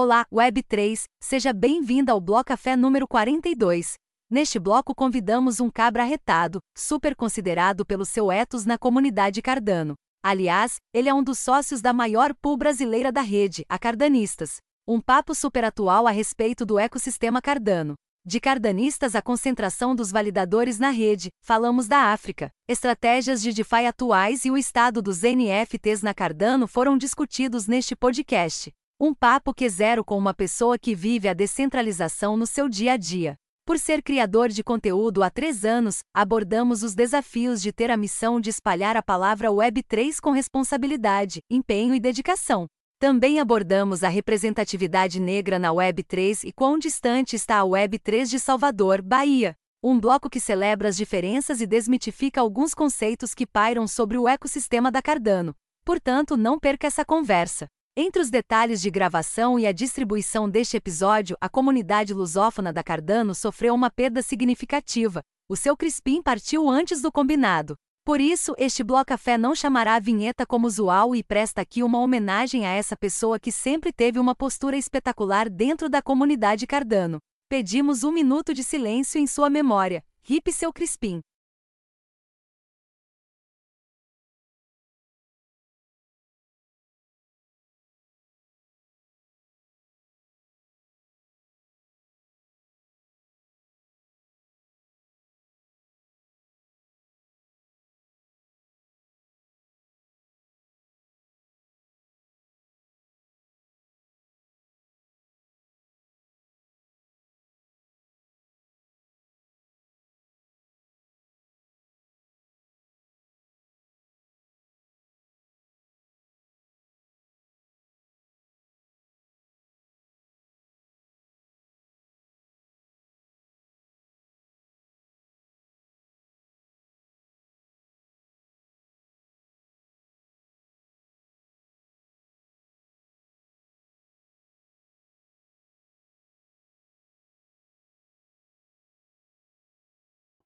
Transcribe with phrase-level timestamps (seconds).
[0.00, 3.94] Olá, Web3, seja bem-vinda ao Bloco Café número 42.
[4.30, 9.94] Neste bloco convidamos um cabra arretado, super considerado pelo seu ethos na comunidade Cardano.
[10.22, 14.58] Aliás, ele é um dos sócios da maior pool brasileira da rede, a Cardanistas.
[14.86, 17.94] Um papo super atual a respeito do ecossistema Cardano.
[18.24, 22.50] De cardanistas à concentração dos validadores na rede, falamos da África.
[22.68, 28.72] Estratégias de DeFi atuais e o estado dos NFTs na Cardano foram discutidos neste podcast.
[29.00, 32.96] Um papo que zero com uma pessoa que vive a descentralização no seu dia a
[32.96, 33.36] dia.
[33.64, 38.40] Por ser criador de conteúdo há três anos, abordamos os desafios de ter a missão
[38.40, 42.66] de espalhar a palavra Web3 com responsabilidade, empenho e dedicação.
[42.98, 49.00] Também abordamos a representatividade negra na Web3 e quão distante está a Web3 de Salvador,
[49.00, 49.54] Bahia.
[49.80, 54.90] Um bloco que celebra as diferenças e desmitifica alguns conceitos que pairam sobre o ecossistema
[54.90, 55.54] da Cardano.
[55.84, 57.68] Portanto, não perca essa conversa.
[58.00, 63.34] Entre os detalhes de gravação e a distribuição deste episódio, a comunidade lusófona da Cardano
[63.34, 65.20] sofreu uma perda significativa.
[65.48, 67.74] O seu Crispim partiu antes do combinado.
[68.04, 71.98] Por isso, este Bloco Café não chamará a vinheta como usual e presta aqui uma
[71.98, 77.18] homenagem a essa pessoa que sempre teve uma postura espetacular dentro da comunidade Cardano.
[77.48, 80.04] Pedimos um minuto de silêncio em sua memória.
[80.30, 81.20] Hip seu Crispim.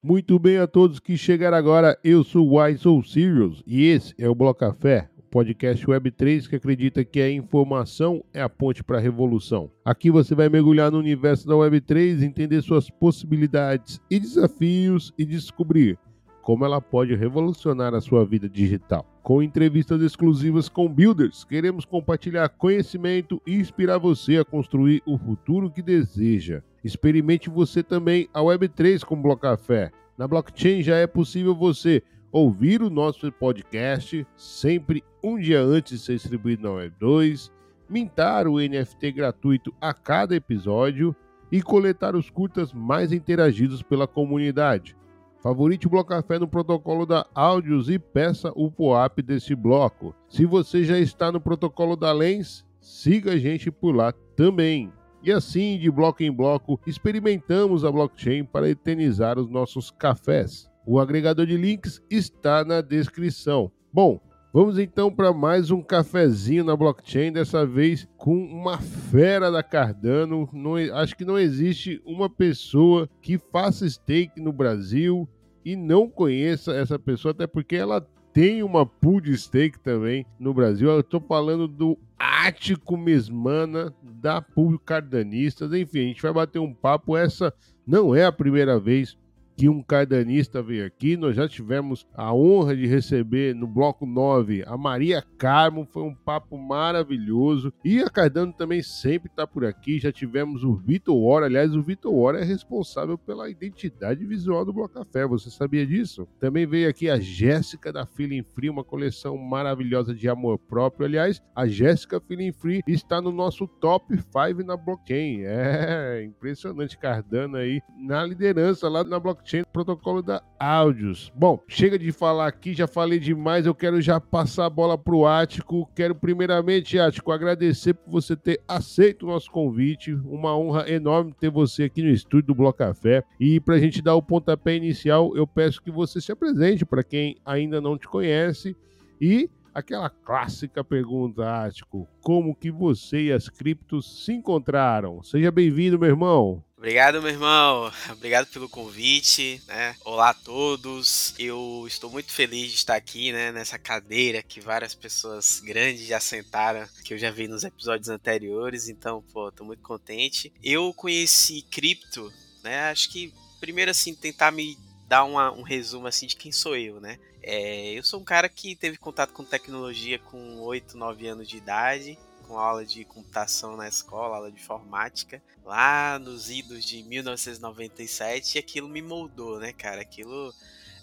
[0.05, 4.29] Muito bem a todos que chegaram agora, eu sou o Why Serious e esse é
[4.29, 8.99] o Bloco Café, o podcast Web3 que acredita que a informação é a ponte para
[8.99, 9.71] a revolução.
[9.85, 15.97] Aqui você vai mergulhar no universo da Web3, entender suas possibilidades e desafios e descobrir
[16.43, 19.07] como ela pode revolucionar a sua vida digital.
[19.23, 25.71] Com entrevistas exclusivas com builders, queremos compartilhar conhecimento e inspirar você a construir o futuro
[25.71, 26.63] que deseja.
[26.83, 29.93] Experimente você também a Web3 com Bloco Café.
[30.19, 32.03] Na blockchain já é possível você
[32.33, 37.51] ouvir o nosso podcast sempre um dia antes de ser distribuído na Web2,
[37.89, 41.15] mintar o NFT gratuito a cada episódio
[41.53, 44.97] e coletar os curtas mais interagidos pela comunidade.
[45.43, 50.15] Favorite o Bloco Café no protocolo da Áudios e peça o POAP desse bloco.
[50.29, 54.93] Se você já está no protocolo da Lens, siga a gente por lá também.
[55.21, 60.71] E assim, de bloco em bloco, experimentamos a blockchain para eternizar os nossos cafés.
[60.87, 63.71] O agregador de links está na descrição.
[63.93, 64.21] Bom,
[64.55, 70.47] Vamos então para mais um cafezinho na blockchain, dessa vez com uma fera da Cardano.
[70.53, 75.27] Não, acho que não existe uma pessoa que faça stake no Brasil
[75.65, 80.53] e não conheça essa pessoa, até porque ela tem uma pool de stake também no
[80.53, 80.91] Brasil.
[80.91, 85.73] Eu estou falando do Ático Mesmana, da pool Cardanistas.
[85.73, 87.17] Enfim, a gente vai bater um papo.
[87.17, 87.55] Essa
[87.87, 89.17] não é a primeira vez
[89.57, 91.17] que um cardanista veio aqui.
[91.17, 96.15] Nós já tivemos a honra de receber no bloco 9 a Maria Carmo, foi um
[96.15, 97.73] papo maravilhoso.
[97.85, 99.99] E a Cardano também sempre está por aqui.
[99.99, 104.73] Já tivemos o Vitor Ora, aliás, o Vitor Ora é responsável pela identidade visual do
[104.73, 105.27] Bloco Café.
[105.27, 106.27] Você sabia disso?
[106.41, 111.07] Também veio aqui a Jéssica da Feeling Free, uma coleção maravilhosa de amor próprio.
[111.07, 115.43] Aliás, a Jéssica Feeling Free está no nosso top 5 na blockchain.
[115.43, 121.33] É impressionante Cardano aí na liderança lá na blockchain blockchain, protocolo da áudios.
[121.35, 125.27] Bom, chega de falar aqui, já falei demais, eu quero já passar a bola pro
[125.27, 125.91] Ático.
[125.95, 130.15] Quero primeiramente, Ático, agradecer por você ter aceito o nosso convite.
[130.25, 133.23] Uma honra enorme ter você aqui no estúdio do Bloco Café.
[133.39, 137.37] E pra gente dar o pontapé inicial, eu peço que você se apresente para quem
[137.45, 138.77] ainda não te conhece
[139.21, 145.23] e aquela clássica pergunta, Ático, como que você e as criptos se encontraram?
[145.23, 146.63] Seja bem-vindo, meu irmão.
[146.83, 147.93] Obrigado, meu irmão.
[148.11, 149.95] Obrigado pelo convite, né?
[150.05, 151.33] Olá a todos.
[151.39, 156.19] Eu estou muito feliz de estar aqui, né, nessa cadeira que várias pessoas grandes já
[156.19, 160.53] sentaram, que eu já vi nos episódios anteriores, então, pô, tô muito contente.
[160.61, 162.33] Eu conheci cripto,
[162.65, 162.91] né?
[162.91, 164.77] Acho que primeiro assim tentar me
[165.07, 167.17] dar uma, um resumo assim de quem sou eu, né?
[167.41, 171.59] É, eu sou um cara que teve contato com tecnologia com 8, 9 anos de
[171.59, 172.19] idade
[172.53, 178.59] com aula de computação na escola, aula de informática, lá nos idos de 1997, e
[178.59, 180.03] aquilo me moldou, né, cara?
[180.03, 180.53] Aquilo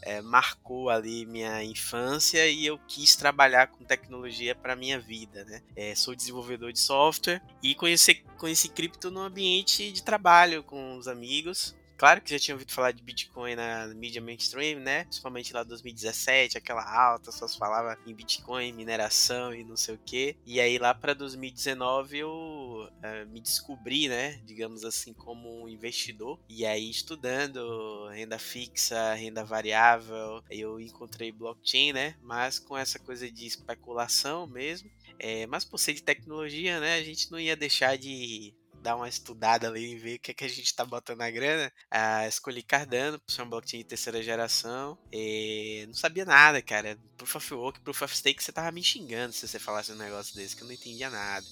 [0.04, 5.63] é, marcou ali minha infância e eu quis trabalhar com tecnologia para minha vida, né?
[5.75, 11.07] É, sou desenvolvedor de software e conheci, conheci cripto no ambiente de trabalho com os
[11.07, 11.75] amigos.
[12.00, 15.04] Claro que já tinha ouvido falar de Bitcoin na mídia mainstream, né?
[15.04, 20.00] Principalmente lá 2017, aquela alta, só se falava em Bitcoin, mineração e não sei o
[20.06, 20.38] que.
[20.46, 24.40] E aí lá para 2019 eu uh, me descobri, né?
[24.46, 26.40] Digamos assim, como um investidor.
[26.48, 32.16] E aí estudando renda fixa, renda variável, eu encontrei blockchain, né?
[32.22, 34.90] Mas com essa coisa de especulação mesmo.
[35.19, 36.95] É, mas por ser de tecnologia, né?
[36.95, 40.34] A gente não ia deixar de dar uma estudada ali e ver o que, é
[40.34, 41.72] que a gente tá botando na grana.
[41.90, 44.98] Ah, escolhi Cardano, por ser um blockchain de terceira geração.
[45.12, 46.98] E não sabia nada, cara.
[47.18, 50.36] Proof of Work, Proof of Stake, você tava me xingando se você falasse um negócio
[50.36, 51.46] desse, que eu não entendia nada.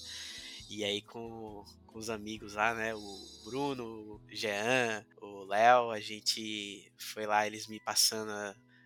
[0.68, 2.94] E aí com, com os amigos lá, né?
[2.94, 8.32] O Bruno, o Jean, o Léo, a gente foi lá, eles me passando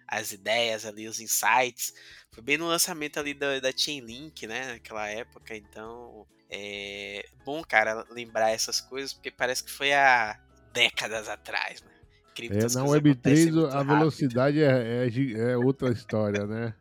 [0.07, 1.95] as ideias ali, os insights.
[2.31, 4.75] Foi bem no lançamento ali da, da Chainlink, né?
[4.75, 10.39] Naquela época, então é bom, cara, lembrar essas coisas, porque parece que foi há
[10.73, 11.91] décadas atrás, né?
[12.51, 16.75] é, na Web3 a velocidade é, é, é, outra história, né?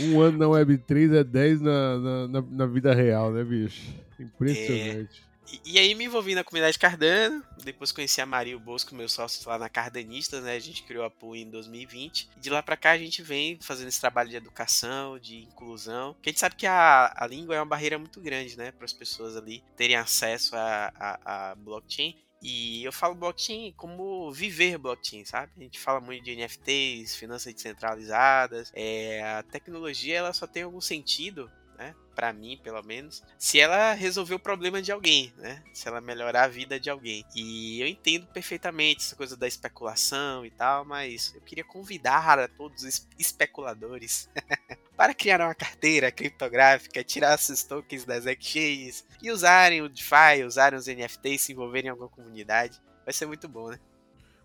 [0.00, 3.94] Um ano na Web3 é 10 na, na, na vida real, né, bicho?
[4.18, 5.29] Impressionante.
[5.52, 5.60] É...
[5.64, 9.58] E, aí me envolvi na comunidade Cardano, depois conheci a Maria Bosco, meu sócio lá
[9.58, 10.54] na Cardanistas, né?
[10.54, 12.30] A gente criou a PUI em 2020.
[12.36, 16.14] E de lá para cá a gente vem fazendo esse trabalho de educação, de inclusão.
[16.14, 18.72] Porque a gente sabe que a, a língua é uma barreira muito grande, né?
[18.72, 22.16] Para as pessoas ali terem acesso a, a, a blockchain.
[22.42, 25.52] E eu falo blockchain como viver blockchain, sabe?
[25.58, 28.72] A gente fala muito de NFTs, finanças descentralizadas.
[28.74, 31.50] É, a tecnologia ela só tem algum sentido
[31.80, 31.94] né?
[32.14, 35.62] Para mim, pelo menos, se ela resolver o problema de alguém, né?
[35.72, 37.24] Se ela melhorar a vida de alguém.
[37.34, 42.46] E eu entendo perfeitamente essa coisa da especulação e tal, mas eu queria convidar a
[42.46, 44.28] todos os especuladores
[44.94, 50.78] para criar uma carteira criptográfica, tirar esses tokens das exchanges e usarem o DeFi, usarem
[50.78, 52.78] os NFTs, se envolverem em alguma comunidade.
[53.06, 53.80] Vai ser muito bom, né?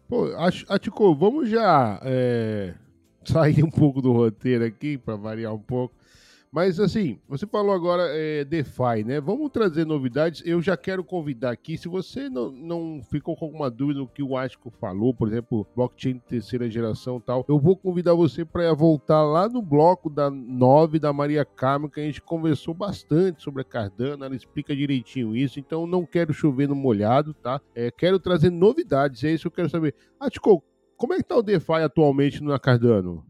[0.08, 0.28] Pô,
[0.70, 2.76] Atico, vamos já é,
[3.26, 6.05] sair um pouco do roteiro aqui, para variar um pouco.
[6.56, 9.20] Mas assim, você falou agora é, DeFi, né?
[9.20, 10.42] Vamos trazer novidades.
[10.46, 14.24] Eu já quero convidar aqui, se você não, não ficou com alguma dúvida no que
[14.24, 19.22] o Ático falou, por exemplo, blockchain terceira geração tal, eu vou convidar você para voltar
[19.22, 23.66] lá no bloco da 9 da Maria Carmen, que a gente conversou bastante sobre a
[23.66, 27.60] Cardano, ela explica direitinho isso, então não quero chover no molhado, tá?
[27.76, 29.94] É, quero trazer novidades, é isso que eu quero saber.
[30.18, 30.64] Ático,
[30.96, 33.26] como é que tá o DeFi atualmente na Cardano?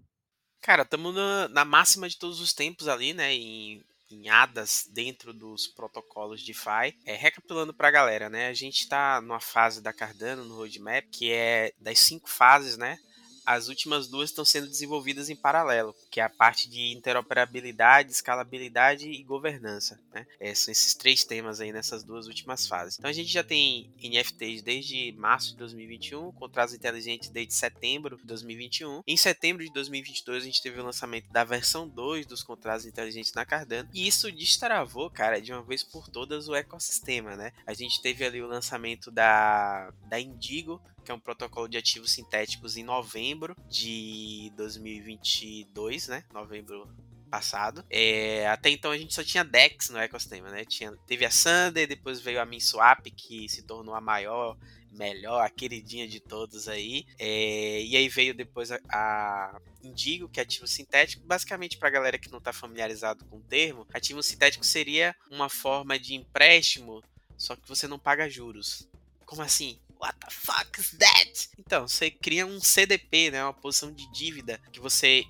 [0.65, 3.31] Cara, estamos na, na, máxima de todos os tempos ali, né?
[3.35, 6.97] Em, em ADAS dentro dos protocolos de DeFi.
[7.05, 8.47] É, recapitulando para a galera, né?
[8.47, 12.97] A gente está numa fase da Cardano no roadmap, que é das cinco fases, né?
[13.45, 19.09] As últimas duas estão sendo desenvolvidas em paralelo, que é a parte de interoperabilidade, escalabilidade
[19.09, 19.99] e governança.
[20.13, 20.25] Né?
[20.39, 22.97] É, são esses três temas aí nessas duas últimas fases.
[22.97, 28.23] Então a gente já tem NFTs desde março de 2021, contratos inteligentes desde setembro de
[28.23, 29.01] 2021.
[29.05, 33.33] Em setembro de 2022 a gente teve o lançamento da versão 2 dos contratos inteligentes
[33.33, 37.51] na Cardano, e isso destravou, cara, de uma vez por todas o ecossistema, né?
[37.65, 42.11] A gente teve ali o lançamento da, da Indigo, que é um protocolo de ativos
[42.11, 46.23] sintéticos, em novembro de 2022, né?
[46.33, 46.89] Novembro
[47.29, 47.85] passado.
[47.89, 50.65] É, até então a gente só tinha DEX no ecossistema, né?
[50.65, 54.57] Tinha, teve a Sander, depois veio a MinSwap, que se tornou a maior,
[54.91, 57.05] melhor, a queridinha de todos aí.
[57.19, 61.25] É, e aí veio depois a, a Indigo, que é ativo sintético.
[61.25, 65.49] Basicamente, para a galera que não está familiarizado com o termo, ativo sintético seria uma
[65.49, 67.03] forma de empréstimo,
[67.37, 68.87] só que você não paga juros.
[69.25, 69.77] Como assim?
[69.99, 71.49] What the fuck is that?
[71.57, 75.23] Então, você cria um CDP, né, uma posição de dívida que você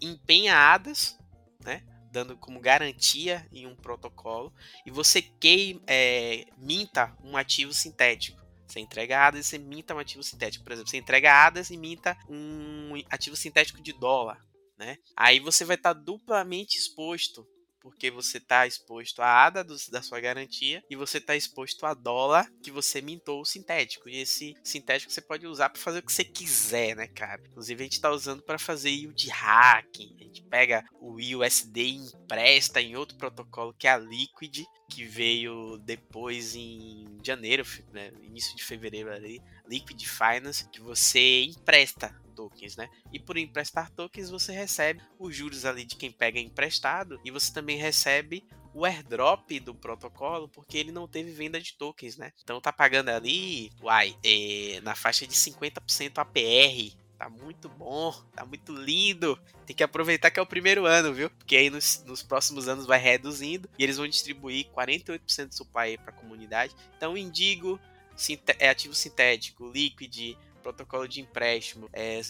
[0.00, 1.18] empenha ADAS,
[1.62, 4.52] né, dando como garantia em um protocolo,
[4.84, 8.44] e você queima, é, minta um ativo sintético.
[8.66, 10.64] Você entrega ADAS e você minta um ativo sintético.
[10.64, 14.44] Por exemplo, você entrega ADAS e minta um ativo sintético de dólar.
[14.76, 14.98] Né?
[15.16, 17.46] Aí você vai estar duplamente exposto
[17.86, 21.94] porque você está exposto à ADA do, da sua garantia e você está exposto a
[21.94, 24.08] dólar que você mintou o sintético.
[24.08, 27.40] E esse sintético você pode usar para fazer o que você quiser, né, cara?
[27.46, 30.16] Inclusive a gente está usando para fazer yield hacking.
[30.18, 35.04] A gente pega o USD e empresta em outro protocolo que é a Liquid, que
[35.04, 42.76] veio depois em janeiro, né, início de fevereiro ali, Liquid Finance, que você empresta tokens,
[42.76, 42.88] né?
[43.12, 47.52] E por emprestar tokens você recebe os juros ali de quem pega emprestado e você
[47.52, 52.30] também recebe o airdrop do protocolo porque ele não teve venda de tokens, né?
[52.44, 56.94] Então tá pagando ali, uai, é, na faixa de 50% APR.
[57.18, 59.40] Tá muito bom, tá muito lindo.
[59.64, 61.30] Tem que aproveitar que é o primeiro ano, viu?
[61.30, 65.96] Porque aí nos, nos próximos anos vai reduzindo e eles vão distribuir 48% do supply
[65.96, 66.76] para a comunidade.
[66.94, 67.80] Então, Indigo,
[68.58, 71.88] é ativo sintético, Liquid, protocolo de empréstimo.
[71.92, 72.20] É,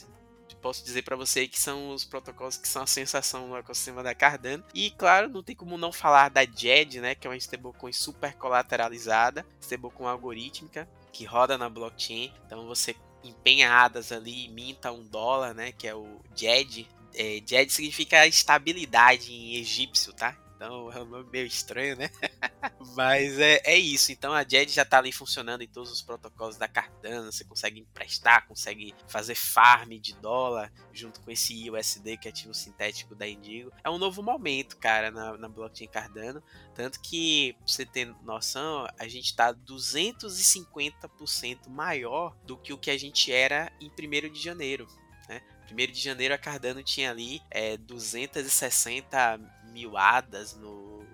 [0.61, 4.15] posso dizer para você que são os protocolos que são a sensação no ecossistema da
[4.15, 4.65] Cardano.
[4.75, 8.35] E claro, não tem como não falar da JED, né, que é uma stablecoin super
[8.35, 12.33] colateralizada, stablecoin algorítmica que roda na blockchain.
[12.47, 16.87] Então você empenha hadas ali minta um dólar, né, que é o JED.
[17.15, 20.37] É, JED significa estabilidade em egípcio, tá?
[20.57, 22.11] Então é um nome meio estranho, né?
[22.97, 24.11] Mas é, é isso.
[24.11, 27.31] Então a JED já está ali funcionando em todos os protocolos da Cardano.
[27.31, 32.55] Você consegue emprestar, consegue fazer farm de dólar junto com esse USD que é ativo
[32.55, 33.71] sintético da Indigo.
[33.85, 36.43] É um novo momento, cara, na, na blockchain Cardano.
[36.75, 42.91] Tanto que, pra você ter noção, a gente está 250% maior do que o que
[42.91, 44.87] a gente era em 1 de janeiro.
[45.29, 45.43] Né?
[45.71, 49.39] 1 de janeiro a Cardano tinha ali é, 260
[49.77, 51.05] mil hadas no,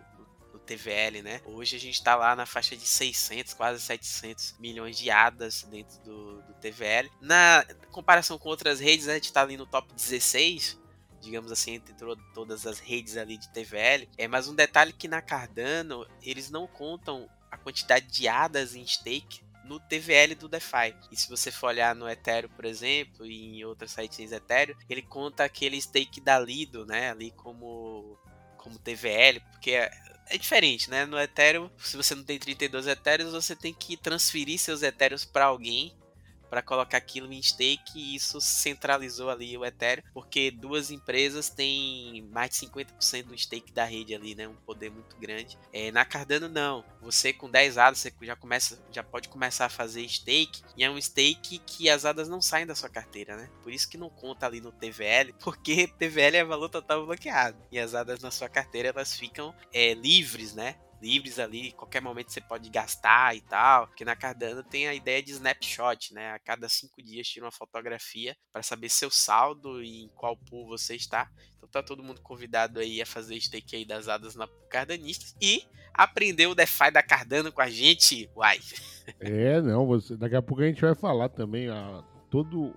[0.53, 1.41] no, TVL, né?
[1.45, 6.01] Hoje a gente está lá na faixa de 600, quase 700 milhões de hadas dentro
[6.05, 7.11] do, do TVL.
[7.21, 10.81] Na comparação com outras redes, a gente está ali no top 16,
[11.21, 11.93] digamos assim, entre
[12.33, 14.09] todas as redes ali de TVL.
[14.17, 18.87] É mais um detalhe que na Cardano eles não contam a quantidade de hadas em
[18.87, 20.95] stake no TVL do DeFi.
[21.11, 25.03] E se você for olhar no Ethereum, por exemplo, e em outros sites Ethereum, ele
[25.03, 28.19] conta aquele stake da Lido, né, ali como
[28.63, 29.91] como TVL, porque é,
[30.27, 31.05] é diferente, né?
[31.05, 35.47] No Ethereum, se você não tem 32 Ethereums, você tem que transferir seus Ethereums para
[35.47, 35.93] alguém
[36.53, 42.29] para colocar aquilo em stake e isso centralizou ali o Ethereum, porque duas empresas têm
[42.31, 44.47] mais de 50% do stake da rede ali, né?
[44.47, 45.59] Um poder muito grande.
[45.73, 46.85] É, na Cardano não.
[47.01, 50.91] Você com 10 ADAs você já começa, já pode começar a fazer stake e é
[50.91, 53.49] um stake que as ADAs não saem da sua carteira, né?
[53.63, 57.79] Por isso que não conta ali no TVL, porque TVL é valor total bloqueado e
[57.79, 60.77] as ADAs na sua carteira elas ficam é, livres, né?
[61.03, 63.89] Livres ali, qualquer momento você pode gastar e tal.
[63.89, 66.33] Porque na Cardano tem a ideia de snapshot, né?
[66.33, 70.69] A cada cinco dias tira uma fotografia para saber seu saldo e em qual pool
[70.69, 71.29] você está.
[71.57, 75.65] Então tá todo mundo convidado aí a fazer stake aí das hadas na Cardanistas e
[75.93, 78.59] aprender o DeFi da Cardano com a gente, uai.
[79.21, 82.75] É, não, você, daqui a pouco a gente vai falar também a, todo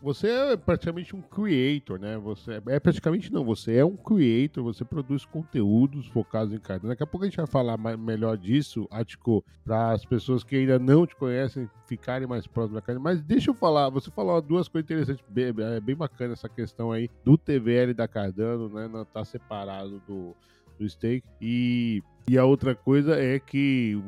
[0.00, 2.16] você é praticamente um creator, né?
[2.18, 6.90] Você é praticamente não, você é um creator, você produz conteúdos focados em Cardano.
[6.90, 10.56] Daqui a pouco a gente vai falar mais, melhor disso, Atiko, para as pessoas que
[10.56, 13.02] ainda não te conhecem ficarem mais próximas da Cardano.
[13.02, 16.92] Mas deixa eu falar, você falou duas coisas interessantes, bem, é bem bacana essa questão
[16.92, 18.86] aí do TVL da Cardano, né?
[18.86, 20.34] Não tá separado do,
[20.78, 21.26] do stake.
[21.40, 24.00] E, e a outra coisa é que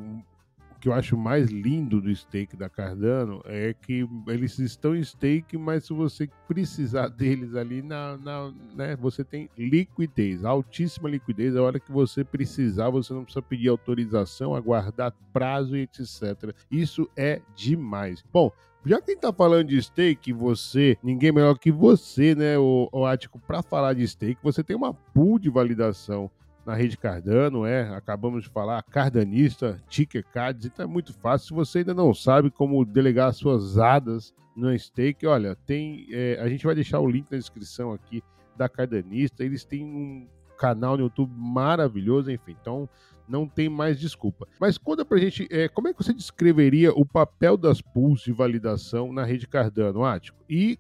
[0.81, 5.59] que eu acho mais lindo do stake da Cardano é que eles estão em stake,
[5.59, 11.55] mas se você precisar deles ali, na, na né, você tem liquidez, altíssima liquidez.
[11.55, 16.55] A hora que você precisar, você não precisa pedir autorização, aguardar prazo e etc.
[16.71, 18.25] Isso é demais.
[18.33, 18.51] Bom,
[18.85, 23.39] já quem tá falando de stake, você, ninguém melhor que você, né, o, o Ático,
[23.39, 26.31] para falar de stake, você tem uma pool de validação
[26.71, 31.49] na rede Cardano, é, acabamos de falar, cardanista, ticker cards, então é muito fácil.
[31.49, 36.49] Se você ainda não sabe como delegar suas ADAs no stake, olha, tem, é, a
[36.49, 38.23] gente vai deixar o link na descrição aqui
[38.57, 42.89] da Cardanista, eles têm um canal no YouTube maravilhoso, enfim, então
[43.29, 44.47] não tem mais desculpa.
[44.61, 48.31] Mas conta pra gente, é, como é que você descreveria o papel das pools de
[48.31, 50.39] validação na rede Cardano, Ático?
[50.49, 50.79] E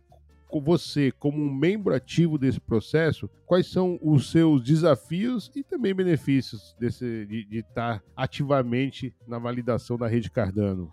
[0.59, 6.75] você, como um membro ativo desse processo, quais são os seus desafios e também benefícios
[6.81, 10.91] desse, de estar ativamente na validação da rede Cardano?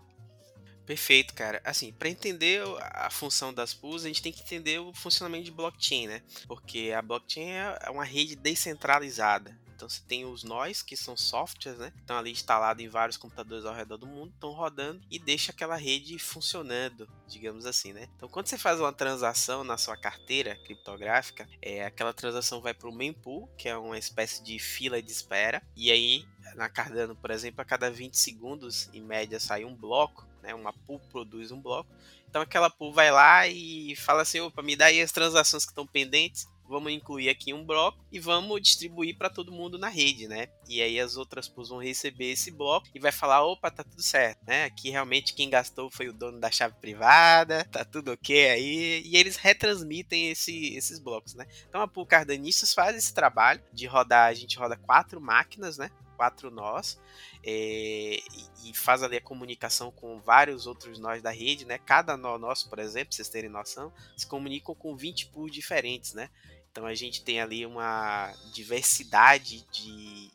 [0.86, 1.62] Perfeito, cara.
[1.66, 5.52] Assim, para entender a função das pools, a gente tem que entender o funcionamento de
[5.52, 6.22] blockchain, né?
[6.48, 9.58] Porque a blockchain é uma rede descentralizada.
[9.78, 11.94] Então você tem os nós, que são softwares, né?
[12.00, 15.76] Estão ali instalados em vários computadores ao redor do mundo, estão rodando e deixa aquela
[15.76, 18.10] rede funcionando, digamos assim, né?
[18.16, 22.90] Então quando você faz uma transação na sua carteira criptográfica, é, aquela transação vai para
[22.90, 27.30] o mempool, que é uma espécie de fila de espera, e aí na Cardano, por
[27.30, 30.56] exemplo, a cada 20 segundos, em média, sai um bloco, né?
[30.56, 31.90] Uma pool produz um bloco.
[32.28, 35.72] Então aquela pool vai lá e fala assim, opa, me dá aí as transações que
[35.72, 40.28] estão pendentes, vamos incluir aqui um bloco e vamos distribuir para todo mundo na rede,
[40.28, 40.48] né?
[40.68, 44.02] E aí as outras pools vão receber esse bloco e vai falar, opa, tá tudo
[44.02, 44.66] certo, né?
[44.66, 49.16] Aqui realmente quem gastou foi o dono da chave privada, tá tudo ok aí, e
[49.18, 51.46] eles retransmitem esse, esses blocos, né?
[51.68, 55.90] Então a pool Cardanistas faz esse trabalho de rodar, a gente roda quatro máquinas, né?
[56.18, 57.00] quatro nós
[57.44, 58.20] é,
[58.66, 61.78] e, faz ali a comunicação com vários outros nós da rede, né?
[61.78, 66.30] Cada nó nosso, por exemplo, vocês terem noção, se comunicam com 20 pools diferentes, né?
[66.78, 70.30] Então a gente tem ali uma diversidade de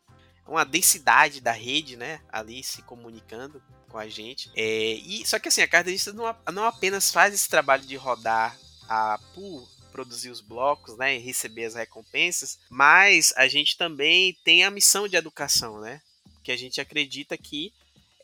[0.45, 4.51] uma densidade da rede, né, ali se comunicando com a gente.
[4.57, 8.59] É, e só que assim a carteirista não, não apenas faz esse trabalho de rodar
[8.89, 14.65] a pool produzir os blocos, né, e receber as recompensas, mas a gente também tem
[14.65, 16.03] a missão de educação, né,
[16.43, 17.73] que a gente acredita que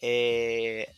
[0.03, 0.93] é,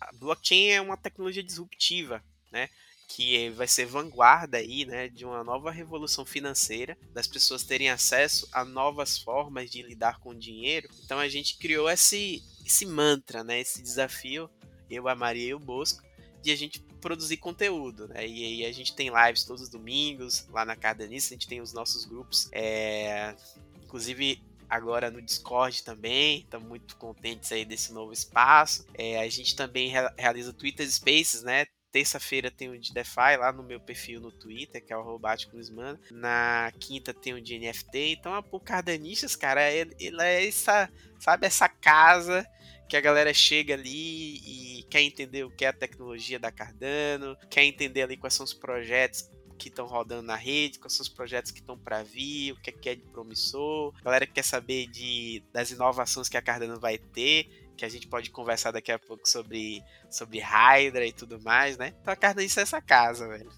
[0.00, 2.68] a blockchain é uma tecnologia disruptiva, né,
[3.10, 8.48] que vai ser vanguarda aí, né, de uma nova revolução financeira, das pessoas terem acesso
[8.52, 10.88] a novas formas de lidar com o dinheiro.
[11.04, 14.48] Então a gente criou esse esse mantra, né, esse desafio,
[14.88, 16.04] eu, a Maria e o Bosco,
[16.40, 18.26] de a gente produzir conteúdo, né?
[18.26, 21.60] E aí a gente tem lives todos os domingos lá na Cardanista, a gente tem
[21.60, 23.34] os nossos grupos, é...
[23.82, 28.86] inclusive agora no Discord também, estamos muito contentes aí desse novo espaço.
[28.94, 31.66] É, a gente também realiza Twitter Spaces, né?
[31.92, 35.48] Terça-feira tem o de DeFi lá no meu perfil no Twitter, que é o Robate
[35.48, 35.98] Cruzman.
[36.10, 38.12] Na quinta tem o de NFT.
[38.12, 42.46] Então, a Cardanistas, cara, ele, ele é essa, sabe, essa casa
[42.88, 47.36] que a galera chega ali e quer entender o que é a tecnologia da Cardano,
[47.48, 51.08] quer entender ali quais são os projetos que estão rodando na rede, quais são os
[51.08, 53.94] projetos que estão para vir, o que é, que é de promissor.
[54.00, 58.06] A galera quer saber de, das inovações que a Cardano vai ter, que a gente
[58.06, 61.94] pode conversar daqui a pouco sobre, sobre Hydra e tudo mais, né?
[62.00, 63.48] Então a Cardano é essa casa, velho.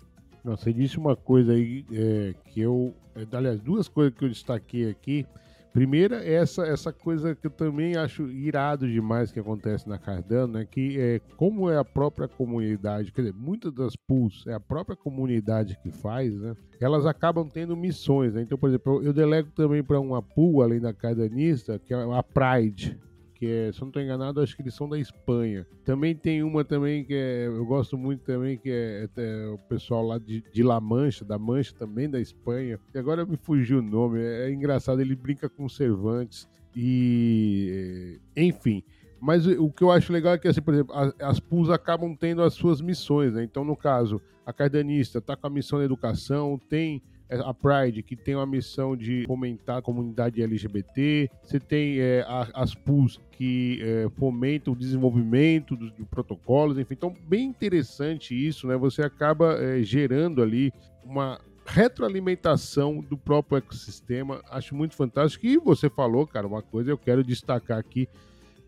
[0.45, 2.95] Não, você disse uma coisa aí é, que eu.
[3.17, 5.27] É, aliás, duas coisas que eu destaquei aqui.
[5.73, 10.69] Primeira, essa essa coisa que eu também acho irado demais que acontece na Cardano, né?
[10.71, 14.95] Que é como é a própria comunidade, quer dizer, muitas das pools é a própria
[14.95, 16.55] comunidade que faz, né?
[16.81, 18.43] Elas acabam tendo missões, né?
[18.43, 22.23] Então, por exemplo, eu delego também para uma pool além da Cardanista, que é a
[22.23, 22.99] Pride,
[23.43, 25.67] que é, se eu não estou enganado, acho que eles são da Espanha.
[25.85, 30.07] Também tem uma também que é, eu gosto muito também, que é, é o pessoal
[30.07, 32.79] lá de, de, La Mancha, da Mancha também da Espanha.
[32.95, 38.85] E agora me fugiu o nome, é, é engraçado, ele brinca com Cervantes e enfim.
[39.21, 42.43] Mas o que eu acho legal é que, assim, por exemplo, as, as acabam tendo
[42.43, 43.43] as suas missões, né?
[43.43, 48.03] Então, no caso, a cardanista está com a missão da educação, tem é, a Pride,
[48.03, 53.81] que tem uma missão de fomentar a comunidade LGBT, você tem é, as pools que
[53.83, 56.95] é, fomentam o desenvolvimento dos, de protocolos, enfim.
[56.95, 58.77] Então, bem interessante isso, né?
[58.77, 60.73] Você acaba é, gerando ali
[61.05, 64.43] uma retroalimentação do próprio ecossistema.
[64.51, 65.47] Acho muito fantástico.
[65.47, 68.09] E você falou, cara, uma coisa eu quero destacar aqui.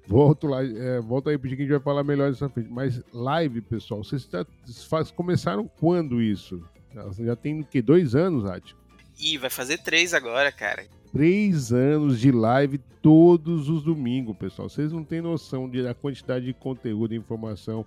[0.06, 2.70] Volto lá, é, volto aí pedir que a gente vai falar melhor dessa frente.
[2.70, 4.46] Mas live, pessoal, vocês tá,
[4.88, 6.62] faz, começaram quando isso?
[7.02, 7.82] Você já tem o quê?
[7.82, 8.76] Dois anos, Ati?
[9.18, 10.86] Ih, vai fazer três agora, cara.
[11.12, 14.68] Três anos de live todos os domingos, pessoal.
[14.68, 17.84] Vocês não têm noção de, da quantidade de conteúdo e informação.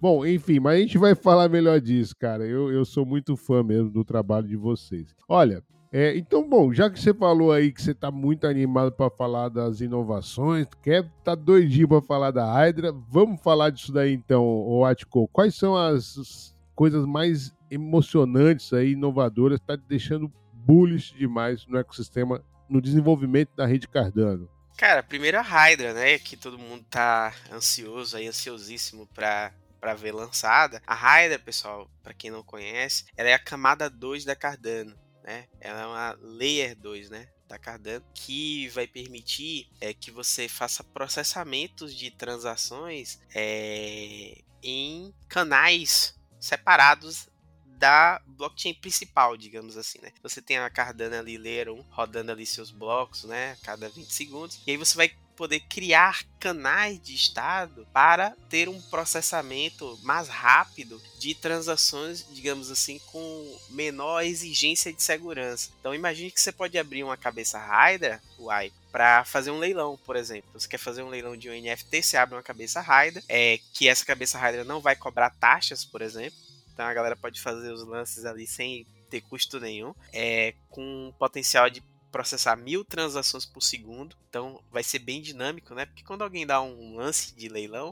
[0.00, 2.44] Bom, enfim, mas a gente vai falar melhor disso, cara.
[2.46, 5.14] Eu, eu sou muito fã mesmo do trabalho de vocês.
[5.28, 9.10] Olha, é, então, bom, já que você falou aí que você está muito animado para
[9.10, 14.44] falar das inovações, quer tá doidinho para falar da Hydra, vamos falar disso daí então,
[14.44, 15.28] o Atco.
[15.32, 22.80] Quais são as coisas mais emocionantes aí, inovadoras, está deixando bullish demais no ecossistema, no
[22.80, 24.48] desenvolvimento da rede Cardano?
[24.76, 30.12] Cara, primeiro a Hydra, né, que todo mundo tá ansioso aí, ansiosíssimo para para ver
[30.12, 30.82] lançada.
[30.86, 35.46] A Hydra, pessoal, para quem não conhece, ela é a camada 2 da Cardano, né?
[35.58, 37.28] Ela é uma layer 2, né?
[37.50, 46.14] da Cardano, que vai permitir é, que você faça processamentos de transações é, em canais
[46.38, 47.28] separados
[47.80, 50.12] da blockchain principal, digamos assim, né?
[50.22, 53.56] Você tem a Cardano ali, Leron, rodando ali seus blocos, né?
[53.62, 54.60] Cada 20 segundos.
[54.66, 61.00] E aí você vai poder criar canais de estado para ter um processamento mais rápido
[61.18, 65.70] de transações, digamos assim, com menor exigência de segurança.
[65.80, 70.16] Então imagine que você pode abrir uma cabeça Hydra, Uai, para fazer um leilão, por
[70.16, 70.50] exemplo.
[70.52, 73.88] Você quer fazer um leilão de um NFT, você abre uma cabeça Hydra, é, que
[73.88, 76.49] essa cabeça Hydra não vai cobrar taxas, por exemplo.
[76.80, 81.68] Então a galera pode fazer os lances ali sem ter custo nenhum, é, com potencial
[81.68, 84.16] de processar mil transações por segundo.
[84.30, 85.84] Então vai ser bem dinâmico, né?
[85.84, 87.90] Porque quando alguém dá um lance de leilão,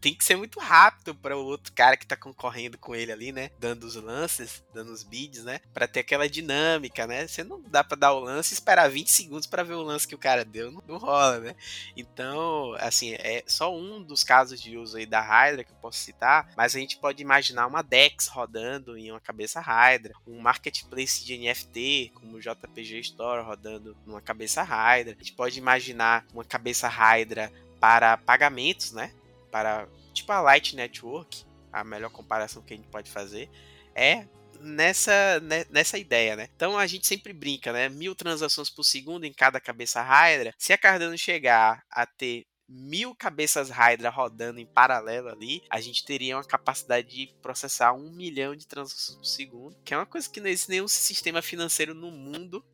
[0.00, 3.32] tem que ser muito rápido para o outro cara que tá concorrendo com ele ali,
[3.32, 3.50] né?
[3.58, 5.60] Dando os lances, dando os bids, né?
[5.72, 7.26] Para ter aquela dinâmica, né?
[7.26, 10.06] Você não dá para dar o lance e esperar 20 segundos para ver o lance
[10.06, 11.56] que o cara deu, não, não, rola, né?
[11.96, 15.98] Então, assim, é só um dos casos de uso aí da Hydra que eu posso
[15.98, 21.24] citar, mas a gente pode imaginar uma DEX rodando em uma cabeça Hydra, um marketplace
[21.24, 25.14] de NFT, como o JPG Store rodando numa cabeça Hydra.
[25.14, 29.12] A gente pode imaginar uma cabeça Hydra para pagamentos, né?
[29.50, 33.50] Para tipo a Light Network, a melhor comparação que a gente pode fazer
[33.94, 34.26] é
[34.60, 36.48] nessa, né, nessa ideia, né?
[36.54, 37.88] Então a gente sempre brinca, né?
[37.88, 40.54] Mil transações por segundo em cada cabeça Hydra.
[40.58, 46.04] Se a Cardano chegar a ter mil cabeças Hydra rodando em paralelo ali, a gente
[46.04, 50.28] teria uma capacidade de processar um milhão de transações por segundo, que é uma coisa
[50.28, 52.64] que não existe nenhum sistema financeiro no mundo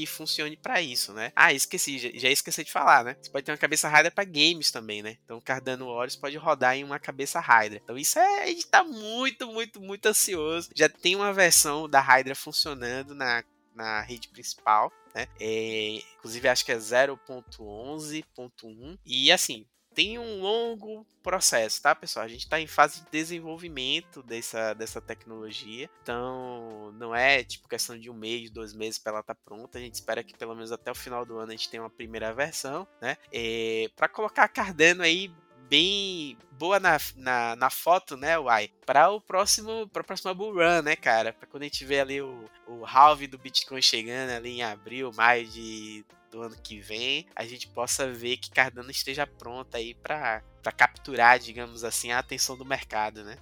[0.00, 1.30] que funcione para isso, né?
[1.36, 3.16] Ah, esqueci, já, já, esqueci de falar, né?
[3.20, 5.18] Você pode ter uma cabeça Hydra para games também, né?
[5.24, 7.82] Então Cardano Warriors pode rodar em uma cabeça Hydra.
[7.84, 10.70] Então isso é, a gente tá muito, muito, muito ansioso.
[10.74, 15.26] Já tem uma versão da Hydra funcionando na, na rede principal, né?
[15.38, 19.66] É, inclusive acho que é 0.11.1 e assim,
[20.00, 22.24] tem um longo processo, tá, pessoal?
[22.24, 27.98] A gente está em fase de desenvolvimento dessa, dessa tecnologia, então não é tipo questão
[27.98, 29.76] de um mês, dois meses para ela estar tá pronta.
[29.76, 31.90] A gente espera que pelo menos até o final do ano a gente tenha uma
[31.90, 33.18] primeira versão, né?
[33.30, 35.30] É, para colocar a Cardano aí
[35.70, 38.68] bem boa na, na, na foto, né, Uai?
[38.84, 41.32] Para o próximo, para a próxima bull run, né, cara?
[41.32, 45.12] Para quando a gente vê ali o, o halve do Bitcoin chegando ali em abril,
[45.16, 49.94] maio de do ano que vem, a gente possa ver que Cardano esteja pronta aí
[49.94, 50.42] para
[50.76, 53.36] capturar, digamos assim, a atenção do mercado, né?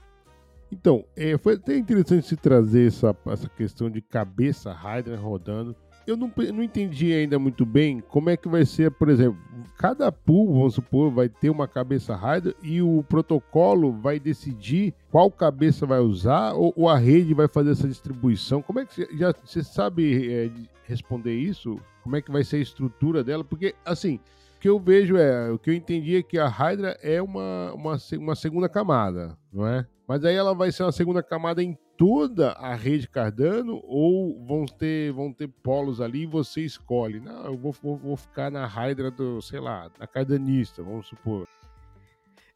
[0.73, 5.77] Então, é, foi até interessante se trazer essa, essa questão de cabeça Hydra rodando.
[6.09, 9.39] Eu não, não entendi ainda muito bem como é que vai ser, por exemplo,
[9.77, 15.31] cada pool, vamos supor, vai ter uma cabeça Hydra e o protocolo vai decidir qual
[15.31, 18.63] cabeça vai usar ou, ou a rede vai fazer essa distribuição.
[18.63, 20.51] Como é que você, já, você sabe é,
[20.85, 21.79] responder isso?
[22.09, 24.19] como é que vai ser a estrutura dela, porque assim,
[24.57, 27.71] o que eu vejo é, o que eu entendi é que a Hydra é uma,
[27.75, 29.87] uma, uma segunda camada, não é?
[30.07, 34.65] Mas aí ela vai ser uma segunda camada em toda a rede Cardano ou vão
[34.65, 37.19] ter, vão ter polos ali e você escolhe?
[37.19, 41.49] Não, eu vou, vou, vou ficar na Hydra do, sei lá, na Cardanista, vamos supor.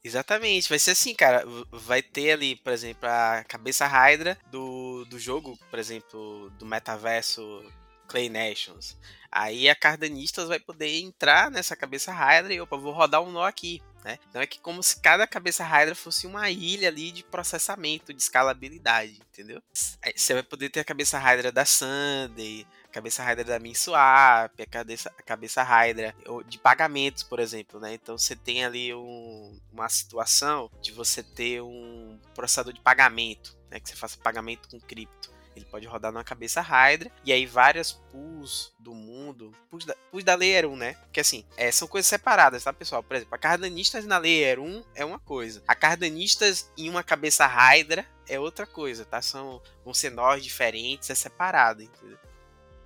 [0.05, 1.44] Exatamente, vai ser assim, cara.
[1.70, 7.64] Vai ter ali, por exemplo, a cabeça Hydra do, do jogo, por exemplo, do metaverso
[8.09, 8.96] Clay Nations.
[9.31, 13.44] Aí a Cardanistas vai poder entrar nessa cabeça Hydra e opa, vou rodar um nó
[13.44, 13.83] aqui.
[14.04, 14.18] Né?
[14.28, 18.20] Então é que como se cada cabeça Hydra fosse uma ilha ali de processamento, de
[18.20, 19.62] escalabilidade, entendeu?
[20.02, 24.60] Aí você vai poder ter a cabeça Hydra da Sunday, a cabeça Hydra da MinSwap,
[24.60, 26.14] a cabeça, a cabeça Hydra
[26.46, 27.94] de pagamentos, por exemplo, né?
[27.94, 33.78] Então você tem ali um, uma situação de você ter um processador de pagamento, né?
[33.78, 35.32] Que você faça pagamento com cripto.
[35.54, 37.10] Ele pode rodar numa cabeça Hydra.
[37.24, 39.52] E aí várias pools do mundo.
[39.70, 40.94] Pools da, pools da Layer 1, né?
[40.94, 43.02] Porque assim, é, são coisas separadas, tá, pessoal?
[43.02, 45.62] Por exemplo, a Cardanistas na Layer 1 é uma coisa.
[45.66, 49.20] A Cardanistas em uma cabeça Hydra é outra coisa, tá?
[49.20, 52.18] São, vão ser nós diferentes, é separado, entendeu?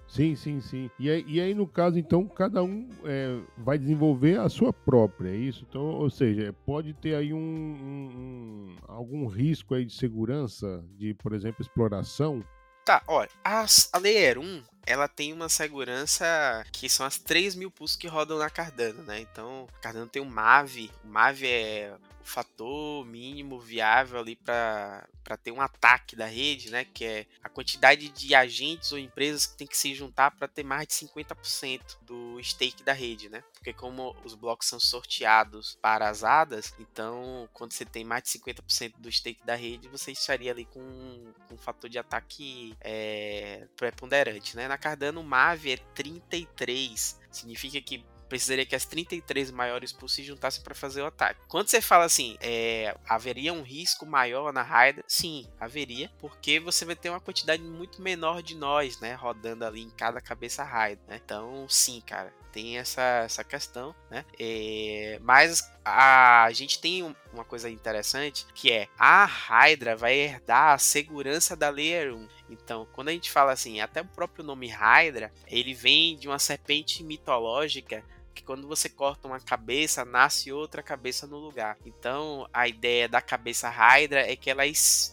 [0.09, 0.91] Sim, sim, sim.
[0.99, 5.31] E aí, e aí, no caso, então, cada um é, vai desenvolver a sua própria,
[5.31, 5.67] é isso?
[5.69, 11.13] Então, ou seja, pode ter aí um, um, um algum risco aí de segurança, de,
[11.15, 12.43] por exemplo, exploração,
[12.87, 17.71] Tá, olha, a, a Layer 1, ela tem uma segurança que são as 3 mil
[17.71, 19.21] pulsos que rodam na Cardano, né?
[19.21, 21.93] Então, a Cardano tem o MAV, o MAV é
[22.27, 25.07] fator mínimo viável ali para
[25.43, 26.85] ter um ataque da rede, né?
[26.85, 30.65] Que é a quantidade de agentes ou empresas que tem que se juntar para ter
[30.65, 33.43] mais de 50% do stake da rede, né?
[33.55, 38.31] Porque como os blocos são sorteados para as hadas, então quando você tem mais de
[38.31, 43.67] 50% do stake da rede, você estaria ali com um, um fator de ataque é,
[43.77, 44.67] preponderante, né?
[44.67, 50.23] Na Cardano, o MAV é 33, significa que precisaria que as 33 maiores pools se
[50.23, 51.41] juntassem para fazer o ataque.
[51.49, 55.05] Quando você fala assim, é, haveria um risco maior na Hydra?
[55.07, 59.83] Sim, haveria, porque você vai ter uma quantidade muito menor de nós, né, rodando ali
[59.83, 61.21] em cada cabeça Hydra, né?
[61.25, 64.25] Então, sim, cara, tem essa, essa questão, né?
[64.39, 70.79] É, mas a gente tem uma coisa interessante que é a Hydra vai herdar a
[70.79, 72.29] segurança da Layer 1.
[72.51, 76.41] Então, quando a gente fala assim, até o próprio nome Hydra, ele vem de uma
[76.41, 78.03] serpente mitológica
[78.37, 81.79] Porque quando você corta uma cabeça, nasce outra cabeça no lugar.
[81.87, 84.63] Então, a ideia da cabeça Hydra é que ela,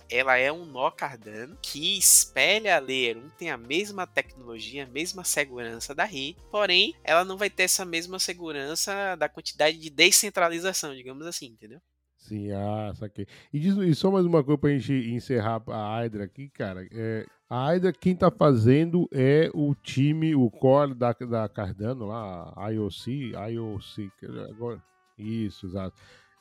[0.09, 5.23] ela é um nó cardano que espelha a 1, tem a mesma tecnologia, a mesma
[5.23, 10.93] segurança da RI, porém, ela não vai ter essa mesma segurança da quantidade de descentralização,
[10.93, 11.79] digamos assim, entendeu?
[12.17, 13.25] Sim, ah, saquei.
[13.53, 16.85] E, diz, e só mais uma coisa pra gente encerrar a Hydra aqui, cara.
[16.91, 22.51] É, a Hydra, quem tá fazendo é o time, o core da, da Cardano lá,
[22.55, 24.11] a IOC, IOC,
[24.49, 24.81] agora,
[25.17, 25.95] isso, exato.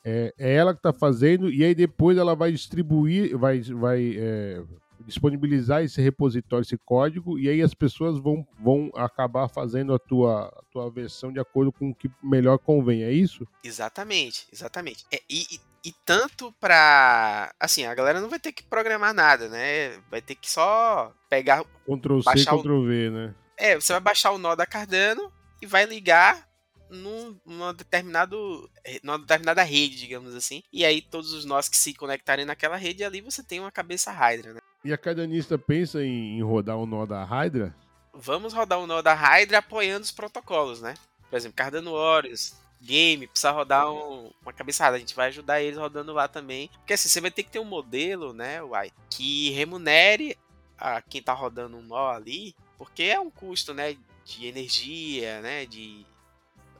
[0.05, 4.63] É, é ela que tá fazendo e aí depois ela vai distribuir, vai, vai é,
[5.05, 10.45] disponibilizar esse repositório, esse código, e aí as pessoas vão, vão acabar fazendo a tua,
[10.47, 13.47] a tua versão de acordo com o que melhor convém, é isso?
[13.63, 15.05] Exatamente, exatamente.
[15.11, 15.59] É, e, e,
[15.91, 19.97] tanto para Assim, a galera não vai ter que programar nada, né?
[20.09, 21.63] Vai ter que só pegar.
[21.85, 23.35] Ctrl-C, Ctrl-V, né?
[23.57, 26.47] É, você vai baixar o nó da Cardano e vai ligar
[26.89, 28.69] num, numa, determinado,
[29.03, 30.63] numa determinada rede, digamos assim.
[30.71, 34.11] E aí todos os nós que se conectarem naquela rede ali, você tem uma cabeça
[34.11, 34.59] Hydra, né?
[34.85, 37.75] E a cardanista pensa em, em rodar o nó da Hydra?
[38.13, 40.93] Vamos rodar o nó da Hydra apoiando os protocolos, né?
[41.29, 44.95] Por exemplo, Cardano Warriors, Game, precisa rodar um, uma cabeçada.
[44.95, 46.69] A gente vai ajudar eles rodando lá também.
[46.79, 50.37] Porque assim, você vai ter que ter um modelo, né, Uai, que remunere
[50.77, 55.65] a quem tá rodando um nó ali, porque é um custo, né, de energia, né,
[55.65, 56.05] de...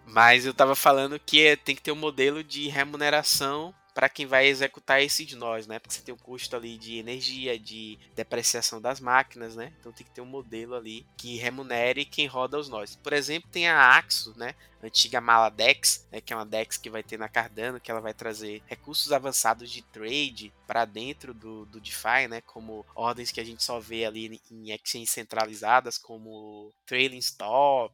[0.05, 4.25] Mas eu tava falando que é, tem que ter um modelo de remuneração para quem
[4.25, 5.79] vai executar esses nós, né?
[5.79, 9.71] Porque você tem o custo ali de energia, de depreciação das máquinas, né?
[9.79, 12.95] Então tem que ter um modelo ali que remunere quem roda os nós.
[12.95, 14.55] Por exemplo, tem a Axo, né?
[14.83, 16.19] Antiga Maladex, né?
[16.19, 19.71] que é uma Dex que vai ter na Cardano, que ela vai trazer recursos avançados
[19.71, 22.41] de trade para dentro do, do DeFi, né?
[22.41, 27.93] Como ordens que a gente só vê ali em exchanges centralizadas, como Trailing Stop,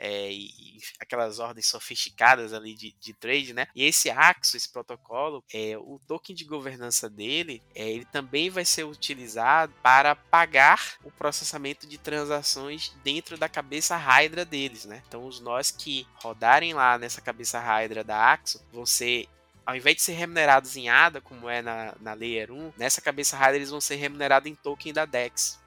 [0.00, 3.68] é, e, aquelas ordens sofisticadas ali de, de, trade, né?
[3.76, 8.64] E esse Axo, esse protocolo, é, o token de governança dele, é, ele também vai
[8.64, 15.02] ser utilizado para pagar o processamento de transações dentro da cabeça Hydra deles, né?
[15.06, 19.28] Então os nós que rodarem lá nessa cabeça Hydra da Axo vão ser
[19.66, 23.36] ao invés de ser remunerados em ADA, como é na, na Layer 1, nessa cabeça
[23.36, 25.59] Hydra eles vão ser remunerados em token da DEX.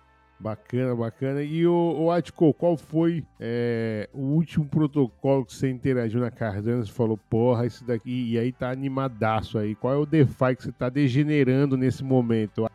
[0.44, 1.42] Bacana, bacana.
[1.42, 6.86] E o, o Atco, qual foi é, o último protocolo que você interagiu na Cardano?
[6.86, 8.34] Você falou, porra, esse daqui.
[8.34, 9.74] E aí tá animadaço aí.
[9.74, 12.68] Qual é o DeFi que você tá degenerando nesse momento?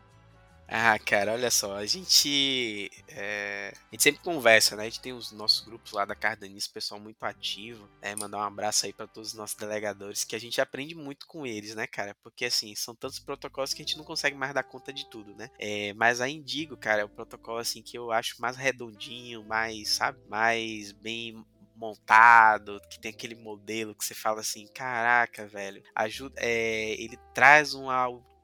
[0.71, 2.91] Ah, cara, olha só, a gente.
[3.07, 4.83] É, a gente sempre conversa, né?
[4.83, 7.89] A gente tem os nossos grupos lá da Cardanis, pessoal muito ativo.
[8.03, 11.25] É, mandar um abraço aí para todos os nossos delegadores, que a gente aprende muito
[11.25, 12.15] com eles, né, cara?
[12.21, 15.33] Porque assim, são tantos protocolos que a gente não consegue mais dar conta de tudo,
[15.35, 15.49] né?
[15.57, 19.89] É, mas a Indigo, cara, é o protocolo assim que eu acho mais redondinho, mais,
[19.89, 20.19] sabe?
[20.29, 21.43] Mais bem
[21.75, 27.73] montado, que tem aquele modelo que você fala assim, caraca, velho, ajuda, é, ele traz
[27.73, 27.95] uma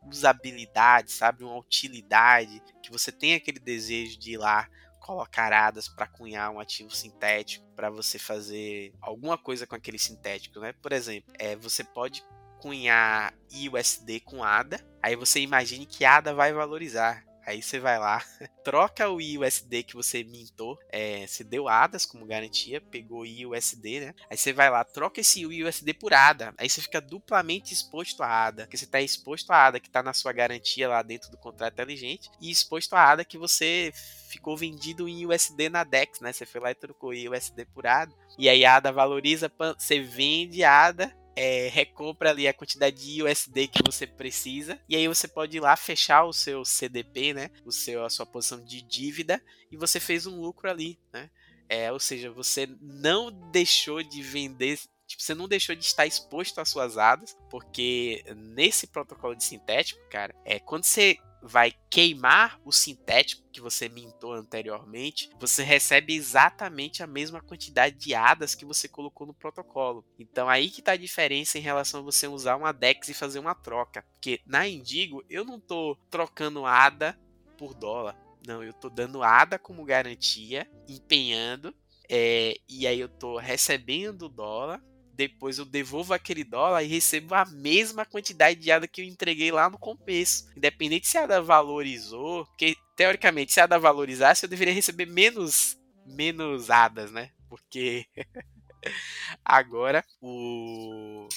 [0.10, 1.44] usabilidade, sabe?
[1.44, 4.68] Uma utilidade, que você tem aquele desejo de ir lá
[5.00, 10.60] colocar hadas para cunhar um ativo sintético, para você fazer alguma coisa com aquele sintético,
[10.60, 10.74] né?
[10.82, 12.24] Por exemplo, é, você pode
[12.60, 17.24] cunhar IUSD com ADA, aí você imagine que ADA vai valorizar.
[17.46, 18.24] Aí você vai lá,
[18.64, 24.16] troca o IUSD que você mintou, é, você deu ADAS como garantia, pegou IUSD, né?
[24.30, 26.54] Aí você vai lá, troca esse IUSD por ADA.
[26.58, 30.02] Aí você fica duplamente exposto a ADA, porque você está exposto a ADA que está
[30.02, 33.92] na sua garantia lá dentro do contrato inteligente e exposto a ADA que você
[34.30, 36.34] ficou vendido em USD na DEX, né?
[36.34, 38.14] Você foi lá e trocou USD por ADA.
[38.38, 43.68] E aí a ADA valoriza, você vende ADA é, recompra ali a quantidade de USD
[43.68, 47.52] que você precisa e aí você pode ir lá fechar o seu CDP, né?
[47.66, 51.30] O seu a sua posição de dívida e você fez um lucro ali, né?
[51.68, 56.60] É, ou seja, você não deixou de vender Tipo, você não deixou de estar exposto
[56.60, 61.18] às suas hadas, porque nesse protocolo de sintético, cara, é quando você
[61.48, 68.16] vai queimar o sintético que você mintou anteriormente, você recebe exatamente a mesma quantidade de
[68.16, 70.04] hadas que você colocou no protocolo.
[70.18, 73.40] Então aí que está a diferença em relação a você usar uma DEX e fazer
[73.40, 74.04] uma troca.
[74.14, 77.18] Porque na Indigo eu não estou trocando ADA
[77.58, 78.18] por dólar.
[78.46, 81.74] Não, eu estou dando ADA como garantia, empenhando,
[82.10, 84.84] é, e aí eu estou recebendo dólar
[85.16, 89.52] depois eu devolvo aquele dólar e recebo a mesma quantidade de ADA que eu entreguei
[89.52, 90.48] lá no começo.
[90.56, 95.78] Independente se a ADA valorizou, porque teoricamente se a ADA valorizasse eu deveria receber menos,
[96.06, 97.32] menos ADAs, né?
[97.50, 98.06] Porque
[99.44, 101.28] agora o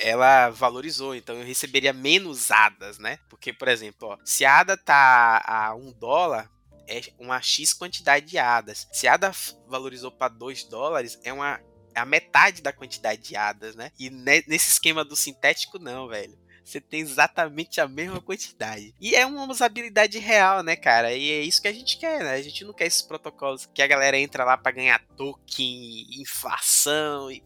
[0.00, 3.18] ela valorizou, então eu receberia menos ADAs, né?
[3.28, 6.48] Porque, por exemplo, ó, se a ADA tá a um dólar,
[6.86, 8.88] é uma X quantidade de ADAs.
[8.92, 9.32] Se a ADA
[9.66, 11.60] valorizou para 2 dólares, é uma
[11.98, 13.90] a metade da quantidade de hadas, né?
[13.98, 18.94] E nesse esquema do sintético, não, velho você tem exatamente a mesma quantidade.
[19.00, 21.14] E é uma usabilidade real, né, cara?
[21.14, 22.34] E é isso que a gente quer, né?
[22.34, 27.30] A gente não quer esses protocolos que a galera entra lá para ganhar token, inflação
[27.30, 27.42] e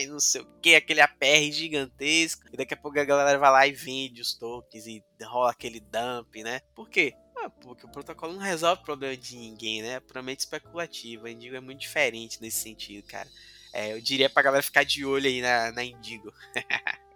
[0.00, 2.42] e não sei o que, aquele APR gigantesco.
[2.52, 5.80] E daqui a pouco a galera vai lá e vende os tokens e rola aquele
[5.80, 6.60] dump, né?
[6.76, 7.12] Por quê?
[7.36, 9.94] Ah, porque o protocolo não resolve o problema de ninguém, né?
[9.94, 11.26] É puramente especulativo.
[11.26, 13.28] A Indigo é muito diferente nesse sentido, cara.
[13.72, 16.32] É, eu diria pra galera ficar de olho aí na, na Indigo.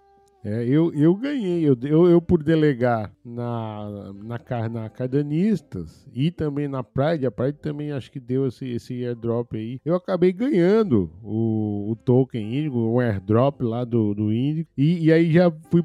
[0.45, 6.67] É, eu, eu ganhei, eu, eu, eu, por delegar na, na, na Cardanistas e também
[6.67, 9.81] na Pride, a Pride também acho que deu esse, esse airdrop aí.
[9.85, 15.13] Eu acabei ganhando o, o token Índigo, o airdrop lá do, do Índigo, e, e
[15.13, 15.85] aí já fui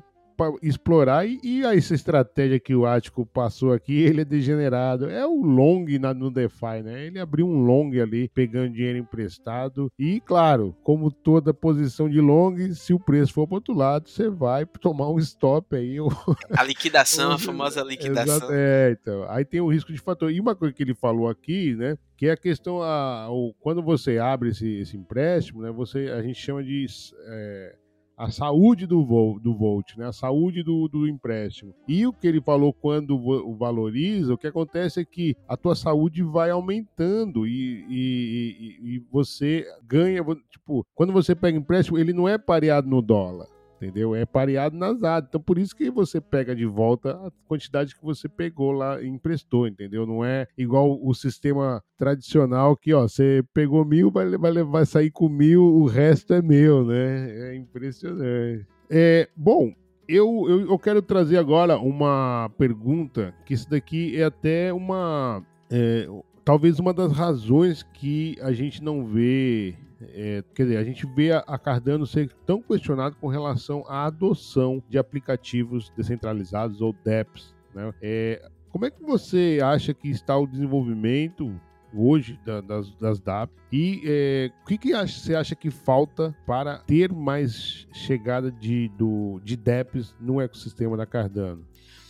[0.62, 1.28] explorar.
[1.28, 5.10] E, e, essa estratégia que o Ático passou aqui, ele é degenerado.
[5.10, 7.06] É o long na, no DeFi, né?
[7.06, 9.92] Ele abriu um long ali, pegando dinheiro emprestado.
[9.98, 14.30] E, claro, como toda posição de long, se o preço for para outro lado, você
[14.30, 15.98] vai tomar um stop aí.
[16.58, 18.36] A liquidação, a famosa liquidação.
[18.36, 19.26] Exato, é, então.
[19.30, 20.32] Aí tem o risco de fator.
[20.32, 21.98] E uma coisa que ele falou aqui, né?
[22.16, 25.72] Que é a questão, a, o, quando você abre esse, esse empréstimo, né?
[25.72, 26.86] Você, a gente chama de.
[27.28, 27.76] É,
[28.18, 30.08] a saúde do, vol, do Volt, né?
[30.08, 31.76] a saúde do, do empréstimo.
[31.88, 35.76] E o que ele falou quando o valoriza, o que acontece é que a tua
[35.76, 40.24] saúde vai aumentando e, e, e, e você ganha.
[40.50, 44.16] Tipo, quando você pega empréstimo, ele não é pareado no dólar entendeu?
[44.16, 45.30] É pareado nas ADAs.
[45.30, 49.08] Então, por isso que você pega de volta a quantidade que você pegou lá e
[49.08, 50.06] emprestou, entendeu?
[50.06, 55.12] Não é igual o sistema tradicional que, ó, você pegou mil, vai, vai, vai sair
[55.12, 57.52] com mil, o resto é meu, né?
[57.52, 58.66] É impressionante.
[58.90, 59.74] É, bom,
[60.08, 65.44] eu, eu, eu quero trazer agora uma pergunta, que isso daqui é até uma...
[65.70, 66.08] É,
[66.46, 71.32] talvez uma das razões que a gente não vê é, quer dizer, a gente vê
[71.32, 77.56] a Cardano ser tão questionado com relação à adoção de aplicativos descentralizados ou DEPs.
[77.74, 77.94] Né?
[78.02, 81.60] É, como é que você acha que está o desenvolvimento
[81.94, 86.80] hoje da, das, das DAP e é, o que, que você acha que falta para
[86.80, 91.68] ter mais chegada de, do, de DEPs no ecossistema da Cardano?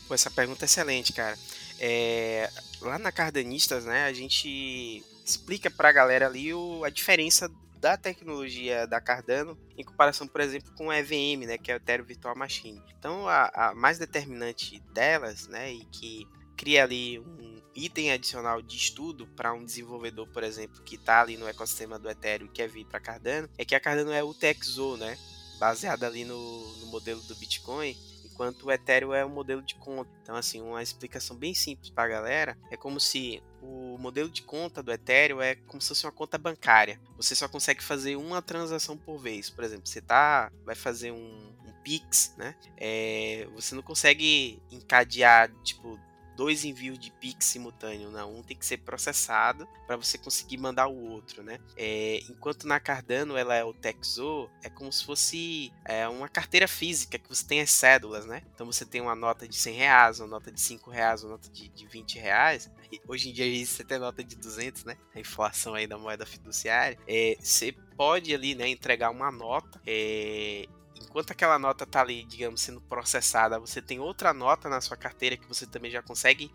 [0.08, 1.38] Pô, essa pergunta é excelente, cara.
[1.80, 2.50] É,
[2.82, 7.98] lá na Cardanistas, né, a gente explica para a galera ali o, a diferença da
[7.98, 12.06] tecnologia da Cardano em comparação, por exemplo, com o EVM, né, que é o Ethereum
[12.06, 12.82] Virtual Machine.
[12.98, 18.76] Então, a, a mais determinante delas, né, e que cria ali um item adicional de
[18.76, 22.68] estudo para um desenvolvedor, por exemplo, que está ali no ecossistema do Ethereum e quer
[22.68, 25.18] vir para Cardano, é que a Cardano é UTXO, né,
[25.60, 27.96] baseada ali no, no modelo do Bitcoin,
[28.38, 30.12] enquanto o Ethereum é um modelo de conta.
[30.22, 34.44] Então, assim, uma explicação bem simples para a galera é como se o modelo de
[34.44, 37.02] conta do Ethereum é como se fosse uma conta bancária.
[37.18, 39.50] Você só consegue fazer uma transação por vez.
[39.50, 42.56] Por exemplo, você tá, vai fazer um, um Pix, né?
[42.78, 46.00] É, você não consegue encadear, tipo,
[46.38, 48.38] dois envios de Pix simultâneo, não.
[48.38, 51.60] Um tem que ser processado para você conseguir mandar o outro, né?
[51.76, 56.68] É, enquanto na Cardano ela é o Texo, é como se fosse é, uma carteira
[56.68, 58.44] física que você tem as cédulas, né?
[58.54, 61.50] Então você tem uma nota de 100 reais, uma nota de 5 reais, uma nota
[61.50, 62.70] de, de 20 reais.
[63.08, 64.96] Hoje em dia você tem nota de 200, né?
[65.16, 67.00] A inflação aí da moeda fiduciária.
[67.08, 70.68] É, você pode ali, né, entregar uma nota é,
[71.08, 75.38] enquanto aquela nota tá ali, digamos, sendo processada, você tem outra nota na sua carteira
[75.38, 76.52] que você também já consegue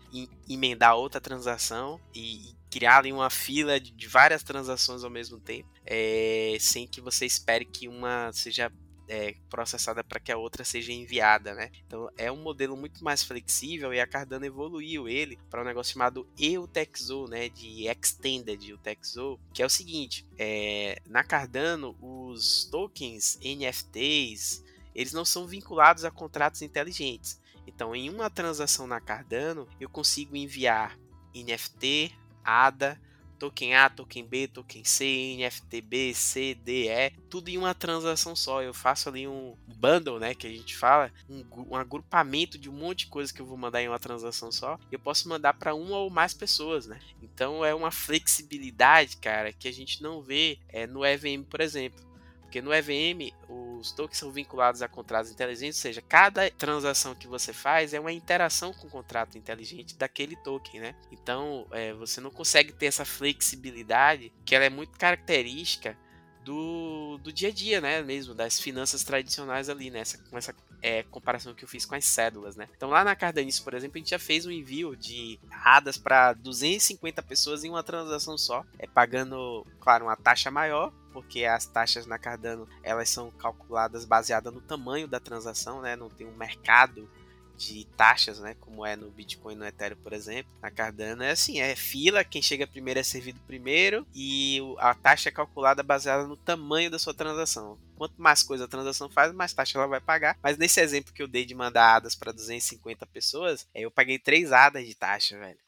[0.47, 6.57] emendar outra transação e criar ali uma fila de várias transações ao mesmo tempo, é,
[6.59, 8.71] sem que você espere que uma seja
[9.07, 11.69] é, processada para que a outra seja enviada, né?
[11.85, 15.93] Então é um modelo muito mais flexível e a Cardano evoluiu ele para um negócio
[15.93, 17.49] chamado EUTXO, né?
[17.49, 24.63] De Extended UTXO, que é o seguinte: é, na Cardano os tokens NFTs
[24.95, 27.41] eles não são vinculados a contratos inteligentes.
[27.65, 30.97] Então, em uma transação na Cardano, eu consigo enviar
[31.33, 32.13] NFT,
[32.43, 32.99] ADA,
[33.43, 38.63] token A, token B, token C, NFTB, C, D, E, tudo em uma transação só.
[38.63, 42.73] Eu faço ali um bundle, né, que a gente fala, um, um agrupamento de um
[42.73, 44.79] monte de coisas que eu vou mandar em uma transação só.
[44.89, 47.01] Eu posso mandar para uma ou mais pessoas, né?
[47.21, 52.12] Então é uma flexibilidade, cara, que a gente não vê é, no EVM, por exemplo.
[52.53, 57.25] Porque no EVM, os tokens são vinculados a contratos inteligentes, ou seja, cada transação que
[57.25, 60.95] você faz é uma interação com o contrato inteligente daquele token, né?
[61.11, 65.97] Então, é, você não consegue ter essa flexibilidade que ela é muito característica
[66.45, 68.03] do, do dia a dia, né?
[68.03, 70.01] Mesmo das finanças tradicionais ali, né?
[70.01, 72.69] Essa, com essa é, comparação que eu fiz com as cédulas, né?
[72.77, 76.33] Então lá na Cardanice, por exemplo, a gente já fez um envio de radas para
[76.33, 82.05] 250 pessoas em uma transação só, é pagando, claro, uma taxa maior, porque as taxas
[82.05, 85.95] na Cardano elas são calculadas baseadas no tamanho da transação, né?
[85.95, 87.07] Não tem um mercado
[87.55, 88.55] de taxas, né?
[88.59, 90.51] Como é no Bitcoin no Ethereum, por exemplo.
[90.61, 95.29] Na Cardano é assim, é fila, quem chega primeiro é servido primeiro e a taxa
[95.29, 97.77] é calculada baseada no tamanho da sua transação.
[97.95, 100.37] Quanto mais coisa a transação faz, mais taxa ela vai pagar.
[100.41, 104.51] Mas nesse exemplo que eu dei de mandar ADAS para 250 pessoas, eu paguei 3
[104.51, 105.62] ADAS de taxa, velho.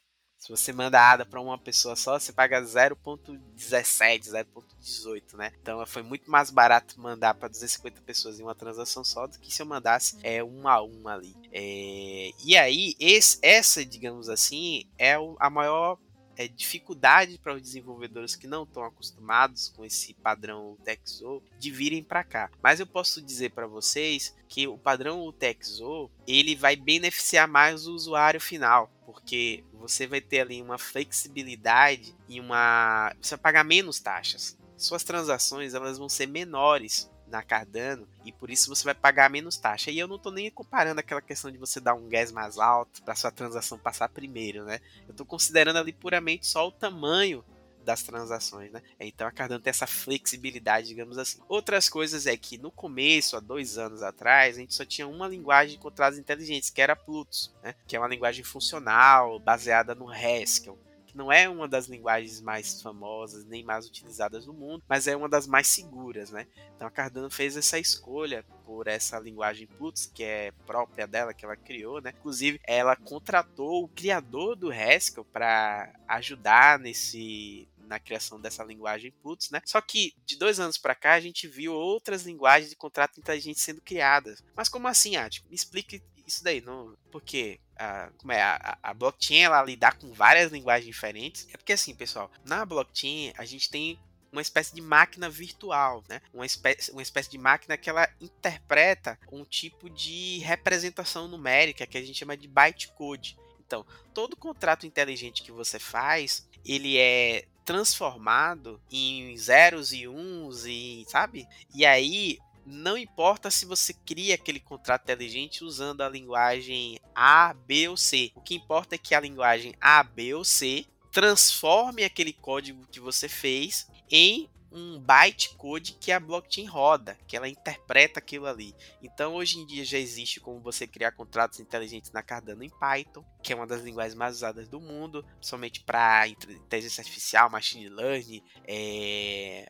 [0.45, 5.51] Se você manda ADA para uma pessoa só, você paga 0.17, 0.18, né?
[5.59, 9.51] Então foi muito mais barato mandar para 250 pessoas em uma transação só do que
[9.51, 11.35] se eu mandasse é um a um ali.
[11.51, 12.29] É...
[12.45, 15.97] E aí esse, essa, digamos assim, é a maior
[16.37, 22.03] é, dificuldade para os desenvolvedores que não estão acostumados com esse padrão UTXO de virem
[22.03, 22.49] para cá.
[22.61, 27.93] Mas eu posso dizer para vocês que o padrão UTXO ele vai beneficiar mais o
[27.93, 33.99] usuário final, porque você vai ter ali uma flexibilidade e uma você vai pagar menos
[33.99, 34.57] taxas.
[34.77, 39.57] Suas transações elas vão ser menores na Cardano e por isso você vai pagar menos
[39.57, 39.91] taxa.
[39.91, 43.03] E eu não estou nem comparando aquela questão de você dar um gas mais alto
[43.03, 44.79] para sua transação passar primeiro, né?
[45.07, 47.43] Eu estou considerando ali puramente só o tamanho
[47.83, 48.81] das transações, né?
[48.99, 51.39] Então a Cardano tem essa flexibilidade, digamos assim.
[51.47, 55.27] Outras coisas é que no começo, há dois anos atrás, a gente só tinha uma
[55.27, 57.75] linguagem de contratos inteligentes, que era Plutus, né?
[57.85, 60.79] Que é uma linguagem funcional, baseada no Haskell
[61.15, 65.29] não é uma das linguagens mais famosas nem mais utilizadas no mundo, mas é uma
[65.29, 66.45] das mais seguras, né?
[66.75, 71.45] Então a Cardano fez essa escolha por essa linguagem Plutus, que é própria dela, que
[71.45, 72.13] ela criou, né?
[72.19, 79.51] Inclusive, ela contratou o criador do Haskell para ajudar nesse na criação dessa linguagem Plutus,
[79.51, 79.61] né?
[79.63, 83.59] Só que de dois anos para cá a gente viu outras linguagens de contrato inteligente
[83.59, 84.43] sendo criadas.
[84.55, 85.43] Mas como assim, Ati?
[85.47, 86.97] Me explique isso daí, não?
[87.11, 91.47] Porque a, como é, a, a blockchain ela lidar com várias linguagens diferentes.
[91.53, 93.99] É porque assim, pessoal, na blockchain a gente tem
[94.31, 96.21] uma espécie de máquina virtual, né?
[96.33, 101.97] Uma espécie, uma espécie de máquina que ela interpreta um tipo de representação numérica que
[101.97, 103.37] a gente chama de bytecode.
[103.65, 111.03] Então, todo contrato inteligente que você faz, ele é transformado em zeros e uns e
[111.07, 111.47] sabe?
[111.73, 117.87] E aí não importa se você cria aquele contrato inteligente usando a linguagem A, B
[117.89, 118.31] ou C.
[118.35, 122.99] O que importa é que a linguagem A, B ou C transforme aquele código que
[122.99, 128.75] você fez em um bytecode que a blockchain roda, que ela interpreta aquilo ali.
[129.01, 133.23] Então, hoje em dia já existe como você criar contratos inteligentes na Cardano em Python,
[133.41, 138.43] que é uma das linguagens mais usadas do mundo, somente para inteligência artificial, machine learning,
[138.67, 139.65] é,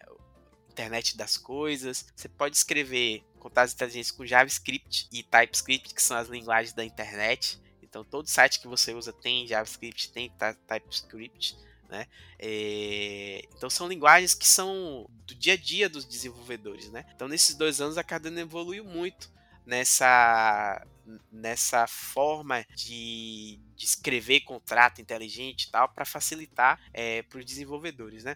[0.75, 2.05] internet das coisas.
[2.15, 7.59] Você pode escrever contratos inteligentes com JavaScript e TypeScript, que são as linguagens da internet.
[7.81, 10.31] Então, todo site que você usa tem JavaScript, tem
[10.67, 11.57] TypeScript.
[11.87, 12.07] Né?
[12.39, 13.47] É...
[13.55, 17.05] Então são linguagens que são do dia a dia dos desenvolvedores, né?
[17.15, 19.31] Então nesses dois anos a Cardano evoluiu muito
[19.65, 20.85] nessa
[21.31, 28.23] nessa forma de, de escrever contrato inteligente e tal para facilitar é, para os desenvolvedores,
[28.23, 28.35] né?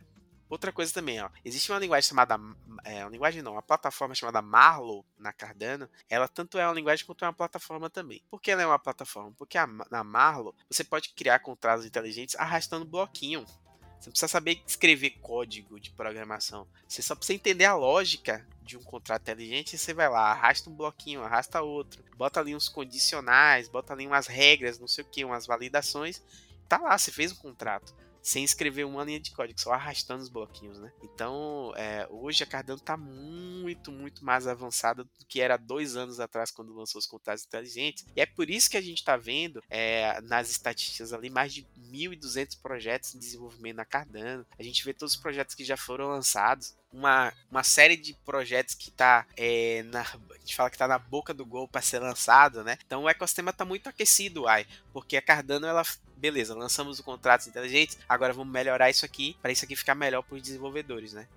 [0.50, 2.40] Outra coisa também, ó, existe uma linguagem chamada,
[2.84, 5.88] é, uma linguagem não, uma plataforma chamada Marlow na Cardano.
[6.10, 8.24] Ela tanto é uma linguagem quanto é uma plataforma também.
[8.32, 9.32] Por que ela é uma plataforma?
[9.38, 13.46] Porque a, na Marlow você pode criar contratos inteligentes arrastando bloquinho.
[13.46, 16.68] Você não precisa saber escrever código de programação.
[16.88, 20.68] Você só precisa entender a lógica de um contrato inteligente e você vai lá, arrasta
[20.68, 25.08] um bloquinho, arrasta outro, bota ali uns condicionais, bota ali umas regras, não sei o
[25.08, 26.24] que, umas validações.
[26.68, 30.30] Tá lá, você fez um contrato sem escrever uma linha de código, só arrastando os
[30.30, 30.92] bloquinhos, né?
[31.04, 36.20] Então, é, hoje a Cardano está muito, muito mais avançada do que era dois anos
[36.20, 38.06] atrás, quando lançou os contratos inteligentes.
[38.16, 41.66] E é por isso que a gente está vendo é, nas estatísticas ali mais de
[41.78, 44.46] 1.200 projetos em desenvolvimento na Cardano.
[44.58, 46.78] A gente vê todos os projetos que já foram lançados.
[46.92, 50.98] Uma, uma série de projetos que está é, na, a gente fala que está na
[50.98, 52.78] boca do gol para ser lançado, né?
[52.86, 55.84] Então o ecossistema está muito aquecido, ai, porque a Cardano ela
[56.18, 60.22] beleza, lançamos o contratos inteligentes, agora vamos melhorar isso aqui para isso aqui ficar melhor
[60.24, 61.28] para os desenvolvedores, né?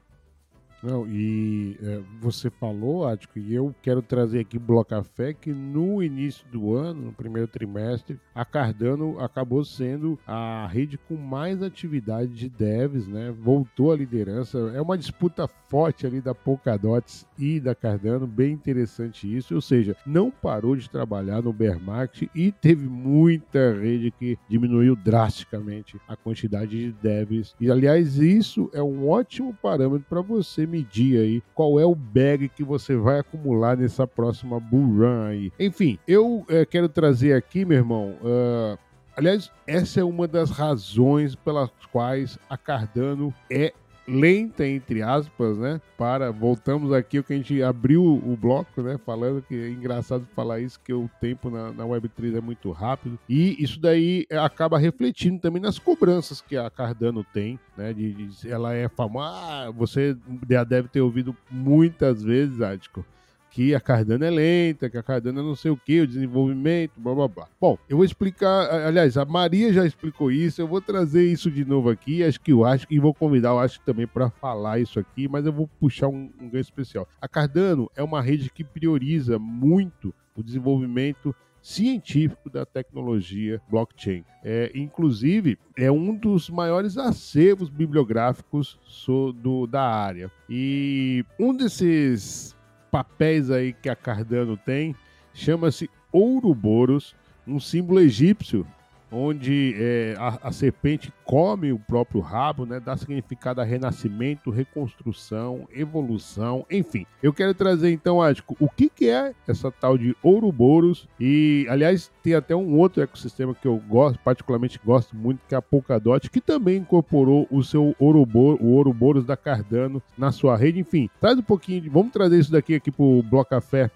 [0.83, 6.03] Não, e é, você falou, Ático, e eu quero trazer aqui Bloco Café, que no
[6.03, 12.33] início do ano, no primeiro trimestre, a Cardano acabou sendo a rede com mais atividade
[12.33, 13.31] de devs, né?
[13.31, 14.59] Voltou à liderança.
[14.75, 19.55] É uma disputa forte ali da Polkadot e da Cardano, bem interessante isso.
[19.55, 24.97] Ou seja, não parou de trabalhar no bear market e teve muita rede que diminuiu
[24.97, 27.55] drasticamente a quantidade de devs.
[27.61, 32.49] E aliás, isso é um ótimo parâmetro para você medir aí qual é o bag
[32.49, 35.53] que você vai acumular nessa próxima bull run aí.
[35.61, 38.79] Enfim, eu é, quero trazer aqui, meu irmão, uh,
[39.15, 43.75] aliás, essa é uma das razões pelas quais a Cardano é
[44.13, 45.81] lenta, entre aspas, né?
[45.97, 48.99] Para, voltamos aqui, o que a gente abriu o bloco, né?
[49.05, 53.19] Falando que é engraçado falar isso, que o tempo na, na Web3 é muito rápido.
[53.29, 57.93] E isso daí acaba refletindo também nas cobranças que a Cardano tem, né?
[57.93, 59.23] De, de ela é famosa.
[59.23, 60.17] Ah, você
[60.49, 63.05] já deve ter ouvido muitas vezes, Ático
[63.53, 66.99] que a Cardano é lenta, que a Cardano é não sei o que, o desenvolvimento,
[66.99, 67.49] blá blá blá.
[67.61, 71.65] Bom, eu vou explicar, aliás, a Maria já explicou isso, eu vou trazer isso de
[71.65, 74.99] novo aqui, acho que eu acho, e vou convidar o Acho também para falar isso
[74.99, 77.07] aqui, mas eu vou puxar um, um ganho especial.
[77.21, 84.25] A Cardano é uma rede que prioriza muito o desenvolvimento científico da tecnologia blockchain.
[84.43, 90.31] É, inclusive, é um dos maiores acervos bibliográficos so, do, da área.
[90.51, 92.57] E um desses
[92.93, 94.95] papéis aí que a Cardano tem
[95.33, 97.17] chama-se Ouroboros,
[97.47, 98.67] um símbolo egípcio
[99.13, 102.81] onde é, a, a, serpente come o próprio rabo, né?
[102.81, 107.07] Dá significado a renascimento, reconstrução, evolução, enfim.
[107.23, 112.11] Eu quero trazer então, Ático, o que, que é essa tal de Ouroboros e, aliás,
[112.23, 116.31] tem até um outro ecossistema que eu gosto, particularmente gosto muito, que é a Polkadot,
[116.31, 120.81] que também incorporou o seu Ourobor, o Ouroboros da Cardano na sua rede.
[120.81, 123.91] Enfim, traz um pouquinho, de, vamos trazer isso daqui aqui pro Bloco Café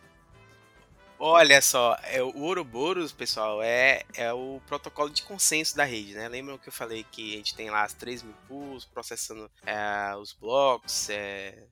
[1.19, 6.29] Olha só, é, o Ouroboros, pessoal, é, é o protocolo de consenso da rede, né?
[6.29, 10.15] Lembram que eu falei que a gente tem lá as 3 mil pools processando é,
[10.17, 11.67] os blocos, é,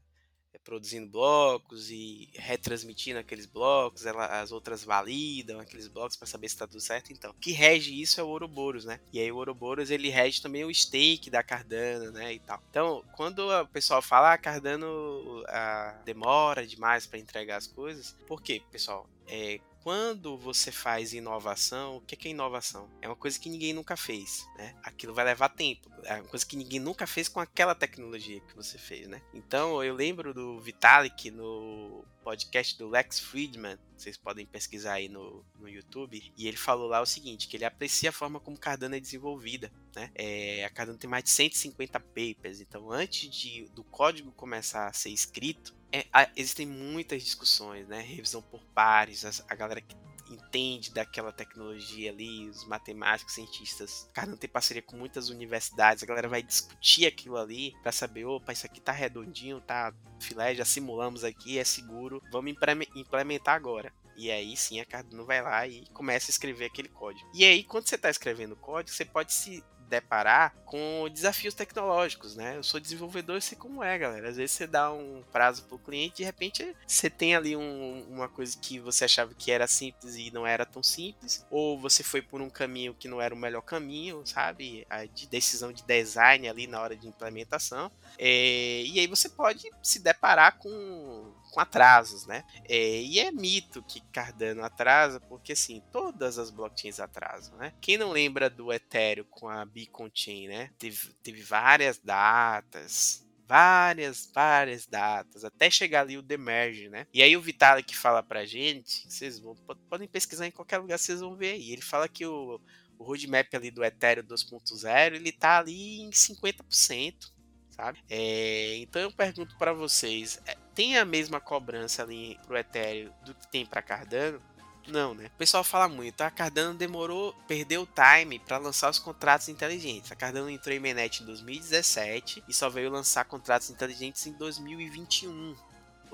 [0.64, 6.54] produzindo blocos e retransmitindo aqueles blocos, ela, as outras validam aqueles blocos para saber se
[6.54, 7.12] está tudo certo.
[7.12, 8.98] Então, o que rege isso é o Ouroboros, né?
[9.12, 12.62] E aí o Ouroboros ele rege também o stake da Cardano, né, e tal.
[12.70, 18.42] Então, quando o pessoal fala ah, Cardano ah, demora demais para entregar as coisas, por
[18.42, 19.06] quê, pessoal?
[19.26, 22.88] É, quando você faz inovação, o que é inovação?
[23.02, 24.74] É uma coisa que ninguém nunca fez, né?
[24.82, 25.90] Aquilo vai levar tempo.
[26.04, 29.20] É uma coisa que ninguém nunca fez com aquela tecnologia que você fez, né?
[29.34, 35.44] Então, eu lembro do Vitalik no podcast do Lex Friedman, vocês podem pesquisar aí no,
[35.60, 38.96] no YouTube, e ele falou lá o seguinte, que ele aprecia a forma como Cardano
[38.96, 40.10] é desenvolvida, né?
[40.14, 44.92] É, a Cardano tem mais de 150 papers, então antes de, do código começar a
[44.94, 48.00] ser escrito, é, existem muitas discussões, né?
[48.00, 49.96] Revisão por pares, a, a galera que
[50.30, 54.08] entende daquela tecnologia ali, os matemáticos, cientistas.
[54.12, 58.24] Cara, não tem parceria com muitas universidades, a galera vai discutir aquilo ali para saber,
[58.24, 62.54] opa, isso aqui tá redondinho, tá filé, já simulamos aqui, é seguro, vamos
[62.94, 63.92] implementar agora.
[64.16, 67.28] E aí sim a Cardano vai lá e começa a escrever aquele código.
[67.34, 69.62] E aí, quando você está escrevendo código, você pode se
[69.94, 72.56] deparar com desafios tecnológicos, né?
[72.56, 74.28] Eu sou desenvolvedor, eu sei como é, galera.
[74.28, 78.28] Às vezes você dá um prazo pro cliente, de repente você tem ali um, uma
[78.28, 82.20] coisa que você achava que era simples e não era tão simples, ou você foi
[82.20, 84.86] por um caminho que não era o melhor caminho, sabe?
[84.90, 87.90] A de decisão de design ali na hora de implementação.
[88.18, 92.44] É, e aí você pode se deparar com com atrasos, né?
[92.68, 97.72] É, e é mito que Cardano atrasa, porque assim, todas as blockchains atrasam, né?
[97.80, 100.70] Quem não lembra do Ethereum com a Beacon Chain, né?
[100.76, 107.06] Teve, teve várias datas, várias, várias datas, até chegar ali o demerge, né?
[107.14, 109.54] E aí o Vitalik fala pra gente, vocês vão,
[109.88, 111.70] podem pesquisar em qualquer lugar, vocês vão ver aí.
[111.70, 112.60] Ele fala que o,
[112.98, 117.30] o roadmap ali do Ethereum 2.0, ele tá ali em 50%,
[117.70, 118.02] sabe?
[118.10, 123.34] É, então eu pergunto para vocês, é, tem a mesma cobrança ali pro Ethereum do
[123.34, 124.40] que tem para Cardano?
[124.86, 125.26] Não, né?
[125.34, 130.12] O pessoal fala muito, a Cardano demorou, perdeu o time para lançar os contratos inteligentes.
[130.12, 135.56] A Cardano entrou em mainnet em 2017 e só veio lançar contratos inteligentes em 2021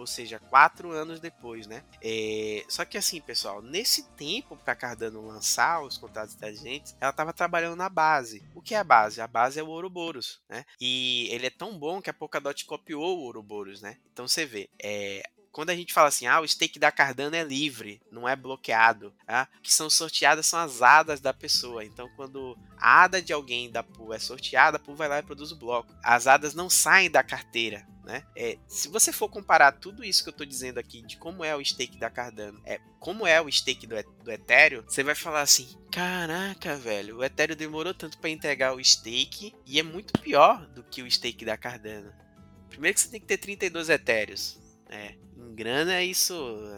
[0.01, 1.85] ou seja, quatro anos depois, né?
[2.03, 7.33] É, só que assim, pessoal, nesse tempo para Cardano lançar os contratos inteligentes, ela estava
[7.33, 8.43] trabalhando na base.
[8.55, 9.21] O que é a base?
[9.21, 10.65] A base é o Ouroboros, né?
[10.81, 13.99] E ele é tão bom que a Polkadot copiou o Ouroboros, né?
[14.13, 15.23] Então você vê, é,
[15.53, 19.13] quando a gente fala assim, ah, o stake da Cardano é livre, não é bloqueado,
[19.27, 19.49] tá?
[19.63, 21.85] Que são sorteadas são as ADAs da pessoa.
[21.85, 25.23] Então, quando a ADA de alguém da pool é sorteada, a pool vai lá e
[25.23, 25.93] produz o bloco.
[26.03, 28.25] As ADAs não saem da carteira, né?
[28.35, 31.55] É, se você for comparar tudo isso que eu estou dizendo aqui de como é
[31.55, 33.95] o stake da Cardano, é como é o stake do,
[34.25, 38.85] do Ethereum, você vai falar assim: caraca, velho, o Ethereum demorou tanto para entregar o
[38.85, 42.13] stake e é muito pior do que o stake da Cardano.
[42.69, 44.61] Primeiro que você tem que ter 32 Ethereums.
[44.91, 46.35] É, em grana, isso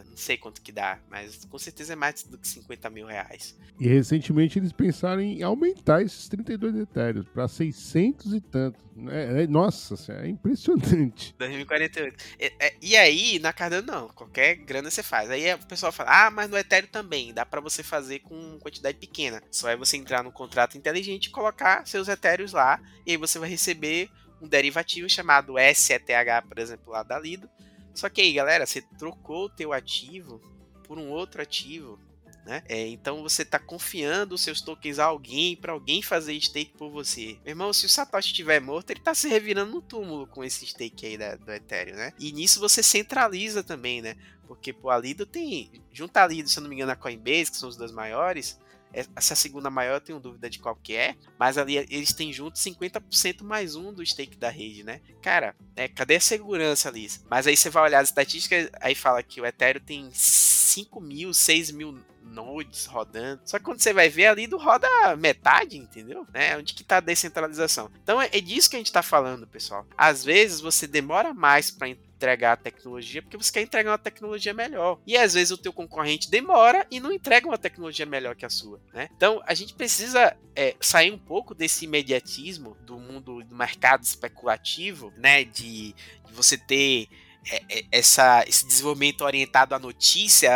[0.06, 3.56] não sei quanto que dá, mas com certeza é mais do que 50 mil reais.
[3.80, 8.78] E recentemente eles pensaram em aumentar esses 32 etéreos para 600 e tanto.
[9.08, 11.34] É, é, nossa, é impressionante.
[11.40, 12.16] 2048.
[12.38, 15.30] E, é, e, aí, na Cardano não, qualquer grana você faz.
[15.30, 18.98] Aí o pessoal fala, ah, mas no Ethereum também, dá para você fazer com quantidade
[18.98, 19.42] pequena.
[19.50, 23.38] Só é você entrar no contrato inteligente e colocar seus Etéreos lá, e aí você
[23.38, 24.10] vai receber
[24.40, 27.48] um derivativo chamado SETH, por exemplo, lá da Lido.
[27.94, 30.40] Só que aí, galera, você trocou o teu ativo
[30.84, 31.98] por um outro ativo
[32.44, 32.62] né?
[32.68, 36.90] É, então você está confiando os seus tokens a alguém para alguém fazer stake por
[36.90, 37.38] você.
[37.44, 40.66] Meu irmão, se o Satoshi estiver morto, ele está se revirando no túmulo com esse
[40.66, 42.12] stake aí da, do Ethereum, né?
[42.18, 44.16] E nisso você centraliza também, né?
[44.48, 47.52] Porque pô, a Lido tem, junto a Lido, se eu não me engano, a Coinbase,
[47.52, 48.58] que são os dois maiores,
[48.92, 52.58] essa segunda maior eu tenho dúvida de qual que é, mas ali eles têm junto
[52.58, 55.00] 50% mais um do stake da rede, né?
[55.20, 57.08] Cara, é, cadê a segurança ali?
[57.28, 61.34] Mas aí você vai olhar as estatísticas, aí fala que o Ethereum tem 5 mil,
[61.34, 63.42] 6 mil nodes rodando.
[63.44, 66.26] Só que quando você vai ver ali, do roda metade, entendeu?
[66.32, 66.56] Né?
[66.56, 67.90] Onde que tá a descentralização?
[68.02, 69.86] Então é, é disso que a gente tá falando, pessoal.
[69.96, 71.88] Às vezes você demora mais para
[72.22, 75.00] entregar a tecnologia porque você quer entregar uma tecnologia melhor.
[75.04, 78.50] E às vezes o teu concorrente demora e não entrega uma tecnologia melhor que a
[78.50, 79.08] sua, né?
[79.16, 85.12] Então a gente precisa é, sair um pouco desse imediatismo do mundo do mercado especulativo,
[85.16, 85.44] né?
[85.44, 87.08] De, de você ter
[87.50, 90.50] é, é, essa, esse desenvolvimento orientado à notícia,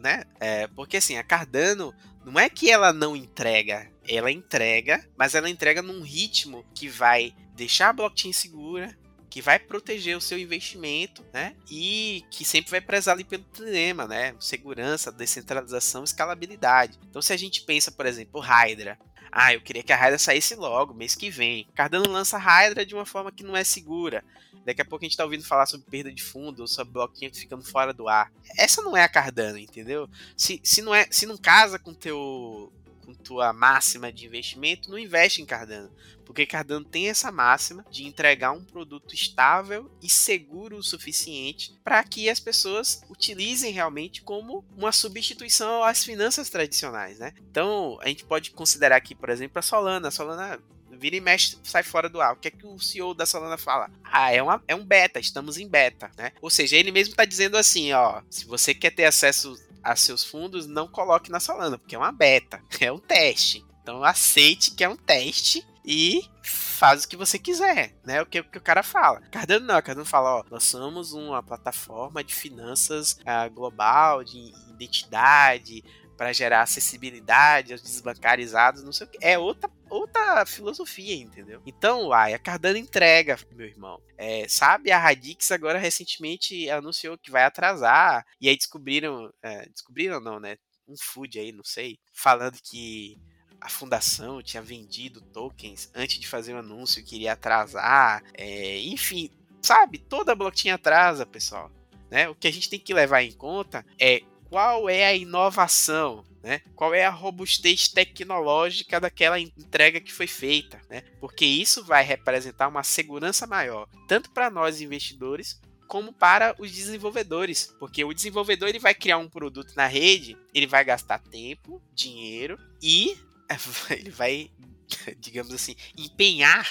[0.00, 0.24] né?
[0.38, 1.94] É, porque assim, a Cardano
[2.24, 7.32] não é que ela não entrega, ela entrega, mas ela entrega num ritmo que vai
[7.54, 8.96] deixar a blockchain segura,
[9.36, 11.54] que vai proteger o seu investimento, né?
[11.70, 14.34] E que sempre vai prezar ali pelo tema, né?
[14.40, 16.98] Segurança, descentralização, escalabilidade.
[17.10, 18.98] Então, se a gente pensa, por exemplo, Hydra,
[19.30, 21.68] ah, eu queria que a Hydra saísse logo, mês que vem.
[21.74, 24.24] Cardano lança a Hydra de uma forma que não é segura.
[24.64, 27.34] Daqui a pouco a gente tá ouvindo falar sobre perda de fundo, ou sobre bloquinho
[27.34, 28.32] ficando fora do ar.
[28.56, 30.08] Essa não é a Cardano, entendeu?
[30.34, 32.72] Se, se, não, é, se não casa com teu
[33.06, 35.90] com tua máxima de investimento, não investe em Cardano.
[36.24, 42.02] Porque Cardano tem essa máxima de entregar um produto estável e seguro o suficiente para
[42.02, 47.32] que as pessoas utilizem realmente como uma substituição às finanças tradicionais, né?
[47.48, 50.08] Então, a gente pode considerar aqui, por exemplo, a Solana.
[50.08, 52.32] A Solana vira e mexe, sai fora do ar.
[52.32, 53.88] O que é que o CEO da Solana fala?
[54.02, 56.32] Ah, é, uma, é um beta, estamos em beta, né?
[56.40, 59.54] Ou seja, ele mesmo está dizendo assim, ó, se você quer ter acesso
[59.86, 63.64] a seus fundos, não coloque na Solana, porque é uma beta, é um teste.
[63.82, 68.20] Então aceite que é um teste e faz o que você quiser, né?
[68.20, 69.20] O que, o, que o cara fala.
[69.30, 75.84] Cardano não, Cardano fala, ó, nós somos uma plataforma de finanças uh, global, de identidade,
[76.16, 79.18] para gerar acessibilidade aos desbancarizados, não sei o que.
[79.20, 79.70] É outra,
[80.00, 81.62] outra filosofia, entendeu?
[81.66, 84.00] Então, uai, a Cardano entrega, meu irmão.
[84.16, 90.20] É, sabe, a Radix agora recentemente anunciou que vai atrasar, e aí descobriram, é, descobriram
[90.20, 90.56] não, né?
[90.88, 93.18] Um food aí, não sei, falando que
[93.60, 98.22] a fundação tinha vendido tokens antes de fazer o anúncio que iria atrasar.
[98.34, 99.30] É, enfim,
[99.62, 99.98] sabe?
[99.98, 101.70] Toda blockchain atrasa, pessoal.
[102.10, 102.28] Né?
[102.28, 106.60] O que a gente tem que levar em conta é qual é a inovação, né?
[106.74, 111.02] Qual é a robustez tecnológica daquela entrega que foi feita, né?
[111.20, 117.72] Porque isso vai representar uma segurança maior, tanto para nós investidores como para os desenvolvedores,
[117.78, 122.58] porque o desenvolvedor ele vai criar um produto na rede, ele vai gastar tempo, dinheiro
[122.82, 123.16] e
[123.90, 124.50] ele vai,
[125.18, 126.68] digamos assim, empenhar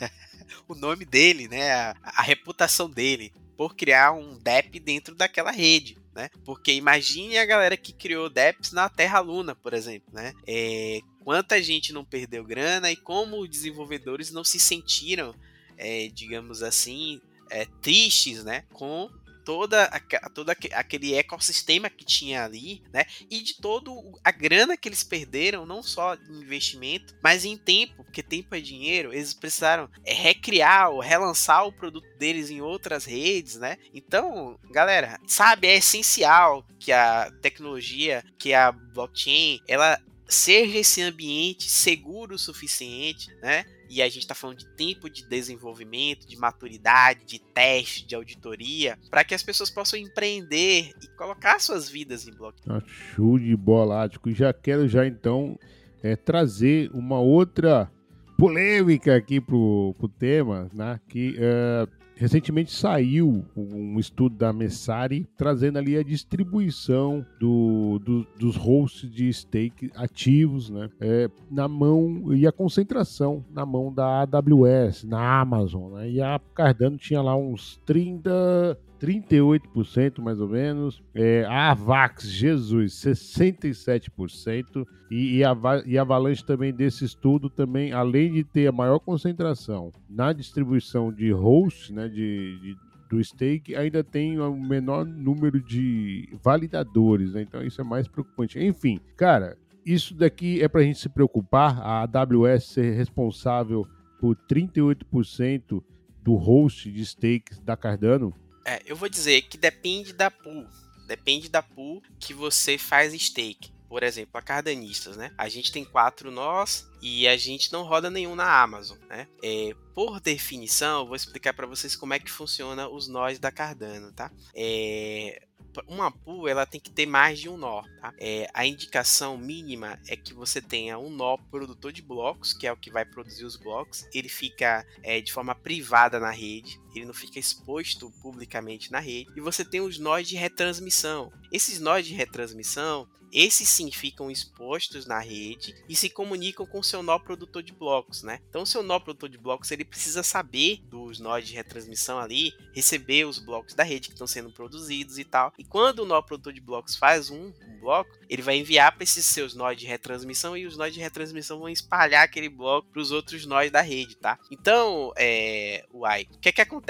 [0.68, 5.98] o nome dele, né, a, a, reputação dele, por criar um DEP dentro daquela rede.
[6.16, 6.30] Né?
[6.46, 10.32] Porque imagine a galera que criou DEPs na Terra Luna, por exemplo, né?
[10.46, 15.34] É, quanta gente não perdeu grana e como os desenvolvedores não se sentiram,
[15.76, 18.64] é, digamos assim, é, tristes, né?
[18.72, 19.10] Com
[19.46, 19.88] toda,
[20.34, 23.06] todo aquele ecossistema que tinha ali, né?
[23.30, 28.02] E de todo a grana que eles perderam, não só em investimento, mas em tempo,
[28.02, 33.04] porque tempo é dinheiro, eles precisaram é, recriar ou relançar o produto deles em outras
[33.04, 33.78] redes, né?
[33.94, 39.96] Então, galera, sabe, é essencial que a tecnologia, que a blockchain, ela
[40.28, 43.64] seja esse ambiente seguro o suficiente, né?
[43.88, 48.98] E a gente está falando de tempo de desenvolvimento, de maturidade, de teste, de auditoria,
[49.08, 52.76] para que as pessoas possam empreender e colocar suas vidas em blockchain.
[52.76, 52.82] Ah,
[53.14, 54.30] show de bola, Ático.
[54.32, 55.56] Já quero já então
[56.02, 57.90] é, trazer uma outra
[58.36, 61.00] polêmica aqui pro, pro tema, né?
[61.08, 61.86] Que é,
[62.16, 69.30] Recentemente saiu um estudo da Messari trazendo ali a distribuição do, do, dos hosts de
[69.30, 75.92] stake ativos né, é, na mão e a concentração na mão da AWS, na Amazon.
[75.92, 81.02] Né, e a Cardano tinha lá uns 30, 38% mais ou menos.
[81.14, 84.86] É, a Avax, Jesus, 67%.
[85.10, 88.98] E, e, a, e a Avalanche também desse estudo também, além de ter a maior
[88.98, 92.76] concentração na distribuição de host, né, de, de
[93.08, 97.42] do stake ainda tem o um menor número de validadores, né?
[97.42, 98.58] então isso é mais preocupante.
[98.58, 101.78] Enfim, cara, isso daqui é para a gente se preocupar.
[101.80, 103.86] A AWS ser responsável
[104.18, 105.82] por 38%
[106.22, 108.34] do host de stakes da Cardano?
[108.66, 110.66] É, eu vou dizer que depende da pool.
[111.06, 113.70] Depende da pool que você faz stake.
[113.88, 115.32] Por exemplo, a Cardanistas, né?
[115.38, 119.28] A gente tem quatro nós e a gente não roda nenhum na Amazon, né?
[119.40, 124.10] É, por definição, vou explicar para vocês como é que funciona os nós da Cardano,
[124.12, 124.32] tá?
[124.52, 125.40] É,
[125.86, 127.82] uma pool ela tem que ter mais de um nó.
[128.00, 128.12] Tá?
[128.18, 132.72] É, a indicação mínima é que você tenha um nó produtor de blocos, que é
[132.72, 134.06] o que vai produzir os blocos.
[134.14, 139.30] Ele fica é, de forma privada na rede, ele não fica exposto publicamente na rede.
[139.36, 141.32] E você tem os nós de retransmissão.
[141.52, 146.84] Esses nós de retransmissão esses sim ficam expostos na rede e se comunicam com o
[146.84, 148.40] seu nó produtor de blocos, né?
[148.48, 152.52] Então, o seu nó produtor de blocos ele precisa saber dos nós de retransmissão ali,
[152.74, 155.52] receber os blocos da rede que estão sendo produzidos e tal.
[155.58, 159.04] E quando o nó produtor de blocos faz um, um bloco, ele vai enviar para
[159.04, 163.02] esses seus nós de retransmissão e os nós de retransmissão vão espalhar aquele bloco para
[163.02, 164.38] os outros nós da rede, tá?
[164.50, 166.85] Então, é, uai, o que é que acontece?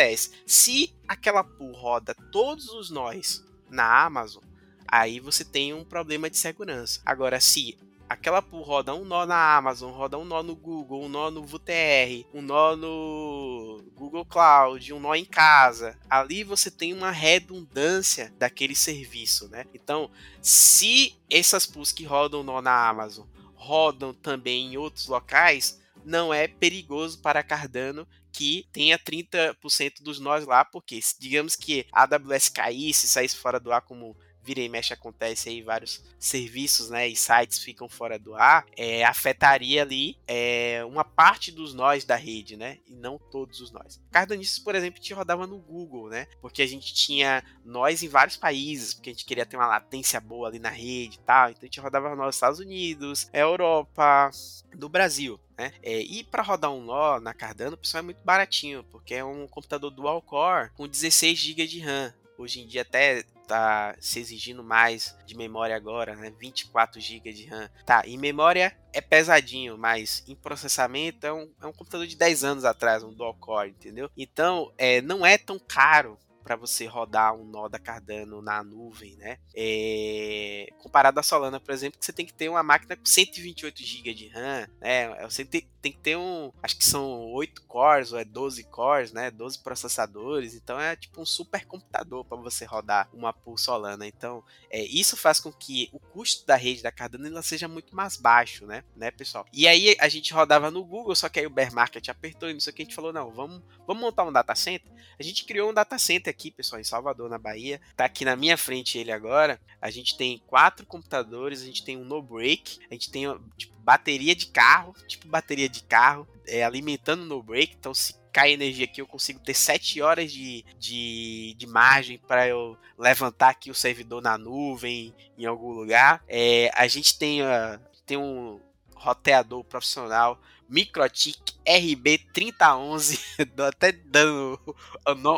[0.47, 4.43] Se aquela pool roda todos os nós na Amazon,
[4.87, 7.01] aí você tem um problema de segurança.
[7.05, 7.79] Agora, se
[8.09, 11.43] aquela pool roda um nó na Amazon, roda um nó no Google, um nó no
[11.43, 15.99] VTR, um nó no Google Cloud, um nó em casa.
[16.09, 19.65] Ali você tem uma redundância daquele serviço, né?
[19.75, 26.33] Então, se essas pools que rodam nó na Amazon rodam também em outros locais, não
[26.33, 32.51] é perigoso para Cardano que tenha 30% dos nós lá, porque digamos que a AWS
[32.51, 34.15] caísse, saísse fora do ar como
[34.47, 39.05] vira e mexe acontece aí, vários serviços né, e sites ficam fora do ar, é,
[39.05, 42.79] afetaria ali é, uma parte dos nós da rede, né?
[42.87, 44.01] E não todos os nós.
[44.11, 46.29] Cardanistas, por exemplo, te rodava no Google, né?
[46.41, 50.21] Porque a gente tinha nós em vários países, porque a gente queria ter uma latência
[50.21, 51.51] boa ali na rede e tal.
[51.51, 54.31] Então a gente rodava nos Estados Unidos, Europa,
[54.75, 55.41] do Brasil.
[55.59, 55.73] Né?
[55.83, 59.25] É, e para rodar um nó na Cardano, o pessoal é muito baratinho, porque é
[59.25, 62.15] um computador dual core com 16 GB de RAM.
[62.39, 66.33] Hoje em dia até tá se exigindo mais de memória agora, né?
[66.39, 67.69] 24 GB de RAM.
[67.85, 72.45] Tá, em memória é pesadinho, mas em processamento é um, é um computador de 10
[72.45, 74.11] anos atrás, um dual core, entendeu?
[74.17, 79.17] Então, é, não é tão caro para você rodar um nó da Cardano na nuvem,
[79.17, 79.39] né?
[79.53, 80.69] É...
[80.79, 84.15] Comparado à Solana, por exemplo, que você tem que ter uma máquina com 128 GB
[84.15, 85.27] de RAM, né?
[85.27, 89.13] Você tem, tem que ter um, acho que são 8 cores ou é 12 cores,
[89.13, 89.29] né?
[89.29, 94.07] 12 processadores, então é tipo um super computador para você rodar uma pool Solana.
[94.07, 97.97] Então, é, isso faz com que o custo da rede da Cardano ela seja muito
[97.97, 98.85] mais baixo, né?
[98.95, 99.45] né, pessoal?
[99.53, 102.53] E aí a gente rodava no Google, só que aí o bear market apertou e
[102.53, 104.93] não sei o que a gente falou, não, vamos, vamos montar um data center.
[105.19, 107.81] A gente criou um data center aqui, pessoal, em Salvador, na Bahia.
[107.97, 109.59] Tá aqui na minha frente ele agora.
[109.81, 113.25] A gente tem quatro computadores, a gente tem um no break, a gente tem
[113.57, 117.75] tipo bateria de carro, tipo bateria de carro, é, alimentando no break.
[117.79, 122.47] Então, se cai energia aqui, eu consigo ter 7 horas de, de, de margem para
[122.47, 126.23] eu levantar aqui o servidor na nuvem, em algum lugar.
[126.29, 128.61] É, a gente tem, uh, tem um
[128.97, 133.21] roteador profissional Microtik RB3011,
[133.69, 134.59] até dando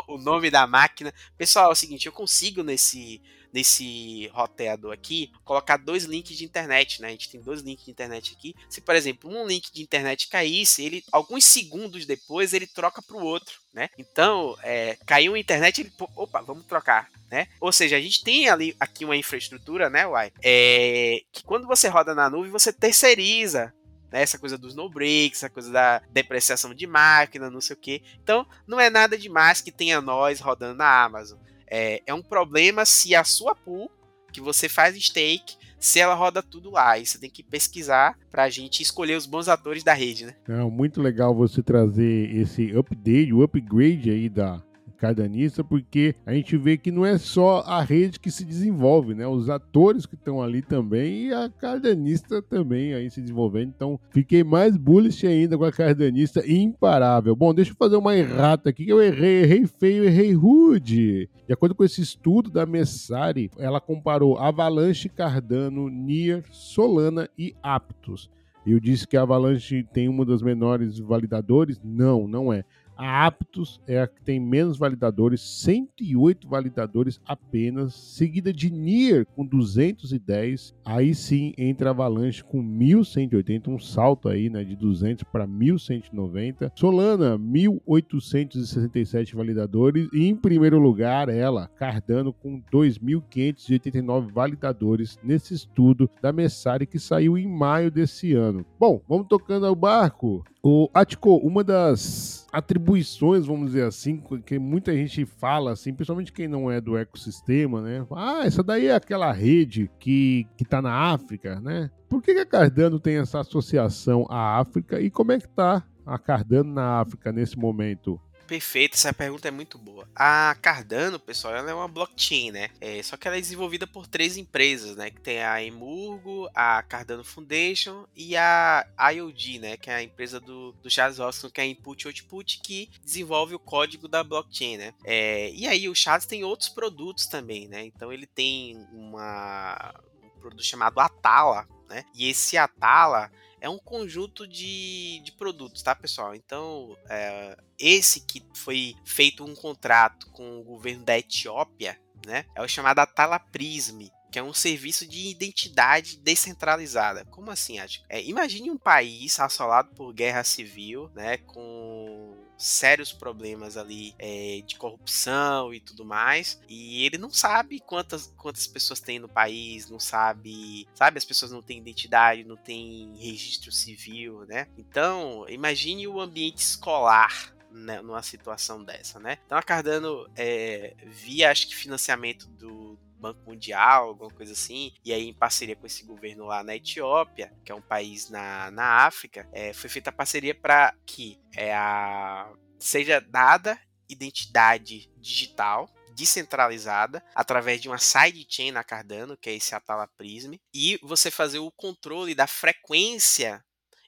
[0.07, 1.13] o, nome da máquina.
[1.37, 3.21] Pessoal, é o seguinte, eu consigo nesse
[3.53, 7.09] nesse roteador aqui colocar dois links de internet, né?
[7.09, 8.55] A gente tem dois links de internet aqui.
[8.69, 13.17] Se, por exemplo, um link de internet caísse, ele alguns segundos depois ele troca para
[13.17, 13.89] o outro, né?
[13.97, 17.09] Então, é, caiu a internet, ele, opa, vamos trocar.
[17.31, 17.47] Né?
[17.61, 20.31] Ou seja, a gente tem ali aqui uma infraestrutura, né, Uai?
[20.41, 23.71] É, que quando você roda na nuvem, você terceiriza
[24.11, 24.21] né?
[24.21, 28.03] Essa coisa dos no breaks, essa coisa da depreciação de máquina, não sei o que.
[28.21, 31.37] Então, não é nada demais que tenha nós rodando na Amazon.
[31.69, 33.89] É, é um problema se a sua pool,
[34.31, 36.97] que você faz stake, se ela roda tudo lá.
[36.97, 40.35] E você tem que pesquisar para a gente escolher os bons atores da rede, né?
[40.47, 44.61] É muito legal você trazer esse update, o upgrade aí da,
[44.99, 49.25] cardanista, porque a gente vê que não é só a rede que se desenvolve, né?
[49.25, 53.71] Os atores que estão ali também e a cardanista também aí se desenvolvendo.
[53.75, 57.35] Então, fiquei mais bullish ainda com a cardanista imparável.
[57.35, 61.29] Bom, deixa eu fazer uma errata aqui que eu errei, errei feio, errei rude.
[61.47, 68.29] De acordo com esse estudo da Messari, ela comparou Avalanche, Cardano, Nier, Solana e Aptos.
[68.65, 71.79] Eu disse que a Avalanche tem uma das menores validadores?
[71.83, 72.63] Não, não é.
[72.99, 79.45] A Aptos é a que tem menos validadores, 108 validadores apenas, seguida de Nier com
[79.45, 80.75] 210.
[80.83, 86.73] Aí sim entra Avalanche com 1180, um salto aí, né, de 200 para 1190.
[86.75, 96.33] Solana 1867 validadores e em primeiro lugar ela, Cardano com 2589 validadores nesse estudo da
[96.33, 98.65] Messari que saiu em maio desse ano.
[98.77, 100.43] Bom, vamos tocando ao barco.
[100.61, 106.33] O Atco, uma das atribuições atribuições, vamos dizer assim, que muita gente fala assim, principalmente
[106.33, 108.05] quem não é do ecossistema, né?
[108.11, 111.91] Ah, essa daí é aquela rede que, que tá na África, né?
[112.09, 115.83] Por que, que a Cardano tem essa associação à África e como é que tá
[116.05, 118.19] a Cardano na África nesse momento?
[118.49, 120.09] Perfeito, essa pergunta é muito boa.
[120.15, 122.71] A Cardano, pessoal, ela é uma blockchain, né?
[122.81, 125.11] É, só que ela é desenvolvida por três empresas, né?
[125.11, 129.77] Que tem a Emurgo, a Cardano Foundation e a IOD, né?
[129.77, 133.53] Que é a empresa do, do Charles Hoskin, que é a Input Output, que desenvolve
[133.53, 134.95] o código da blockchain, né?
[135.03, 137.85] É, e aí o Charles tem outros produtos também, né?
[137.85, 139.93] Então ele tem uma,
[140.23, 142.03] um produto chamado Atala, né?
[142.15, 143.29] E esse Atala
[143.61, 146.35] é um conjunto de, de produtos, tá, pessoal?
[146.35, 152.45] Então, é, esse que foi feito um contrato com o governo da Etiópia, né?
[152.55, 157.25] É o chamado Atala Prism, que é um serviço de identidade descentralizada.
[157.25, 158.03] Como assim, acho?
[158.07, 164.75] É, imagine um país assolado por guerra civil, né, com sérios problemas ali é, de
[164.75, 166.61] corrupção e tudo mais.
[166.67, 171.51] E ele não sabe quantas, quantas pessoas tem no país, não sabe, sabe, as pessoas
[171.51, 174.67] não têm identidade, não têm registro civil, né?
[174.77, 179.37] Então, imagine o ambiente escolar numa situação dessa, né?
[179.45, 185.11] Então a Cardano é, via, acho que financiamento do Banco Mundial, alguma coisa assim, e
[185.11, 189.05] aí em parceria com esse governo lá na Etiópia, que é um país na, na
[189.05, 197.23] África, é, foi feita a parceria para que é, a, seja dada identidade digital descentralizada
[197.33, 201.71] através de uma sidechain na Cardano, que é esse Atala Prism, e você fazer o
[201.71, 203.63] controle da frequência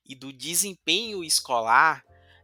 [0.06, 2.04] e do desempenho escolar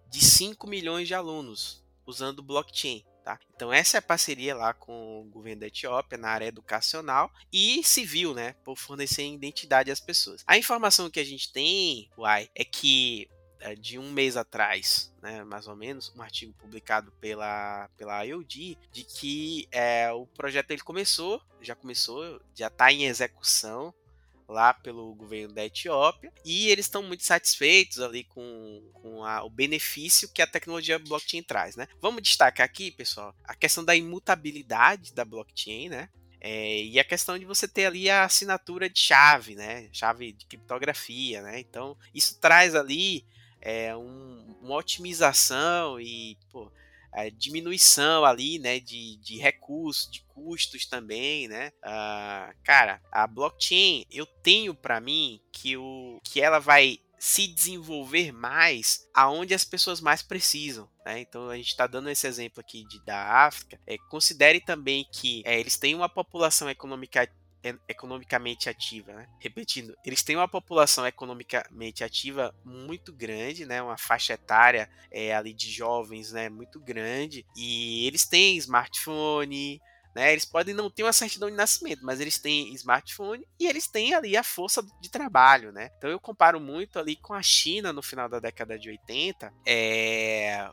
[0.09, 3.03] de 5 milhões de alunos usando blockchain.
[3.23, 3.37] Tá?
[3.53, 7.83] Então essa é a parceria lá com o governo da Etiópia na área educacional e
[7.83, 10.45] civil, né, por fornecer identidade às pessoas.
[10.47, 13.29] A informação que a gente tem, Uai, é que
[13.59, 18.77] eh, de um mês atrás, né, mais ou menos, um artigo publicado pela, pela IOD,
[18.91, 23.93] de que é, o projeto ele começou, já começou, já está em execução,
[24.47, 29.49] lá pelo governo da Etiópia e eles estão muito satisfeitos ali com, com a, o
[29.49, 31.87] benefício que a tecnologia blockchain traz, né?
[32.01, 36.09] Vamos destacar aqui, pessoal, a questão da imutabilidade da blockchain, né?
[36.39, 39.89] É, e a questão de você ter ali a assinatura de chave, né?
[39.91, 41.59] Chave de criptografia, né?
[41.59, 43.25] Então, isso traz ali
[43.59, 46.71] é, um, uma otimização e, pô,
[47.13, 51.71] a diminuição ali, né, de, de recursos, de custos também, né?
[51.83, 58.31] Uh, cara, a blockchain, eu tenho para mim que, o, que ela vai se desenvolver
[58.31, 60.87] mais aonde as pessoas mais precisam.
[61.05, 61.21] Né?
[61.21, 63.79] Então a gente está dando esse exemplo aqui de, da África.
[63.87, 67.27] É, considere também que é, eles têm uma população econômica
[67.87, 69.27] economicamente ativa, né?
[69.39, 73.81] Repetindo, eles têm uma população economicamente ativa muito grande, né?
[73.81, 76.49] Uma faixa etária é, ali de jovens, né?
[76.49, 79.81] Muito grande e eles têm smartphone,
[80.15, 80.31] né?
[80.31, 84.15] Eles podem não ter uma certidão de nascimento, mas eles têm smartphone e eles têm
[84.15, 85.91] ali a força de trabalho, né?
[85.97, 90.69] Então eu comparo muito ali com a China no final da década de 80, é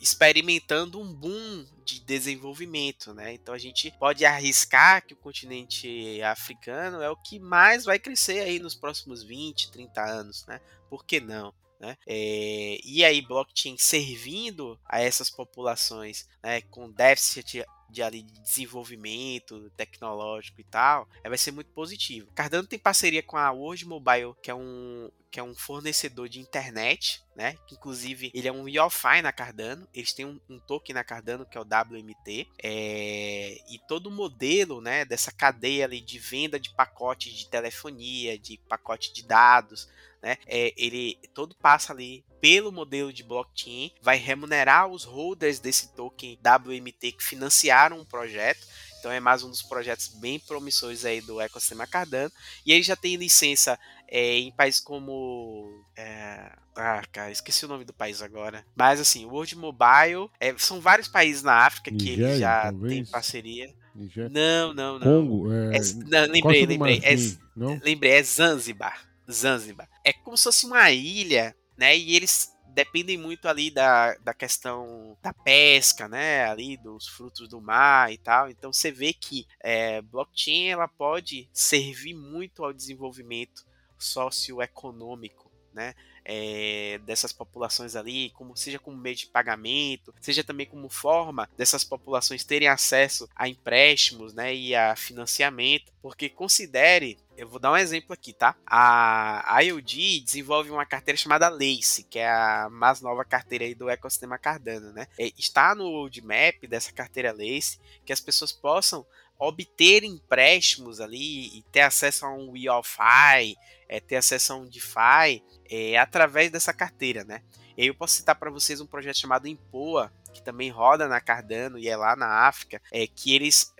[0.00, 3.34] experimentando um boom de desenvolvimento, né?
[3.34, 8.40] Então a gente pode arriscar que o continente africano é o que mais vai crescer
[8.40, 10.60] aí nos próximos 20, 30 anos, né?
[10.88, 11.52] Por que não?
[11.80, 11.96] Né?
[12.06, 19.70] É, e aí, blockchain servindo a essas populações né, com déficit de, ali, de desenvolvimento
[19.76, 22.30] tecnológico e tal, é, vai ser muito positivo.
[22.34, 26.40] Cardano tem parceria com a World Mobile, que é um, que é um fornecedor de
[26.40, 27.56] internet, né?
[27.70, 29.86] Inclusive ele é um IOFI na Cardano.
[29.92, 32.48] Eles têm um, um, token na Cardano que é o WMT.
[32.62, 35.04] É, e todo o modelo, né?
[35.04, 39.88] Dessa cadeia ali de venda de pacote de telefonia, de pacote de dados,
[40.22, 40.36] né?
[40.46, 46.38] É, ele todo passa ali pelo modelo de blockchain, vai remunerar os holders desse token
[46.44, 48.66] WMT que financiaram um projeto.
[48.98, 52.32] Então é mais um dos projetos bem promissores aí do ecossistema Cardano.
[52.66, 55.84] E ele já tem licença é, em países como.
[55.96, 58.64] É, ah, cara, esqueci o nome do país agora.
[58.74, 60.30] Mas assim, o World Mobile.
[60.40, 62.92] É, são vários países na África que Nigéria, ele já talvez.
[62.92, 63.74] tem parceria.
[63.94, 64.30] Nigéria.
[64.30, 65.06] Não, não, não.
[65.06, 65.76] Congo, é...
[65.76, 67.00] é não lembrei, lembrei.
[67.04, 67.14] É,
[67.56, 67.80] não?
[67.82, 69.08] Lembrei, é Zanzibar.
[69.30, 69.88] Zanzibar.
[70.08, 71.94] É como se fosse uma ilha, né?
[71.94, 76.46] E eles dependem muito ali da, da questão da pesca, né?
[76.46, 78.48] Ali dos frutos do mar e tal.
[78.48, 83.66] Então você vê que é, blockchain ela pode servir muito ao desenvolvimento
[83.98, 85.94] socioeconômico, né?
[86.24, 91.84] É, dessas populações ali, como seja como meio de pagamento, seja também como forma dessas
[91.84, 97.76] populações terem acesso a empréstimos, né, e a financiamento, porque considere eu vou dar um
[97.76, 98.56] exemplo aqui, tá?
[98.66, 103.88] A IOD desenvolve uma carteira chamada Lace, que é a mais nova carteira aí do
[103.88, 105.06] ecossistema Cardano, né?
[105.16, 109.06] É, está no roadmap dessa carteira Lace que as pessoas possam
[109.38, 113.56] obter empréstimos ali e ter acesso a um WealFi,
[113.88, 117.42] é, ter acesso a um DeFi é, através dessa carteira, né?
[117.76, 121.88] Eu posso citar para vocês um projeto chamado Impoa, que também roda na Cardano e
[121.88, 123.72] é lá na África, é que eles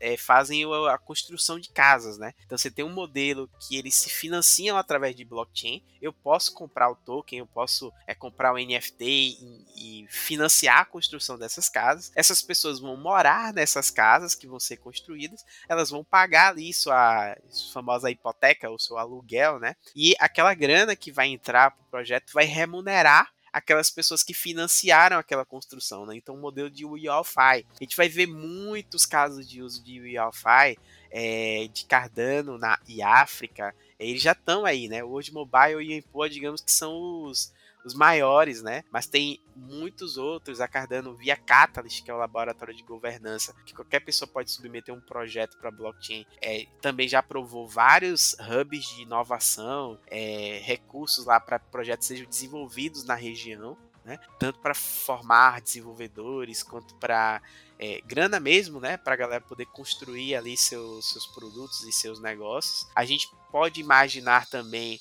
[0.00, 2.34] é, fazem a construção de casas, né?
[2.44, 5.82] Então você tem um modelo que eles se financiam através de blockchain.
[6.00, 10.84] Eu posso comprar o token, eu posso é, comprar o NFT e, e, financiar a
[10.84, 12.12] construção dessas casas.
[12.14, 17.36] Essas pessoas vão morar nessas casas que vão ser construídas, elas vão pagar ali sua,
[17.48, 19.74] sua famosa hipoteca, o seu aluguel, né?
[19.94, 25.16] E aquela grana que vai entrar para o projeto vai remunerar aquelas pessoas que financiaram
[25.16, 26.14] aquela construção, né?
[26.14, 27.40] Então, o modelo de WeAllFi.
[27.40, 30.78] A gente vai ver muitos casos de uso de WeAllFi,
[31.10, 33.74] é, de Cardano na, e África.
[33.98, 35.02] Eles já estão aí, né?
[35.02, 37.50] Hoje, Mobile e Empoa, digamos que são os,
[37.86, 38.82] os maiores, né?
[38.90, 43.72] Mas tem muitos outros, a Cardano via Catalyst, que é o laboratório de governança, que
[43.72, 46.26] qualquer pessoa pode submeter um projeto para blockchain.
[46.42, 53.04] É, também já aprovou vários hubs de inovação, é, recursos lá para projetos sejam desenvolvidos
[53.04, 53.76] na região.
[54.04, 54.20] Né?
[54.38, 57.42] Tanto para formar desenvolvedores quanto para
[57.76, 58.96] é, grana mesmo, né?
[58.96, 62.86] Para a galera poder construir ali seus, seus produtos e seus negócios.
[62.94, 65.00] A gente pode imaginar também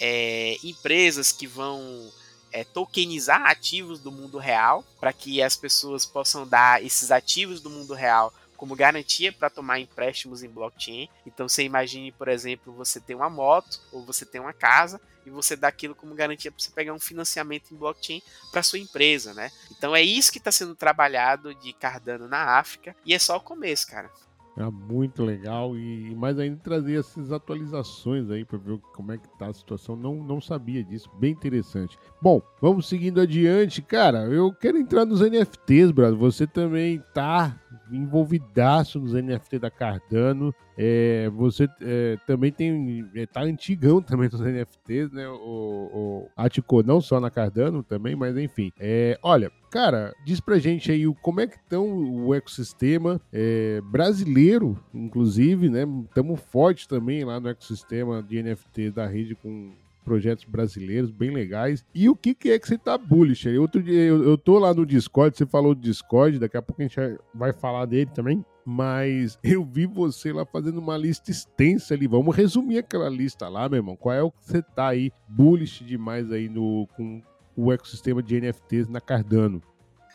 [0.00, 2.12] é, empresas que vão
[2.54, 7.68] é, tokenizar ativos do mundo real, para que as pessoas possam dar esses ativos do
[7.68, 11.08] mundo real como garantia para tomar empréstimos em blockchain.
[11.26, 15.30] Então você imagine, por exemplo, você tem uma moto ou você tem uma casa e
[15.30, 19.34] você dá aquilo como garantia para você pegar um financiamento em blockchain para sua empresa,
[19.34, 19.50] né?
[19.72, 23.40] Então é isso que está sendo trabalhado de Cardano na África e é só o
[23.40, 24.08] começo, cara.
[24.56, 29.28] É muito legal e mais ainda trazer essas atualizações aí para ver como é que
[29.36, 29.96] tá a situação.
[29.96, 31.98] Não, não sabia disso, bem interessante.
[32.22, 34.26] Bom, vamos seguindo adiante, cara.
[34.26, 36.16] Eu quero entrar nos NFTs, brother.
[36.16, 40.54] Você também tá envolvidaço nos NFT da Cardano.
[40.78, 43.08] É, você é, também tem.
[43.14, 45.28] É, tá antigão também nos NFTs, né?
[45.28, 48.72] O, o Atico, não só na Cardano também, mas enfim.
[48.78, 54.78] É, olha, cara, diz pra gente aí como é que estão o ecossistema é, brasileiro,
[54.94, 55.80] inclusive, né?
[56.08, 59.72] Estamos fortes também lá no ecossistema de NFT da rede com
[60.04, 61.84] projetos brasileiros bem legais.
[61.92, 63.48] E o que, que é que você tá bullish?
[63.58, 66.80] Outro dia eu, eu tô lá no Discord, você falou do Discord, daqui a pouco
[66.80, 68.44] a gente vai falar dele também.
[68.64, 72.06] Mas eu vi você lá fazendo uma lista extensa ali.
[72.06, 73.96] Vamos resumir aquela lista lá, meu irmão.
[73.96, 77.20] Qual é o que você tá aí bullish demais aí no, com
[77.56, 79.62] o ecossistema de NFTs na Cardano?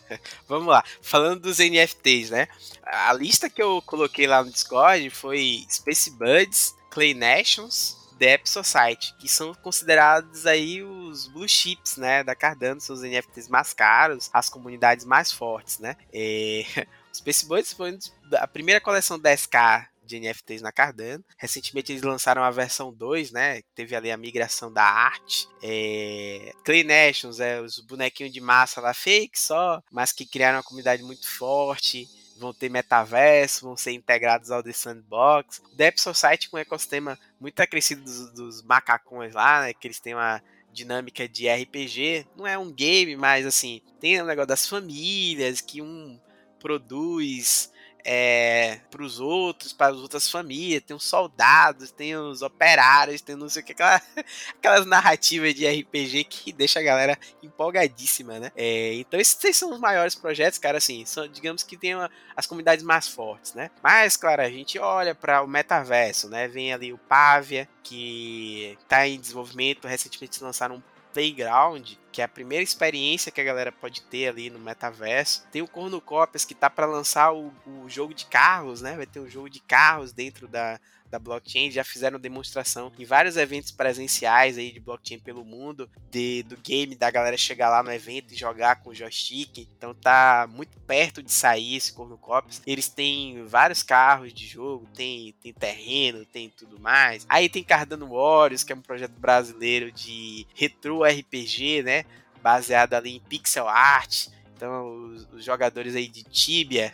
[0.48, 2.48] Vamos lá, falando dos NFTs, né?
[2.84, 9.16] A lista que eu coloquei lá no Discord foi Space Buds, Clay Nations, The Society,
[9.18, 14.30] que são considerados aí os blue chips, né, da Cardano, são os NFTs mais caros,
[14.34, 15.96] as comunidades mais fortes, né.
[16.14, 16.66] E,
[17.16, 17.98] Space Buds foi
[18.34, 21.24] a primeira coleção 10k de NFTs na Cardano.
[21.38, 23.62] Recentemente eles lançaram a versão 2, né?
[23.76, 25.48] Teve ali a migração da arte.
[25.62, 26.52] É...
[26.66, 31.04] Clay Nations, é, os bonequinhos de massa lá fake só, mas que criaram uma comunidade
[31.04, 32.08] muito forte
[32.40, 35.62] vão ter metaverso, vão ser integrados ao The Sandbox.
[35.74, 39.74] O Deep Society com um ecossistema muito acrescido dos, dos macacões lá, né?
[39.74, 40.42] Que eles têm uma
[40.72, 42.26] dinâmica de RPG.
[42.36, 46.20] Não é um game, mas assim, tem o negócio das famílias, que um
[46.60, 47.72] produz
[48.06, 53.36] é, para os outros, para as outras famílias, tem os soldados, tem os operários, tem
[53.36, 54.02] não sei o que, aquela,
[54.58, 58.52] aquelas narrativas de RPG que deixa a galera empolgadíssima, né?
[58.56, 62.46] É, então esses são os maiores projetos, cara, assim, são, digamos que tem uma, as
[62.46, 63.70] comunidades mais fortes, né?
[63.84, 66.48] Mas, claro, a gente olha para o metaverso, né?
[66.48, 70.82] Vem ali o Pavia, que está em desenvolvimento, recentemente lançaram um
[71.14, 75.46] Playground, que é a primeira experiência que a galera pode ter ali no metaverso.
[75.52, 78.96] Tem o Cornucópias que tá para lançar o, o, jogo de carros, né?
[78.96, 80.80] Vai ter um jogo de carros dentro da,
[81.10, 86.44] da blockchain, já fizeram demonstração em vários eventos presenciais aí de blockchain pelo mundo, de,
[86.44, 89.58] do game, da galera chegar lá no evento e jogar com o joystick.
[89.78, 92.62] Então tá muito perto de sair esse Cornucópias.
[92.66, 97.26] Eles têm vários carros de jogo, tem, tem terreno, tem tudo mais.
[97.28, 102.06] Aí tem Cardano Warriors, que é um projeto brasileiro de retro RPG, né?
[102.42, 104.28] Baseado ali em pixel art.
[104.56, 106.94] Então os, os jogadores aí de Tibia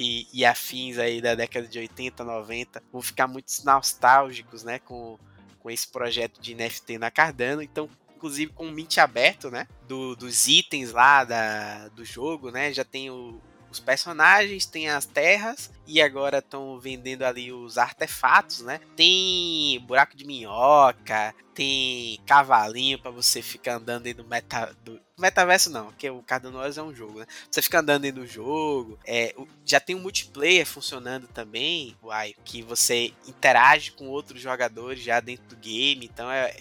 [0.00, 5.18] e, e afins aí da década de 80, 90 vão ficar muito nostálgicos, né, com,
[5.58, 7.62] com esse projeto de NFT na Cardano.
[7.62, 12.72] Então, inclusive com o mint aberto, né, do, dos itens lá da, do jogo, né,
[12.72, 13.40] já tem o,
[13.72, 18.80] os personagens, tem as terras e agora estão vendendo ali os artefatos, né?
[18.94, 25.70] Tem buraco de minhoca, tem cavalinho para você ficar andando dentro do, meta, do metaverso
[25.70, 27.26] não, porque o Cardano é um jogo, né?
[27.50, 32.62] Você fica andando dentro do jogo, é, já tem um multiplayer funcionando também, uai, que
[32.62, 36.54] você interage com outros jogadores já dentro do game, então é,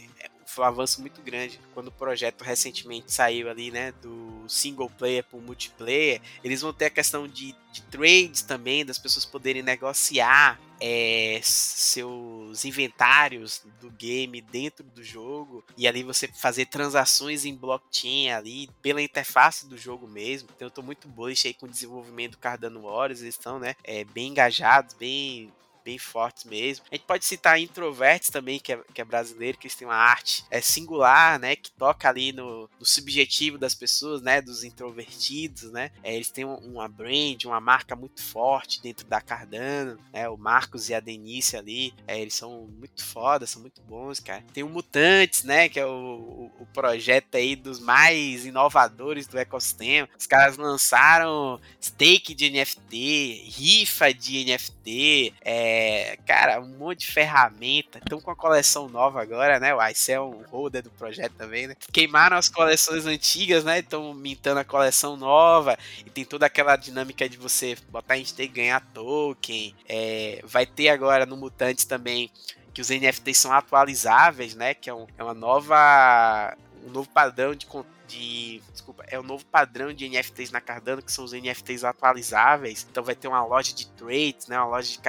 [0.52, 1.60] foi um avanço muito grande.
[1.74, 6.74] Quando o projeto recentemente saiu ali, né, do single player para o multiplayer, eles vão
[6.74, 13.90] ter a questão de, de trades também, das pessoas poderem negociar é, seus inventários do
[13.92, 19.78] game dentro do jogo e ali você fazer transações em blockchain ali pela interface do
[19.78, 20.50] jogo mesmo.
[20.56, 23.76] Então eu tô muito bullish aí com o desenvolvimento do Cardano Warriors, eles estão, né,
[23.84, 25.52] é, bem engajados, bem
[25.84, 26.86] bem fortes mesmo.
[26.92, 29.96] A gente pode citar Introverts também, que é, que é brasileiro, que eles têm uma
[29.96, 31.56] arte é, singular, né?
[31.56, 34.42] Que toca ali no, no subjetivo das pessoas, né?
[34.42, 35.92] Dos introvertidos, né?
[36.04, 40.30] É, eles têm uma brand, uma marca muito forte dentro da Cardano, né?
[40.30, 44.44] O Marcos e a Denise ali, é, eles são muito foda, são muito bons, cara.
[44.54, 45.70] Tem o Mutantes, né?
[45.70, 50.08] Que é o, o, o projeto aí dos mais inovadores do ecossistema.
[50.18, 57.12] Os caras lançaram stake de NFT, rifa de NFT, é, é, cara, um monte de
[57.12, 57.98] ferramenta.
[57.98, 59.74] Estão com a coleção nova agora, né?
[59.74, 61.76] O Ice é um holder do projeto também, né?
[61.92, 63.80] Queimaram as coleções antigas, né?
[63.80, 65.76] Estão mintando a coleção nova.
[66.06, 69.76] E tem toda aquela dinâmica de você botar em stake e ganhar token.
[69.90, 72.30] É, vai ter agora no Mutantes também
[72.74, 74.76] que os NFTs são atualizáveis, né?
[74.76, 76.56] Que é, um, é uma nova.
[76.86, 77.66] um novo padrão de
[78.12, 78.62] de.
[78.72, 82.86] Desculpa, é o novo padrão de NFTs na Cardano, que são os NFTs atualizáveis.
[82.90, 84.60] Então vai ter uma loja de trades, né?
[84.60, 85.00] Uma loja de,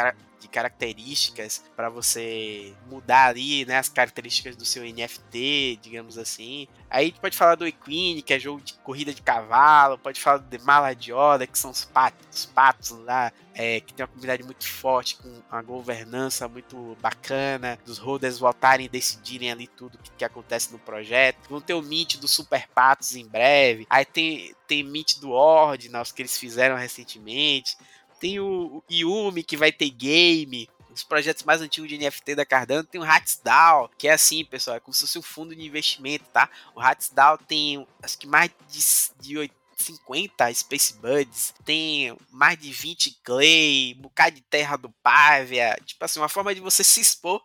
[0.43, 6.66] de características para você mudar ali, né, as características do seu NFT, digamos assim.
[6.90, 10.20] Aí a gente pode falar do Equine, que é jogo de corrida de cavalo, pode
[10.20, 14.09] falar do The Maladioda, que são os patos, os patos lá, é, que tem uma
[14.09, 19.99] comunidade muito forte, com uma governança muito bacana, dos holders votarem e decidirem ali tudo
[19.99, 21.49] que, que acontece no projeto.
[21.49, 23.86] Vão ter o Mint do Super Patos em breve.
[23.88, 27.76] Aí tem, tem Mint do Ordinals, que eles fizeram recentemente.
[28.23, 30.70] Tem o, Yumi, que vai ter game.
[30.95, 34.77] Os projetos mais antigos de NFT da Cardano tem o Hatsdao, que é assim, pessoal,
[34.77, 36.49] é como se fosse um fundo de investimento, tá?
[36.73, 43.18] O Hatsdao tem acho que mais de, de 50 Space Buds, tem mais de 20
[43.25, 47.43] Clay, um bocado de terra do Pávia, tipo assim, uma forma de você se expor.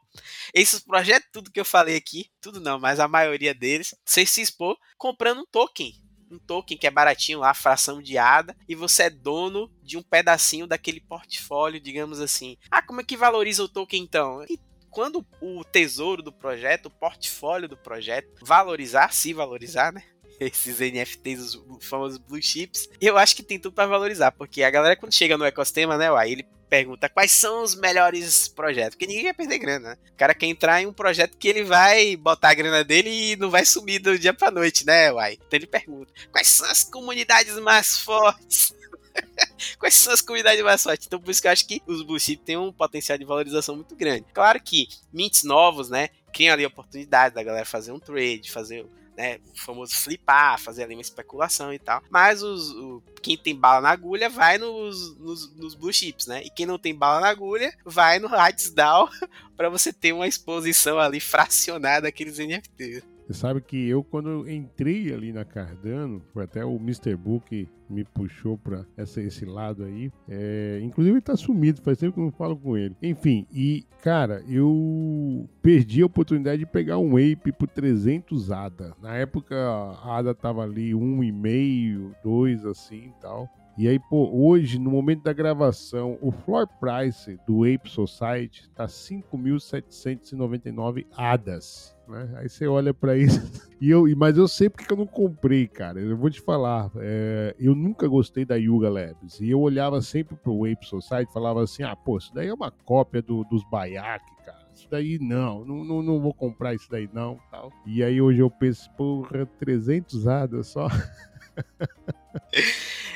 [0.54, 4.42] Esses projetos, tudo que eu falei aqui, tudo não, mas a maioria deles, você se
[4.42, 9.04] expor comprando um token um token que é baratinho lá, fração de ADA, e você
[9.04, 12.58] é dono de um pedacinho daquele portfólio, digamos assim.
[12.70, 14.44] Ah, como é que valoriza o token então?
[14.50, 14.60] E
[14.90, 20.04] quando o tesouro do projeto, o portfólio do projeto valorizar, se valorizar, né?
[20.40, 24.70] Esses NFTs, os famosos blue chips, eu acho que tem tudo para valorizar, porque a
[24.70, 29.08] galera quando chega no ecossistema, né, aí ele pergunta quais são os melhores projetos, porque
[29.08, 29.98] ninguém quer perder grana, né?
[30.14, 33.36] O cara quer entrar em um projeto que ele vai botar a grana dele e
[33.36, 35.34] não vai sumir do dia pra noite, né, uai?
[35.34, 38.74] Então ele pergunta, quais são as comunidades mais fortes?
[39.80, 41.08] Quais são as comunidades mais fortes?
[41.08, 43.96] Então, por isso que eu acho que os Chip têm um potencial de valorização muito
[43.96, 44.26] grande.
[44.34, 46.10] Claro que mints novos, né?
[46.32, 48.86] Criam ali oportunidade da galera fazer um trade, fazer
[49.18, 52.04] né, o famoso flipar, fazer ali uma especulação e tal.
[52.10, 56.44] Mas os, o, quem tem bala na agulha vai nos, nos, nos, blue chips, né?
[56.44, 59.10] E quem não tem bala na agulha vai no Hades Down
[59.58, 63.04] para você ter uma exposição ali fracionada daqueles NFTs.
[63.28, 67.14] Você sabe que eu, quando entrei ali na Cardano, foi até o Mr.
[67.18, 70.10] Book me puxou para esse lado aí.
[70.30, 72.96] É, inclusive ele tá sumido, faz tempo que eu não falo com ele.
[73.04, 78.96] Enfim, e cara, eu perdi a oportunidade de pegar um Ape por 300 ADA.
[79.02, 83.50] Na época a ADA tava ali 1,5, 2 assim e tal.
[83.78, 88.88] E aí, pô, hoje, no momento da gravação, o floor price do Ape Society tá
[88.88, 91.96] 5.799 ADAs.
[92.08, 92.30] Né?
[92.38, 93.40] Aí você olha para isso
[93.82, 96.00] e eu, mas eu sei porque eu não comprei, cara.
[96.00, 100.36] Eu vou te falar, é, eu nunca gostei da Yuga Labs e eu olhava sempre
[100.36, 104.26] pro Ape Society, falava assim, ah, pô, isso daí é uma cópia do, dos Bayak,
[104.46, 104.68] cara.
[104.74, 107.72] Isso daí não, não, não, não, vou comprar isso daí não, tal.
[107.86, 110.88] E aí hoje eu penso, porra, 300 hadas só.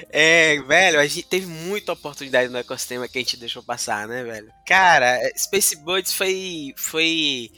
[0.10, 4.24] É, velho, a gente teve muita oportunidade no ecossistema que a gente deixou passar, né,
[4.24, 4.52] velho?
[4.66, 7.52] Cara, Space Buds foi, foi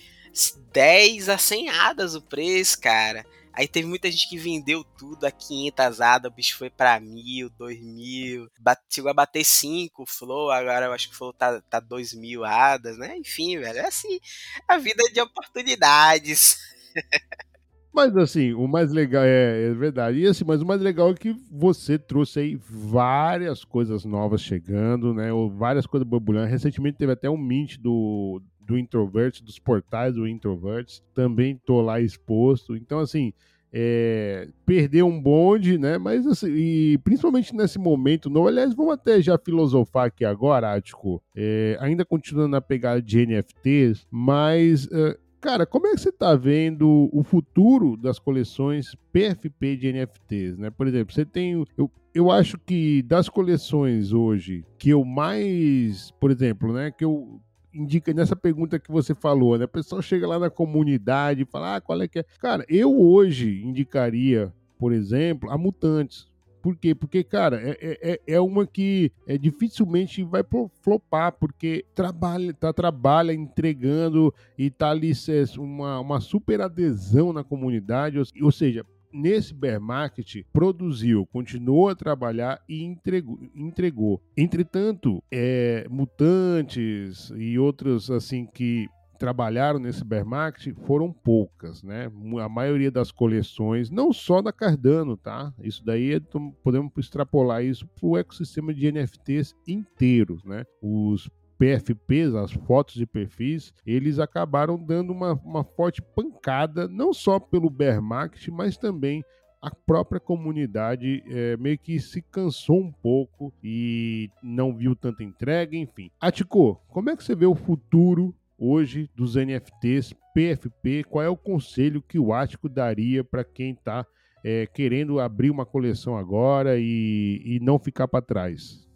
[0.72, 3.26] 10 a 100 hadas o preço, cara.
[3.54, 7.52] Aí teve muita gente que vendeu tudo a 500 hadas, o bicho foi pra mil,
[7.52, 8.50] dois mil,
[8.90, 12.16] chegou a bater 5 o Flow, agora eu acho que o Flow tá, tá 2
[12.16, 13.16] mil hadas, né?
[13.16, 14.20] Enfim, velho, é assim,
[14.68, 16.58] a vida de oportunidades.
[17.94, 20.18] Mas assim, o mais legal é, é, verdade.
[20.18, 25.14] E assim, mas o mais legal é que você trouxe aí várias coisas novas chegando,
[25.14, 25.32] né?
[25.32, 26.48] Ou várias coisas borbulhando.
[26.48, 31.03] Recentemente teve até um mint do, do Introverts, dos portais do Introverts.
[31.14, 32.76] Também tô lá exposto.
[32.76, 33.34] Então, assim,
[33.72, 35.98] é, perder um bonde, né?
[35.98, 41.22] Mas assim, e principalmente nesse momento novo, aliás, vamos até já filosofar aqui agora, Ático,
[41.35, 46.34] é, ainda continuando na pegada de NFTs, mas é, Cara, como é que você está
[46.38, 50.69] vendo o futuro das coleções PFP de NFTs, né?
[50.69, 51.65] Por exemplo, você tem.
[51.77, 56.11] Eu, eu acho que das coleções hoje, que eu mais.
[56.11, 56.91] Por exemplo, né?
[56.91, 57.41] Que eu
[57.74, 59.66] indica nessa pergunta que você falou, né?
[59.66, 62.26] O pessoal chega lá na comunidade e fala, ah, qual é que é?
[62.40, 66.28] Cara, eu hoje indicaria, por exemplo, a Mutantes.
[66.62, 66.95] Por quê?
[66.95, 70.41] Porque, cara, é, é, é, é uma que é, dificilmente vai
[70.82, 75.12] flopar, porque trabalha, tá, trabalha entregando e tá ali
[75.58, 78.18] uma, uma super adesão na comunidade.
[78.18, 83.40] Ou, ou seja, nesse bear market produziu, continuou a trabalhar e entregou.
[83.56, 84.22] entregou.
[84.35, 88.90] Entretanto, é, mutantes e outros assim que
[89.23, 92.11] trabalharam nesse bear market foram poucas, né?
[92.41, 95.53] A maioria das coleções, não só da Cardano, tá?
[95.61, 96.22] Isso daí é,
[96.61, 100.65] podemos extrapolar isso para o ecossistema de NFTs inteiros, né?
[100.81, 107.40] Os PFPs, as fotos de perfis, eles acabaram dando uma, uma forte pancada, não só
[107.40, 109.24] pelo bear market, mas também
[109.62, 115.78] a própria comunidade é, meio que se cansou um pouco e não viu tanta entrega,
[115.78, 116.12] enfim.
[116.20, 121.38] Atico, como é que você vê o futuro hoje dos NFTs PFP, qual é o
[121.38, 124.06] conselho que o Ático daria para quem está
[124.44, 128.88] é, querendo abrir uma coleção agora e, e não ficar para trás?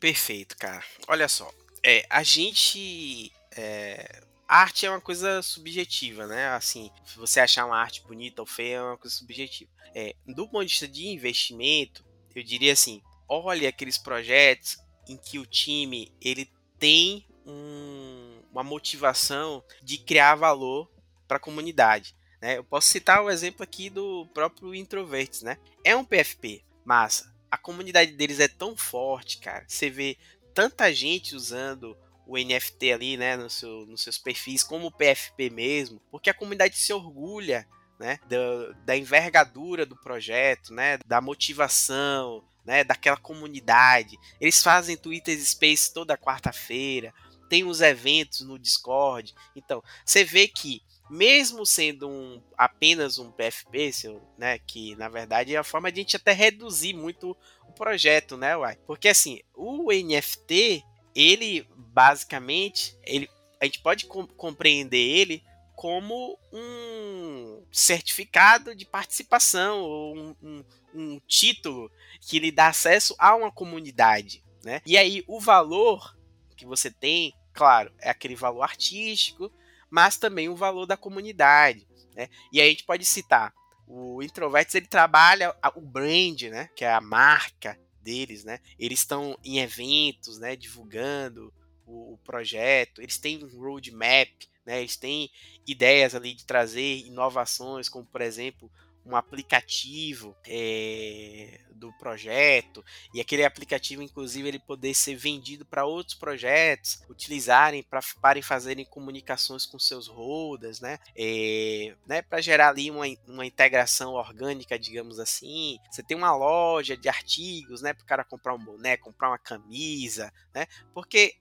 [0.00, 0.82] Perfeito, cara.
[1.06, 1.50] Olha só,
[1.86, 3.32] é, a gente.
[3.56, 6.48] É, arte é uma coisa subjetiva, né?
[6.48, 9.70] Assim, você achar uma arte bonita ou feia, é uma coisa subjetiva.
[9.94, 12.04] É, do ponto de vista de investimento,
[12.34, 14.76] eu diria assim: olhe aqueles projetos
[15.08, 18.26] em que o time ele tem um
[18.56, 20.90] uma motivação de criar valor
[21.28, 22.16] para a comunidade.
[22.40, 22.56] Né?
[22.56, 25.58] Eu posso citar o exemplo aqui do próprio Introverts, né?
[25.84, 27.34] É um PFP, massa.
[27.50, 29.64] A comunidade deles é tão forte, cara.
[29.68, 30.16] Você vê
[30.56, 31.94] tanta gente usando
[32.26, 36.34] o NFT ali, né, no seu, nos seus perfis, como o PFP mesmo, porque a
[36.34, 37.68] comunidade se orgulha,
[38.00, 44.16] né, da, da envergadura do projeto, né, da motivação, né, daquela comunidade.
[44.40, 47.12] Eles fazem Twitter Space toda quarta-feira
[47.48, 49.32] tem os eventos no Discord.
[49.54, 53.90] Então, você vê que mesmo sendo um, apenas um PFP,
[54.36, 57.36] né, que na verdade é a forma de a gente até reduzir muito
[57.68, 58.76] o projeto, né, uai?
[58.86, 60.82] Porque assim, o NFT,
[61.14, 63.28] ele basicamente, ele,
[63.60, 65.42] a gente pode com, compreender ele
[65.76, 70.64] como um certificado de participação ou um, um,
[70.94, 74.80] um título que lhe dá acesso a uma comunidade, né?
[74.86, 76.16] E aí o valor
[76.56, 79.52] que você tem, claro, é aquele valor artístico,
[79.96, 81.88] mas também o valor da comunidade.
[82.14, 82.28] Né?
[82.52, 83.50] E aí a gente pode citar
[83.86, 86.68] o Introverts, ele trabalha o brand, né?
[86.76, 88.60] Que é a marca deles, né?
[88.78, 90.54] Eles estão em eventos, né?
[90.54, 91.50] Divulgando
[91.86, 93.00] o, o, projeto.
[93.00, 94.28] Eles têm um roadmap,
[94.66, 94.80] né?
[94.80, 95.30] Eles têm
[95.66, 98.70] ideias ali de trazer inovações, como por exemplo
[99.06, 102.84] um aplicativo é, do projeto
[103.14, 108.84] e aquele aplicativo inclusive ele poder ser vendido para outros projetos utilizarem para para fazerem
[108.84, 110.98] comunicações com seus holders né?
[111.16, 115.78] É, né para gerar ali uma, uma integração orgânica digamos assim.
[115.90, 119.38] Você tem uma loja de artigos né para o cara comprar um boné comprar uma
[119.38, 120.66] camisa né?
[120.92, 121.34] Porque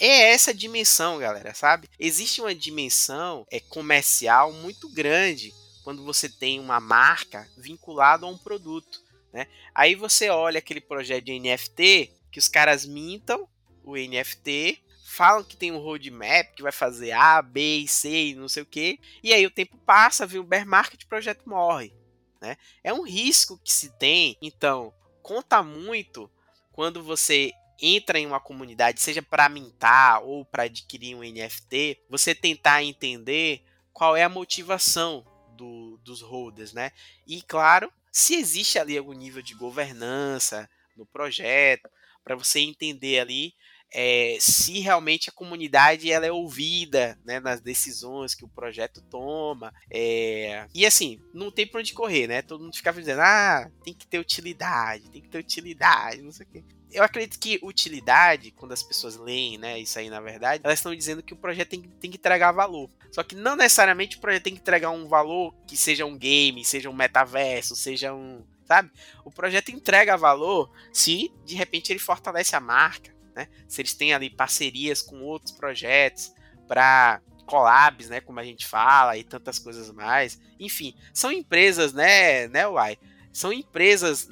[0.00, 1.86] é essa dimensão, galera, sabe?
[1.98, 5.52] Existe uma dimensão é, comercial muito grande
[5.90, 9.02] quando você tem uma marca vinculada a um produto.
[9.32, 9.48] Né?
[9.74, 13.48] Aí você olha aquele projeto de NFT que os caras mintam
[13.82, 18.62] o NFT, falam que tem um roadmap que vai fazer A, B C não sei
[18.62, 21.92] o que, e aí o tempo passa, vem o bear market, o projeto morre.
[22.40, 22.56] Né?
[22.84, 26.30] É um risco que se tem, então conta muito
[26.70, 27.50] quando você
[27.80, 33.64] entra em uma comunidade, seja para mintar ou para adquirir um NFT, você tentar entender
[33.92, 35.26] qual é a motivação
[35.60, 36.90] do, dos holders, né?
[37.26, 41.88] E claro, se existe ali algum nível de governança no projeto,
[42.24, 43.54] para você entender ali
[43.92, 49.72] é, se realmente a comunidade ela é ouvida né, nas decisões que o projeto toma.
[49.90, 52.42] É, e assim, não tem pra onde correr, né?
[52.42, 56.46] Todo mundo ficava dizendo, ah, tem que ter utilidade, tem que ter utilidade, não sei
[56.46, 56.64] o quê.
[56.92, 60.94] Eu acredito que utilidade, quando as pessoas leem, né, isso aí na verdade, elas estão
[60.94, 62.90] dizendo que o projeto tem, tem que entregar valor.
[63.12, 66.64] Só que não necessariamente o projeto tem que entregar um valor que seja um game,
[66.64, 68.44] seja um metaverso, seja um.
[68.64, 68.90] Sabe?
[69.24, 73.48] O projeto entrega valor se de repente ele fortalece a marca, né?
[73.68, 76.32] Se eles têm ali parcerias com outros projetos
[76.66, 80.40] para collabs, né, como a gente fala e tantas coisas mais.
[80.58, 82.96] Enfim, são empresas, né, né, Uai?
[83.32, 84.28] São empresas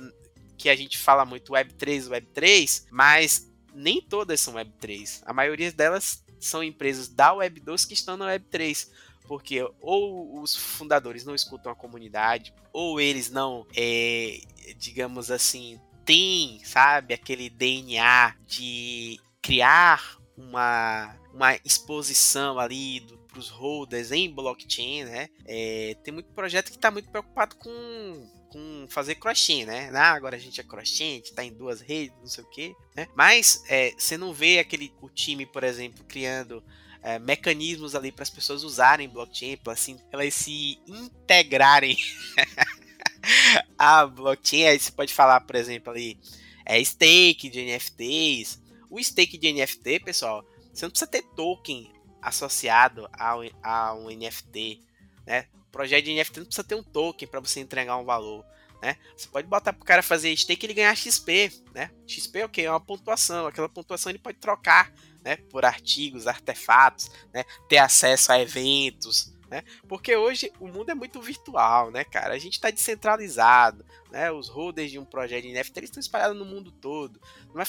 [0.57, 5.23] que a gente fala muito Web3, Web3, mas nem todas são Web3.
[5.25, 8.89] A maioria delas são empresas da Web2 que estão na Web3
[9.29, 14.41] porque ou os fundadores não escutam a comunidade, ou eles não, é,
[14.79, 15.79] digamos assim,
[16.09, 25.05] têm, sabe, aquele DNA de criar uma, uma exposição ali para os holders em blockchain,
[25.05, 25.29] né?
[25.45, 29.91] É, tem muito projeto que está muito preocupado com com fazer cross-chain, né?
[29.93, 32.49] Ah, agora a gente é cross-chain, a gente tá em duas redes, não sei o
[32.49, 33.07] quê, né?
[33.15, 36.65] Mas é, você não vê aquele o time, por exemplo, criando
[37.03, 41.99] é, mecanismos ali para as pessoas usarem blockchain, para assim, elas se integrarem
[43.79, 44.67] a blockchain.
[44.67, 46.19] Aí você pode falar, por exemplo, ali,
[46.65, 48.61] é stake de NFTs.
[48.91, 51.93] O stake de NFT, pessoal, você não precisa ter token
[52.23, 54.81] associado ao, a um NFT,
[55.27, 55.47] né?
[55.71, 58.45] projeto de NFT não precisa ter um token para você entregar um valor.
[58.83, 58.97] Né?
[59.17, 61.91] Você pode botar pro cara fazer stake e ele ganhar XP, né?
[62.07, 62.63] XP é o que?
[62.63, 63.47] É uma pontuação.
[63.47, 64.93] Aquela pontuação ele pode trocar,
[65.25, 65.37] né?
[65.51, 67.45] Por artigos, artefatos, né?
[67.69, 69.62] Ter acesso a eventos, né?
[69.89, 72.35] Porque hoje o mundo é muito virtual, né, cara?
[72.35, 74.31] A gente está descentralizado, né?
[74.31, 77.20] Os holders de um projeto de NFT estão espalhados no mundo todo.
[77.55, 77.65] Não é,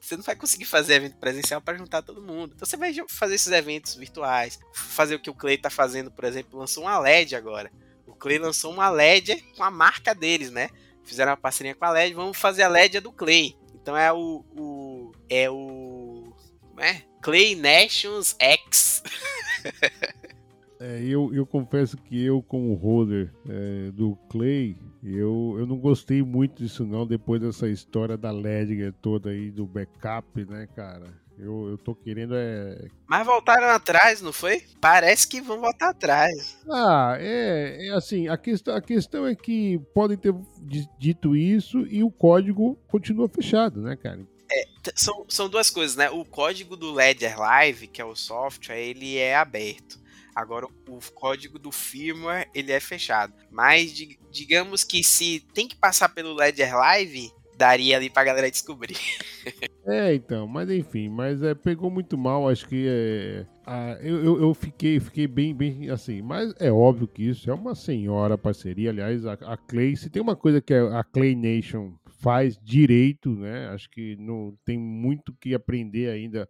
[0.00, 2.52] você não vai conseguir fazer evento presencial para juntar todo mundo.
[2.54, 6.24] Então você vai fazer esses eventos virtuais, fazer o que o Clay está fazendo, por
[6.24, 7.70] exemplo, lançou uma LED agora.
[8.06, 10.68] O Clay lançou uma LED com a marca deles, né?
[11.04, 13.56] Fizeram uma parceria com a LED, vamos fazer a LED do Clay.
[13.74, 16.32] Então é o, o é o
[16.78, 17.02] é?
[17.20, 19.02] Clay Nations X.
[20.82, 26.24] É, eu, eu confesso que eu, como holder é, do Clay, eu, eu não gostei
[26.24, 31.06] muito disso não, depois dessa história da Ledger toda aí, do backup, né, cara?
[31.38, 32.88] Eu, eu tô querendo é.
[33.06, 34.64] Mas voltaram atrás, não foi?
[34.80, 36.58] Parece que vão voltar atrás.
[36.68, 40.34] Ah, é, é assim, a questão, a questão é que podem ter
[40.98, 44.20] dito isso e o código continua fechado, né, cara?
[44.50, 44.64] É,
[44.96, 46.10] são, são duas coisas, né?
[46.10, 50.02] O código do Ledger Live, que é o software, ele é aberto.
[50.34, 53.34] Agora, o código do firmware, ele é fechado.
[53.50, 53.92] Mas,
[54.30, 58.96] digamos que se tem que passar pelo Ledger Live, daria ali pra galera descobrir.
[59.86, 63.46] é, então, mas enfim, mas é, pegou muito mal, acho que é,
[64.02, 68.38] eu, eu, fiquei, fiquei bem, bem assim, mas é óbvio que isso é uma senhora
[68.38, 73.30] parceria, aliás, a, a Clay, se tem uma coisa que a Clay Nation faz direito,
[73.30, 76.48] né, acho que não tem muito que aprender ainda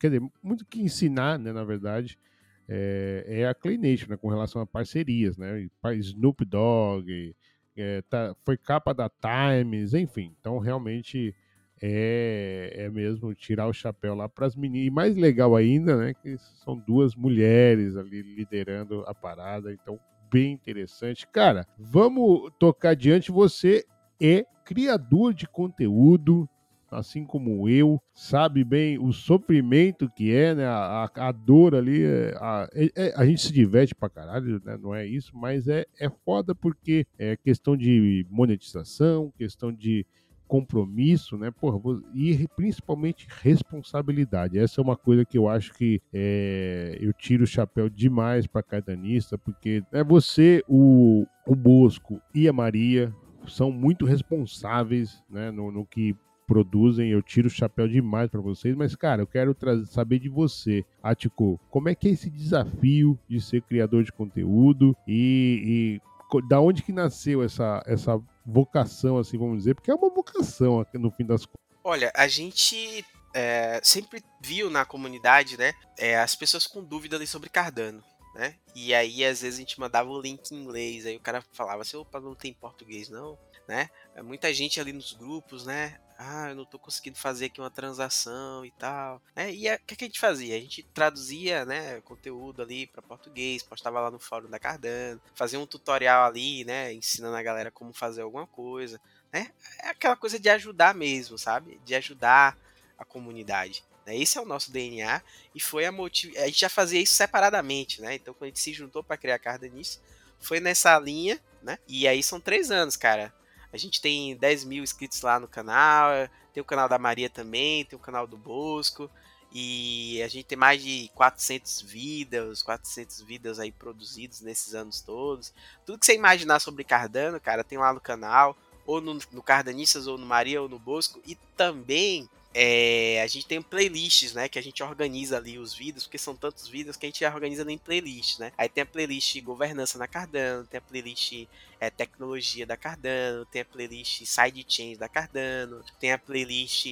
[0.00, 2.18] quer dizer, muito que ensinar, né, na verdade,
[2.66, 5.68] é, é a Clay Nation, né, com relação a parcerias, né,
[5.98, 7.36] Snoop Dogg,
[7.76, 11.34] é, tá, foi capa da Times, enfim, então realmente
[11.82, 16.14] é, é mesmo tirar o chapéu lá para as meninas, e mais legal ainda, né,
[16.14, 20.00] que são duas mulheres ali liderando a parada, então
[20.32, 21.26] bem interessante.
[21.26, 23.84] Cara, vamos tocar adiante, você
[24.20, 26.48] é criador de conteúdo,
[26.90, 30.66] assim como eu, sabe bem o sofrimento que é, né?
[30.66, 34.76] A, a dor ali, é, a, é, é, a, gente se diverte pra caralho, né?
[34.76, 40.06] Não é isso, mas é, é foda porque é questão de monetização, questão de
[40.50, 41.52] compromisso, né?
[41.52, 41.78] Porra,
[42.12, 44.58] e principalmente responsabilidade.
[44.58, 48.60] Essa é uma coisa que eu acho que é, eu tiro o chapéu demais para
[48.60, 53.14] cardanista, porque é você, o, o Bosco e a Maria
[53.46, 56.16] são muito responsáveis né, no, no que
[56.50, 59.56] produzem, eu tiro o chapéu demais para vocês, mas cara, eu quero
[59.86, 64.96] saber de você, Atico, como é que é esse desafio de ser criador de conteúdo
[65.06, 66.00] e,
[66.34, 70.84] e da onde que nasceu essa, essa vocação, assim, vamos dizer, porque é uma vocação
[70.94, 71.60] no fim das contas.
[71.84, 77.48] Olha, a gente é, sempre viu na comunidade, né, é, as pessoas com dúvida sobre
[77.48, 78.02] Cardano.
[78.34, 78.54] Né?
[78.76, 81.82] E aí, às vezes, a gente mandava o link em inglês, aí o cara falava
[81.82, 83.36] assim, opa, não tem português, não,
[83.66, 83.88] né?
[84.22, 85.98] Muita gente ali nos grupos, né?
[86.22, 89.22] ah, eu não tô conseguindo fazer aqui uma transação e tal.
[89.34, 90.54] É, e o que, que, a gente fazia?
[90.54, 95.58] A gente traduzia, né, conteúdo ali para português, postava lá no fórum da Cardano, fazia
[95.58, 99.00] um tutorial ali, né, ensinando a galera como fazer alguma coisa,
[99.32, 99.50] né?
[99.82, 101.80] É aquela coisa de ajudar mesmo, sabe?
[101.86, 102.58] De ajudar
[102.98, 103.82] a comunidade.
[104.04, 104.18] Né?
[104.18, 105.22] Esse é o nosso DNA
[105.54, 106.36] e foi a motiv...
[106.36, 108.16] A gente já fazia isso separadamente, né?
[108.16, 110.02] Então quando a gente se juntou para criar Cardanista,
[110.38, 111.78] foi nessa linha, né?
[111.88, 113.32] E aí são três anos, cara.
[113.72, 116.10] A gente tem 10 mil inscritos lá no canal,
[116.52, 119.10] tem o canal da Maria também, tem o canal do Bosco.
[119.52, 125.52] E a gente tem mais de 400 vídeos, 400 vídeos aí produzidos nesses anos todos.
[125.84, 128.56] Tudo que você imaginar sobre Cardano, cara, tem lá no canal,
[128.86, 131.20] ou no, no Cardanistas, ou no Maria, ou no Bosco.
[131.26, 134.48] E também é, a gente tem playlists, né?
[134.48, 137.70] Que a gente organiza ali os vídeos, porque são tantos vídeos que a gente organiza
[137.70, 138.52] em playlists, né?
[138.58, 141.46] Aí tem a playlist governança na Cardano, tem a playlist
[141.78, 146.86] é, tecnologia da Cardano, tem a playlist sidechains da Cardano, tem a playlist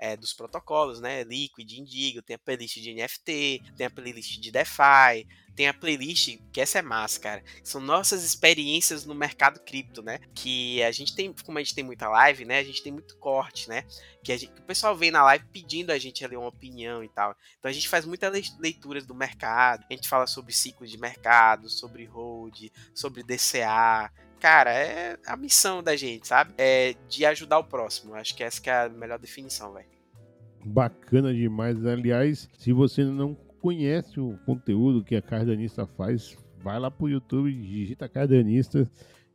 [0.00, 1.22] é, dos protocolos, né?
[1.24, 6.38] Liquid, Indigo, tem a playlist de NFT, tem a playlist de DeFi, tem a playlist,
[6.50, 7.44] que essa é massa, cara.
[7.62, 10.18] São nossas experiências no mercado cripto, né?
[10.34, 12.60] Que a gente tem, como a gente tem muita live, né?
[12.60, 13.84] A gente tem muito corte, né?
[14.24, 17.08] Que, gente, que o pessoal vem na live pedindo a gente ali uma opinião e
[17.10, 17.36] tal.
[17.58, 21.68] Então a gente faz muitas leituras do mercado, a gente fala sobre ciclos de mercado,
[21.68, 24.10] sobre hold, sobre DCA,
[24.40, 26.54] cara, é a missão da gente, sabe?
[26.56, 28.14] É de ajudar o próximo.
[28.14, 29.86] Acho que essa que é a melhor definição, velho.
[30.64, 31.84] Bacana demais.
[31.86, 37.52] Aliás, se você não conhece o conteúdo que a Cardanista faz, vai lá pro YouTube,
[37.52, 38.90] digita Cardanista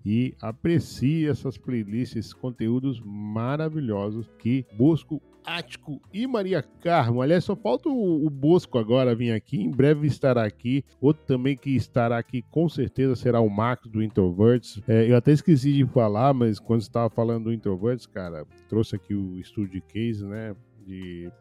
[0.05, 7.21] e aprecie essas playlists, esses conteúdos maravilhosos que Bosco Ático e Maria Carmo.
[7.21, 9.61] Aliás, só falta o, o, Bosco agora vir aqui.
[9.61, 10.83] Em breve estará aqui.
[10.99, 14.81] Outro também que estará aqui com certeza será o Marcos do Introverts.
[14.87, 19.13] É, eu até esqueci de falar, mas quando estava falando do Introverts, cara, trouxe aqui
[19.13, 20.55] o estúdio de case, né?
[20.85, 21.31] De,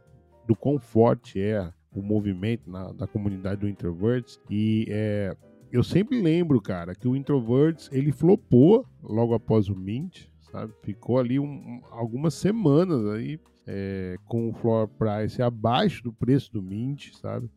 [0.47, 4.41] do quão forte é o movimento na, da comunidade do Introverts.
[4.51, 5.37] E é,
[5.73, 10.73] eu sempre lembro, cara, que o Introverts ele flopou logo após o Mint, sabe?
[10.83, 16.63] Ficou ali um, algumas semanas aí é, com o floor price abaixo do preço do
[16.63, 17.49] Mint, sabe?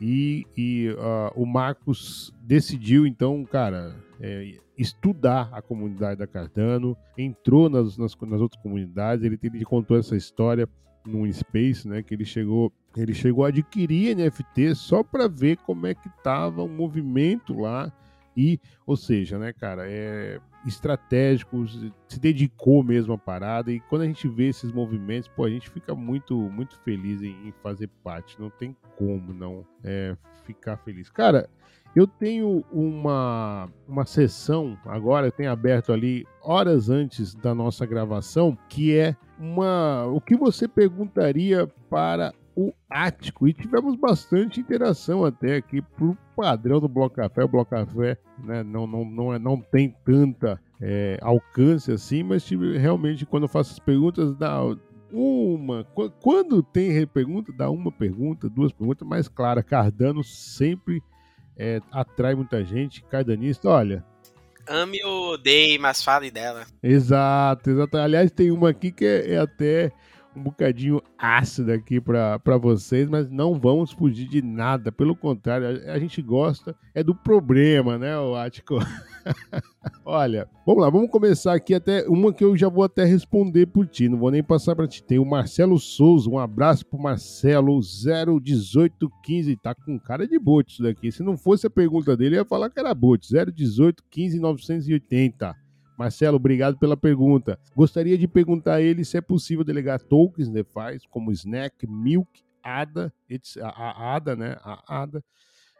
[0.00, 7.70] E, e uh, o Marcos decidiu, então, cara, é, estudar a comunidade da Cardano, entrou
[7.70, 10.68] nas, nas, nas outras comunidades, ele, ele contou essa história
[11.06, 12.02] num Space, né?
[12.02, 16.62] Que ele chegou, ele chegou a adquirir NFT só para ver como é que tava
[16.62, 17.92] o movimento lá
[18.36, 21.66] e, ou seja, né, cara, é estratégico,
[22.08, 25.68] se dedicou mesmo à parada e quando a gente vê esses movimentos, pô, a gente
[25.68, 28.40] fica muito, muito feliz em, fazer parte.
[28.40, 31.10] Não tem como não é, ficar feliz.
[31.10, 31.48] Cara,
[31.94, 38.56] eu tenho uma, uma sessão agora, eu tenho aberto ali horas antes da nossa gravação,
[38.68, 43.48] que é uma o que você perguntaria para o Ático.
[43.48, 47.44] E tivemos bastante interação até aqui pro padrão do Bloco Café.
[47.44, 52.44] O Bloco Café né, não, não, não, é, não tem tanta é, alcance assim, mas
[52.44, 54.60] tive, realmente quando eu faço as perguntas, dá
[55.12, 55.84] uma.
[56.20, 59.62] Quando tem pergunta, dá uma pergunta, duas perguntas, mais clara.
[59.62, 61.02] Cardano sempre
[61.56, 63.02] é, atrai muita gente.
[63.04, 64.04] Cardanista, olha.
[64.66, 66.66] Ame ou odeie, mas fale dela.
[66.82, 67.96] Exato, exato.
[67.98, 69.92] Aliás, tem uma aqui que é, é até
[70.36, 74.90] um bocadinho ácido aqui para vocês, mas não vamos fugir de nada.
[74.90, 78.78] Pelo contrário, a, a gente gosta é do problema, né, o Ático?
[80.04, 83.86] Olha, vamos lá, vamos começar aqui até uma que eu já vou até responder por
[83.86, 85.02] ti, não vou nem passar para ti.
[85.02, 90.82] Tem o Marcelo Souza, um abraço pro Marcelo 01815, tá com cara de bote isso
[90.82, 91.10] daqui.
[91.10, 95.63] Se não fosse a pergunta dele, eu ia falar que era bote, 01815 980.
[95.96, 97.58] Marcelo, obrigado pela pergunta.
[97.74, 103.12] Gostaria de perguntar a ele se é possível delegar tokens DeFi como Snack, Milk, ADA,
[103.62, 104.56] a ADA, né?
[104.62, 105.22] A ADA,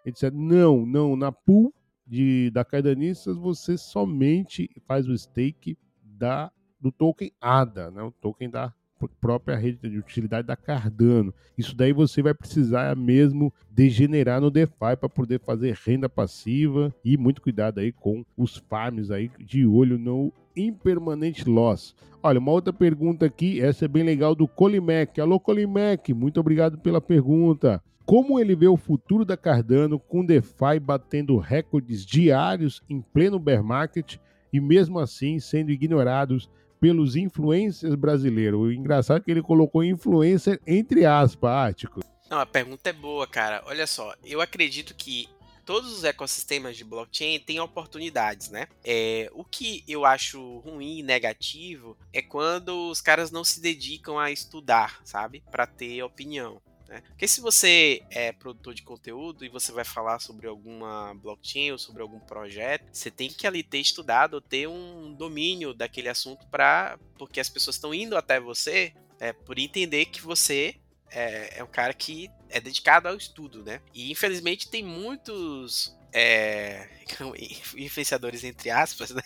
[0.04, 0.30] etc.
[0.32, 1.16] Não, não.
[1.16, 1.74] Na pool
[2.06, 8.02] de, da Cardanistas, você somente faz o stake da, do token ADA, né?
[8.02, 8.72] O token da
[9.20, 11.34] própria rede de utilidade da Cardano.
[11.56, 17.16] Isso daí você vai precisar mesmo degenerar no DeFi para poder fazer renda passiva e
[17.16, 21.94] muito cuidado aí com os farms aí de olho no impermanente loss.
[22.22, 25.20] Olha, uma outra pergunta aqui, essa é bem legal do Colimec.
[25.20, 27.82] Alô Colimec, muito obrigado pela pergunta.
[28.06, 33.64] Como ele vê o futuro da Cardano com DeFi batendo recordes diários em pleno bear
[33.64, 34.16] market
[34.52, 36.50] e mesmo assim sendo ignorados
[36.80, 38.60] pelos influencers brasileiros.
[38.60, 42.00] O engraçado é que ele colocou influencer entre aspas, Ático.
[42.30, 43.62] Não, a pergunta é boa, cara.
[43.66, 45.28] Olha só, eu acredito que
[45.64, 48.68] todos os ecossistemas de blockchain têm oportunidades, né?
[48.84, 54.18] É, o que eu acho ruim e negativo é quando os caras não se dedicam
[54.18, 55.42] a estudar, sabe?
[55.50, 56.60] Para ter opinião.
[56.88, 57.02] Né?
[57.08, 61.78] Porque se você é produtor de conteúdo e você vai falar sobre alguma blockchain ou
[61.78, 66.98] sobre algum projeto, você tem que ali ter estudado, ter um domínio daquele assunto para
[67.18, 70.76] porque as pessoas estão indo até você é, por entender que você
[71.10, 73.80] é, é, um cara que é dedicado ao estudo, né?
[73.94, 76.88] E infelizmente tem muitos é,
[77.76, 79.22] influenciadores, entre aspas, né?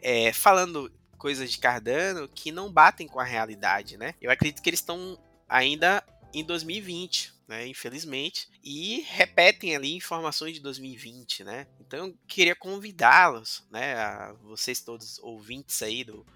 [0.00, 4.14] É, falando coisas de Cardano que não batem com a realidade, né?
[4.20, 5.18] Eu acredito que eles estão
[5.48, 6.04] ainda
[6.38, 7.66] em 2020, né?
[7.66, 11.66] Infelizmente, e repetem ali informações de 2020, né?
[11.80, 13.94] Então eu queria convidá-los, né?
[13.94, 16.26] A vocês todos ouvintes aí do,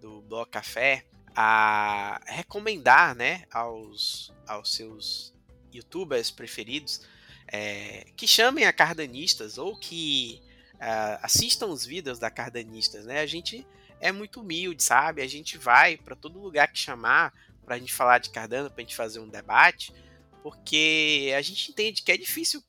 [0.00, 1.04] do Bloco Café,
[1.34, 3.44] a recomendar, né?
[3.50, 5.34] Aos, aos seus
[5.74, 7.00] youtubers preferidos
[7.48, 10.40] é, que chamem a cardanistas ou que
[10.74, 13.20] uh, assistam os vídeos da cardanistas, né?
[13.20, 13.66] A gente
[14.00, 15.20] é muito humilde, sabe?
[15.20, 17.32] A gente vai para todo lugar que chamar
[17.64, 19.92] para a gente falar de Cardano, para a gente fazer um debate,
[20.42, 22.62] porque a gente entende que é difícil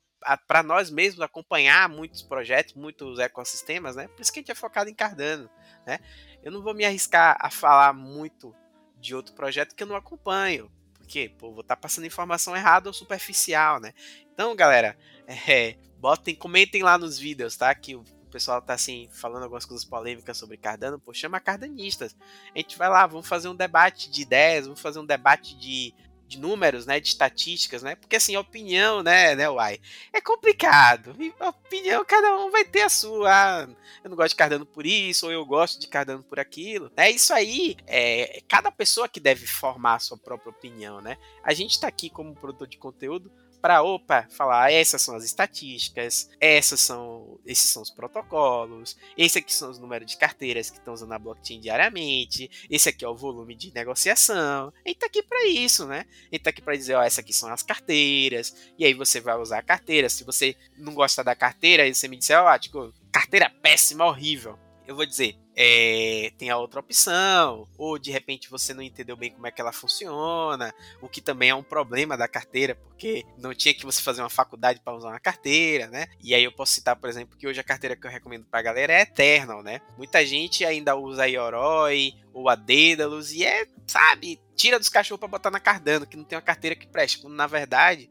[0.48, 4.08] para nós mesmos acompanhar muitos projetos, muitos ecossistemas, né?
[4.08, 5.50] Por isso que a gente é focado em Cardano,
[5.86, 6.00] né?
[6.42, 8.56] Eu não vou me arriscar a falar muito
[9.00, 12.90] de outro projeto que eu não acompanho, porque pô, vou estar tá passando informação errada
[12.90, 13.94] ou superficial, né?
[14.34, 14.98] Então, galera,
[15.48, 17.74] é, botem, comentem lá nos vídeos, tá?
[17.76, 18.00] Que
[18.34, 22.16] pessoal tá assim, falando algumas coisas polêmicas sobre Cardano, pô, chama cardanistas.
[22.54, 25.94] A gente vai lá, vamos fazer um debate de ideias, vamos fazer um debate de,
[26.28, 27.96] de números, né, de estatísticas, né?
[27.96, 29.80] Porque assim, opinião, né, né, uai,
[30.12, 31.16] é complicado.
[31.20, 33.30] E opinião cada um vai ter a sua.
[33.32, 33.68] Ah,
[34.04, 36.92] eu não gosto de Cardano por isso, ou eu gosto de Cardano por aquilo.
[36.98, 41.18] É isso aí, é cada pessoa que deve formar a sua própria opinião, né?
[41.44, 43.32] A gente tá aqui como produtor de conteúdo
[43.64, 49.40] para opa, falar ah, essas são as estatísticas, essas são, esses são os protocolos, esse
[49.40, 53.08] aqui são os números de carteiras que estão usando a blockchain diariamente, esse aqui é
[53.08, 54.74] o volume de negociação.
[54.86, 56.06] Gente tá aqui para isso, né?
[56.30, 59.38] Gente tá aqui para dizer, ó, essas aqui são as carteiras, e aí você vai
[59.38, 60.10] usar a carteira.
[60.10, 64.60] Se você não gosta da carteira, aí você me disser, ó, tipo, carteira péssima, horrível.
[64.86, 69.32] Eu vou dizer, é, tem a outra opção, ou de repente você não entendeu bem
[69.32, 73.54] como é que ela funciona, o que também é um problema da carteira, porque não
[73.54, 76.08] tinha que você fazer uma faculdade para usar uma carteira, né?
[76.22, 78.60] E aí eu posso citar, por exemplo, que hoje a carteira que eu recomendo para
[78.60, 79.80] a galera é Eternal, né?
[79.98, 85.20] Muita gente ainda usa a Yoroi ou a Daedalus e é, sabe, tira dos cachorros
[85.20, 88.10] para botar na Cardano, que não tem uma carteira que preste, quando na verdade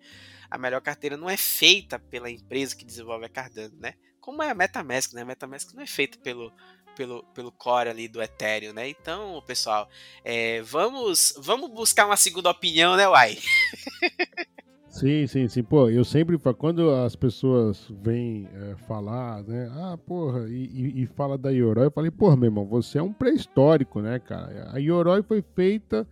[0.50, 3.94] a melhor carteira não é feita pela empresa que desenvolve a Cardano, né?
[4.22, 5.20] Como é a MetaMask, né?
[5.20, 6.50] A MetaMask não é feita pelo
[6.96, 8.88] pelo, pelo core ali do Ethereum, né?
[8.88, 9.88] Então, pessoal,
[10.24, 13.38] é, vamos, vamos buscar uma segunda opinião, né, Uai?
[14.92, 15.62] Sim, sim, sim.
[15.62, 19.70] Pô, eu sempre quando as pessoas vêm é, falar, né?
[19.72, 23.02] Ah, porra, e, e, e fala da Yoroi, eu falei, porra, meu irmão, você é
[23.02, 24.70] um pré-histórico, né, cara?
[24.70, 26.06] A Yoroi foi feita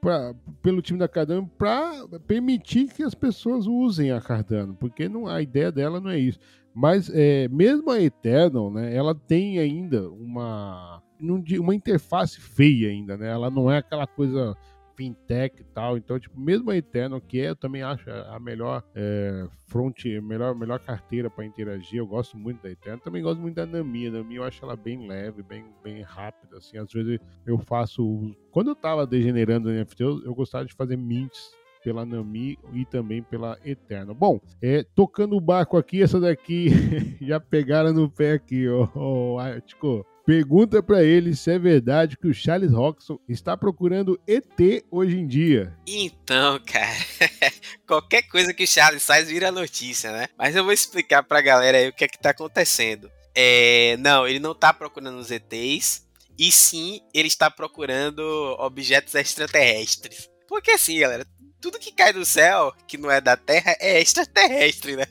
[0.00, 5.28] pra, pelo time da Cardano para permitir que as pessoas usem a Cardano, porque não,
[5.28, 6.40] a ideia dela não é isso.
[6.74, 13.28] Mas é, mesmo a Eternal, né, ela tem ainda uma, uma interface feia ainda, né?
[13.28, 14.56] Ela não é aquela coisa
[14.96, 15.96] fintech e tal.
[15.96, 20.54] Então, tipo, mesmo a Eternal, que é, eu também acho a melhor é, front, melhor,
[20.54, 21.98] melhor carteira para interagir.
[21.98, 23.00] Eu gosto muito da Eternal.
[23.00, 24.08] Também gosto muito da Nami.
[24.08, 26.58] A Nami eu acho ela bem leve, bem, bem rápida.
[26.58, 28.34] Assim, às vezes eu faço.
[28.50, 31.52] Quando eu tava degenerando no NFT, eu, eu gostava de fazer mints
[31.84, 34.14] pela Nami e também pela Eterna.
[34.14, 36.70] Bom, é, tocando o barco aqui, essa daqui
[37.20, 42.26] já pegaram no pé aqui, ó, oh, oh, Pergunta para ele se é verdade que
[42.26, 45.76] o Charles Roxon está procurando ET hoje em dia.
[45.86, 46.96] Então, cara,
[47.86, 50.28] qualquer coisa que o Charles faz vira notícia, né?
[50.38, 53.10] Mas eu vou explicar pra galera aí o que é que tá acontecendo.
[53.34, 56.06] É, não, ele não tá procurando os ETs,
[56.38, 58.22] e sim ele está procurando
[58.58, 60.30] objetos extraterrestres.
[60.48, 61.26] Porque assim, galera,
[61.64, 65.06] tudo que cai do céu, que não é da Terra, é extraterrestre, né?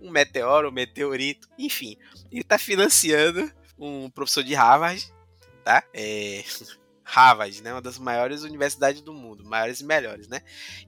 [0.00, 1.96] Um meteoro, um meteorito, enfim.
[2.28, 3.48] Ele tá financiando
[3.78, 5.14] um professor de Harvard,
[5.62, 5.84] tá?
[5.94, 6.42] É...
[7.06, 7.72] Harvard, né?
[7.72, 10.40] Uma das maiores universidades do mundo, maiores e melhores, né?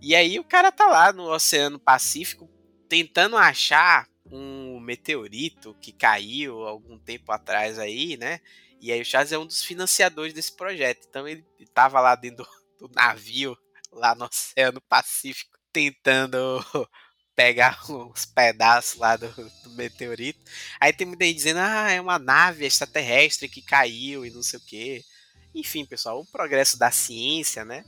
[0.03, 2.51] E aí o cara tá lá no Oceano Pacífico
[2.89, 8.41] tentando achar um meteorito que caiu algum tempo atrás aí, né?
[8.81, 11.07] E aí o Charles é um dos financiadores desse projeto.
[11.09, 12.45] Então ele tava lá dentro
[12.81, 13.57] do navio
[13.95, 16.65] lá no Oceano Pacífico, tentando
[17.35, 19.29] pegar uns pedaços lá do,
[19.63, 20.41] do, meteorito.
[20.81, 24.59] Aí tem muita gente dizendo, ah, é uma nave extraterrestre que caiu e não sei
[24.59, 25.05] o quê.
[25.55, 27.85] Enfim, pessoal, o progresso da ciência, né?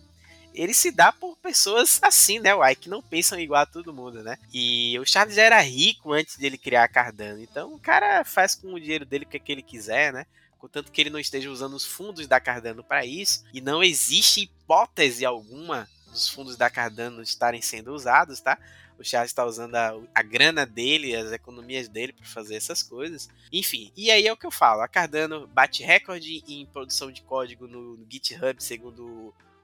[0.55, 4.23] Ele se dá por pessoas assim, né, uai, que não pensam igual a todo mundo,
[4.23, 4.39] né?
[4.53, 7.41] E o Charles já era rico antes dele criar a Cardano.
[7.43, 10.25] Então o cara faz com o dinheiro dele o que, é que ele quiser, né?
[10.59, 13.45] Contanto que ele não esteja usando os fundos da Cardano para isso.
[13.53, 18.59] E não existe hipótese alguma dos fundos da Cardano estarem sendo usados, tá?
[18.99, 23.29] O Charles está usando a, a, grana dele, as economias dele para fazer essas coisas.
[23.53, 27.23] Enfim, e aí é o que eu falo: a Cardano bate recorde em produção de
[27.23, 29.05] código no, no GitHub, segundo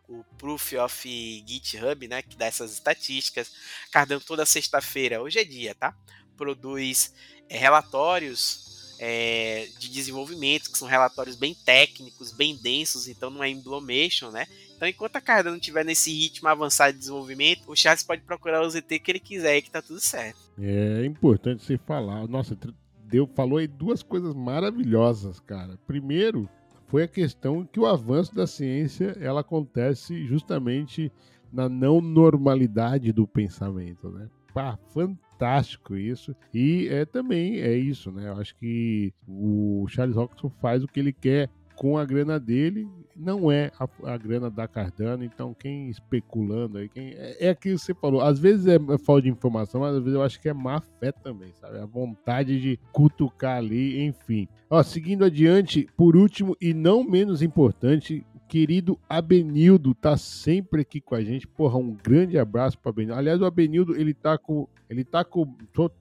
[0.06, 3.50] o, o Proof of GitHub, né, que dá essas estatísticas.
[3.90, 5.96] Cardano toda sexta-feira, hoje é dia, tá?
[6.36, 7.14] Produz
[7.48, 13.48] é, relatórios é, de desenvolvimento, que são relatórios bem técnicos, bem densos, então não é
[13.48, 14.46] emblomation, né?
[14.82, 18.68] Então, enquanto a Cardano estiver nesse ritmo avançado de desenvolvimento, o Charles pode procurar o
[18.68, 20.40] ZT que ele quiser e que tá tudo certo.
[20.60, 22.26] É importante você falar.
[22.26, 22.58] Nossa,
[23.04, 25.78] deu, falou aí duas coisas maravilhosas, cara.
[25.86, 26.48] Primeiro,
[26.88, 31.12] foi a questão que o avanço da ciência ela acontece justamente
[31.52, 34.28] na não normalidade do pensamento, né?
[34.52, 36.34] Pá, fantástico isso.
[36.52, 38.30] E é também é isso, né?
[38.30, 42.88] Eu acho que o Charles Rockson faz o que ele quer com a grana dele,
[43.16, 47.76] não é a, a grana da Cardano, então quem especulando aí, quem é, é aquilo
[47.76, 50.40] que você falou, às vezes é, é falta de informação, mas às vezes eu acho
[50.40, 51.78] que é má fé também, sabe?
[51.78, 54.48] A vontade de cutucar ali, enfim.
[54.68, 61.14] Ó, seguindo adiante, por último e não menos importante, querido Abenildo tá sempre aqui com
[61.14, 61.48] a gente.
[61.48, 63.18] Porra, um grande abraço para Abenildo.
[63.18, 65.46] Aliás, o Abenildo, ele tá com ele tá com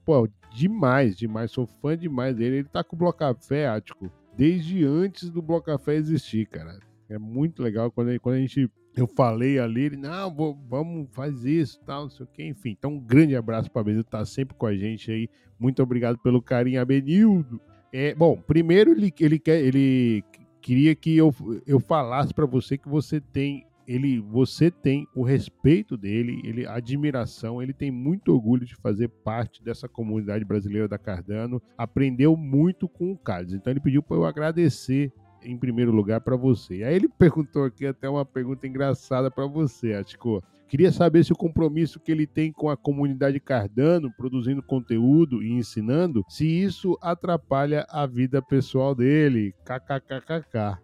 [0.04, 2.56] pô, demais, demais, sou fã demais dele.
[2.56, 6.78] Ele tá com o Bloco Café, Ático, desde antes do Bloco Café existir, cara.
[7.12, 11.44] É muito legal quando, quando a gente eu falei ali, ele, não, vou, vamos, faz
[11.44, 12.76] isso, tal, não sei o que, enfim.
[12.78, 15.28] Então, um grande abraço para Benildo, tá sempre com a gente aí.
[15.58, 17.60] Muito obrigado pelo carinho, Abenildo.
[17.90, 20.22] É, bom, primeiro ele, ele, quer, ele
[20.60, 21.34] queria que eu,
[21.66, 27.60] eu falasse para você que você tem ele, você tem o respeito dele, ele, admiração,
[27.60, 33.12] ele tem muito orgulho de fazer parte dessa comunidade brasileira da Cardano, aprendeu muito com
[33.12, 33.52] o Carlos.
[33.52, 35.12] Então ele pediu para eu agradecer
[35.44, 36.82] em primeiro lugar para você.
[36.84, 40.42] Aí ele perguntou aqui até uma pergunta engraçada para você, Atiko.
[40.68, 45.52] Queria saber se o compromisso que ele tem com a comunidade Cardano, produzindo conteúdo e
[45.52, 49.54] ensinando, se isso atrapalha a vida pessoal dele.
[49.66, 50.80] KKKKK.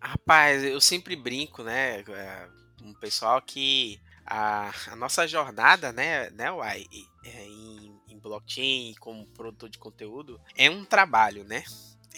[0.00, 2.48] Rapaz, eu sempre brinco, né, é,
[2.80, 6.84] com o pessoal que a, a nossa jornada, né, né, Uai,
[7.24, 11.64] é, em, em blockchain como produtor de conteúdo é um trabalho, né?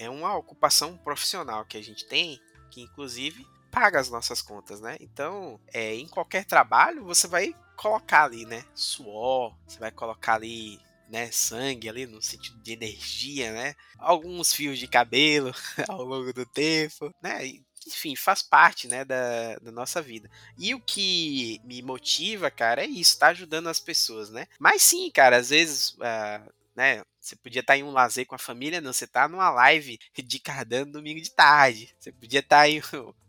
[0.00, 2.40] É uma ocupação profissional que a gente tem,
[2.70, 4.96] que inclusive paga as nossas contas, né?
[4.98, 8.64] Então, é, em qualquer trabalho, você vai colocar ali, né?
[8.74, 11.30] Suor, você vai colocar ali, né?
[11.30, 13.74] Sangue ali, no sentido de energia, né?
[13.98, 15.52] Alguns fios de cabelo
[15.86, 17.60] ao longo do tempo, né?
[17.86, 20.30] enfim, faz parte, né, da, da, nossa vida.
[20.58, 24.46] E o que me motiva, cara, é isso, tá ajudando as pessoas, né?
[24.58, 28.38] Mas sim, cara, às vezes, uh, né, você podia estar em um lazer com a
[28.38, 31.94] família, não, você tá numa live de Cardano domingo de tarde.
[31.98, 32.80] Você podia estar em,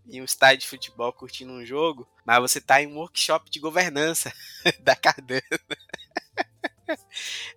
[0.10, 3.60] em um estádio de futebol curtindo um jogo, mas você tá em um workshop de
[3.60, 4.34] governança
[4.80, 5.42] da Cardano.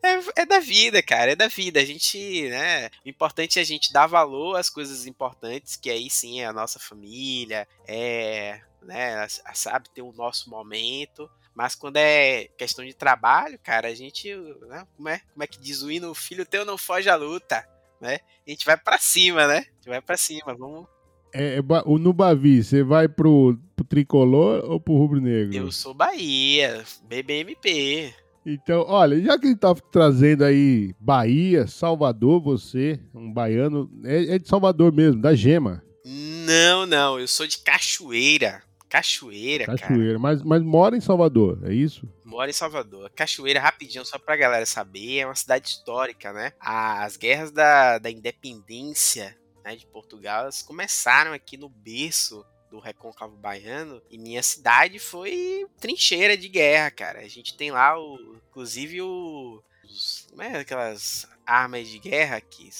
[0.02, 1.80] É, é, da vida, cara, é da vida.
[1.80, 2.88] A gente, né?
[3.04, 6.52] O importante é a gente dar valor às coisas importantes, que aí sim é a
[6.52, 9.26] nossa família, é, né?
[9.54, 11.28] Sabe, ter o nosso momento.
[11.54, 14.34] Mas quando é questão de trabalho, cara, a gente,
[14.68, 14.86] né?
[14.96, 16.10] Como é, como é que diz o hino?
[16.10, 17.64] O filho teu não foge à luta,
[18.00, 18.18] né?
[18.46, 19.58] A gente vai para cima, né?
[19.58, 20.86] A gente vai para cima, vamos
[21.34, 21.62] é, é,
[21.98, 25.52] no Bavi, você vai pro, pro tricolor ou pro rubro-negro?
[25.52, 28.14] Eu sou Bahia, BBMP.
[28.46, 34.38] Então, olha, já que ele tá trazendo aí Bahia, Salvador, você, um baiano, é, é
[34.38, 35.82] de Salvador mesmo, da Gema.
[36.04, 38.62] Não, não, eu sou de Cachoeira.
[38.94, 40.18] Cachoeira, Cachoeira, cara.
[40.20, 42.08] Mas, mas mora em Salvador, é isso?
[42.24, 43.10] Mora em Salvador.
[43.10, 46.52] Cachoeira, rapidinho, só pra galera saber, é uma cidade histórica, né?
[46.60, 53.36] As guerras da, da independência né, de Portugal, elas começaram aqui no berço do Recôncavo
[53.36, 57.18] Baiano, e minha cidade foi trincheira de guerra, cara.
[57.18, 62.70] A gente tem lá, o, inclusive, o, os, como é aquelas armas de guerra que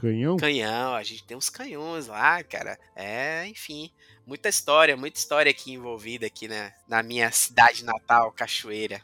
[0.00, 0.36] Canhão?
[0.38, 2.78] Canhão, a gente tem uns canhões lá, cara.
[2.96, 3.92] É, enfim,
[4.26, 9.02] muita história, muita história aqui envolvida aqui né, na minha cidade natal, Cachoeira.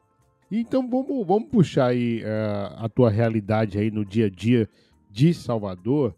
[0.51, 4.68] Então vamos, vamos puxar aí uh, a tua realidade aí no dia a dia
[5.10, 6.14] de Salvador.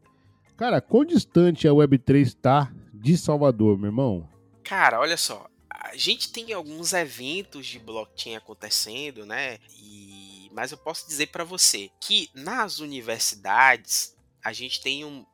[0.56, 4.28] Cara, quão distante a Web3 está de Salvador, meu irmão?
[4.64, 5.48] Cara, olha só.
[5.70, 9.58] A gente tem alguns eventos de blockchain acontecendo, né?
[9.80, 10.50] E...
[10.52, 15.24] Mas eu posso dizer para você que nas universidades a gente tem um,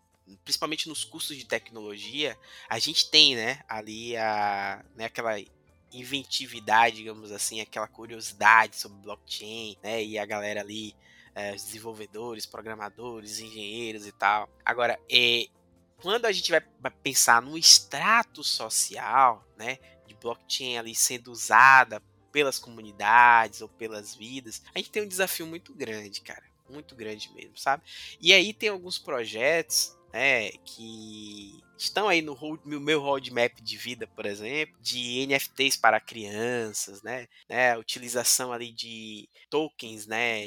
[0.45, 2.37] principalmente nos cursos de tecnologia,
[2.69, 5.39] a gente tem, né, ali a, né, aquela
[5.93, 10.95] inventividade, digamos assim, aquela curiosidade sobre blockchain, né, e a galera ali,
[11.35, 14.49] é, desenvolvedores, programadores, engenheiros e tal.
[14.65, 15.47] Agora, é,
[15.99, 16.61] quando a gente vai
[17.03, 22.03] pensar no extrato social, né, de blockchain ali sendo usada
[22.33, 27.33] pelas comunidades ou pelas vidas, a gente tem um desafio muito grande, cara, muito grande
[27.33, 27.85] mesmo, sabe?
[28.21, 34.25] E aí tem alguns projetos né, que estão aí no, meu roadmap de vida, por
[34.27, 40.45] exemplo, de NFTs para crianças, né, né utilização ali de tokens, né,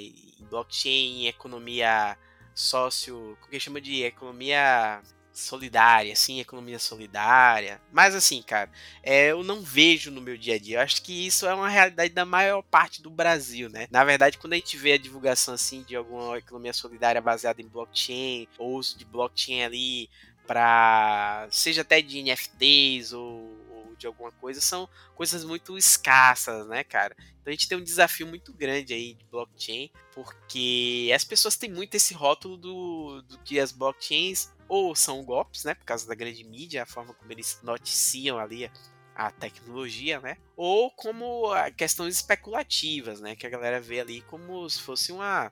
[0.49, 2.17] blockchain, economia
[2.55, 5.03] sócio, o que chama de economia
[5.37, 7.79] solidária, assim, economia solidária.
[7.91, 8.69] Mas assim, cara,
[9.03, 10.77] é, eu não vejo no meu dia a dia.
[10.77, 13.87] Eu acho que isso é uma realidade da maior parte do Brasil, né?
[13.91, 17.67] Na verdade, quando a gente vê a divulgação assim de alguma economia solidária baseada em
[17.67, 20.09] blockchain, ou uso de blockchain ali
[20.47, 23.66] para seja até de NFTs ou
[23.97, 27.15] de alguma coisa, são coisas muito escassas, né, cara?
[27.41, 31.71] Então a gente tem um desafio muito grande aí de blockchain, porque as pessoas têm
[31.71, 36.13] muito esse rótulo do, do que as blockchains ou são golpes, né, por causa da
[36.13, 38.69] grande mídia, a forma como eles noticiam ali
[39.17, 40.37] a tecnologia, né?
[40.55, 43.35] Ou como questões especulativas, né?
[43.35, 45.51] Que a galera vê ali como se fosse uma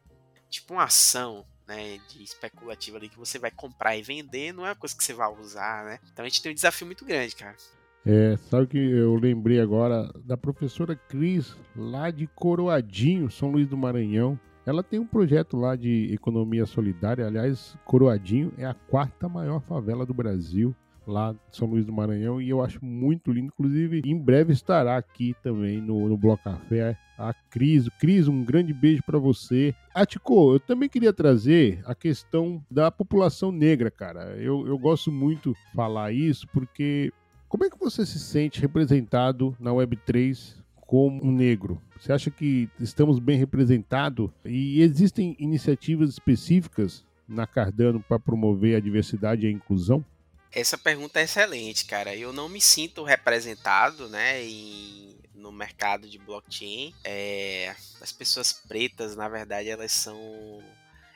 [0.51, 1.97] tipo uma ação, né?
[2.09, 5.13] De especulativa ali que você vai comprar e vender, não é uma coisa que você
[5.13, 5.99] vai usar, né?
[6.13, 7.57] Então a gente tem um desafio muito grande, cara.
[8.05, 13.75] É, sabe que eu lembrei agora da professora Cris, lá de Coroadinho, São Luís do
[13.75, 14.39] Maranhão.
[14.63, 17.25] Ela tem um projeto lá de economia solidária.
[17.25, 20.75] Aliás, Coroadinho é a quarta maior favela do Brasil,
[21.07, 22.39] lá de São Luís do Maranhão.
[22.39, 23.47] E eu acho muito lindo.
[23.47, 27.89] Inclusive, em breve estará aqui também no, no Bloco Café a Cris.
[27.99, 29.73] Cris, um grande beijo para você.
[29.95, 34.35] Atico, eu também queria trazer a questão da população negra, cara.
[34.37, 37.11] Eu, eu gosto muito falar isso porque
[37.47, 41.81] como é que você se sente representado na Web3 como um negro?
[41.99, 44.29] Você acha que estamos bem representados?
[44.43, 50.03] E existem iniciativas específicas na Cardano para promover a diversidade e a inclusão?
[50.51, 52.15] Essa pergunta é excelente, cara.
[52.15, 56.93] Eu não me sinto representado, né, em, no mercado de blockchain.
[57.03, 60.63] É, as pessoas pretas, na verdade, elas são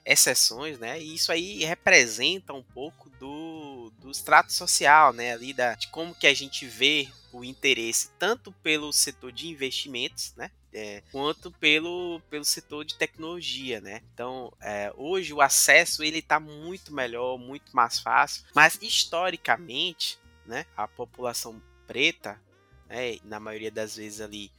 [0.06, 1.02] exceções, né?
[1.02, 3.69] E isso aí representa um pouco do,
[4.00, 5.34] do extrato social, né?
[5.34, 10.34] Ali da, de como que a gente vê o interesse tanto pelo setor de investimentos,
[10.36, 10.52] né?
[10.72, 14.02] É, quanto pelo, pelo setor de tecnologia, né?
[14.14, 20.66] Então, é, hoje o acesso ele está muito melhor, muito mais fácil, mas historicamente, né?
[20.78, 22.40] A população preta,
[22.88, 24.52] né, na maioria das vezes ali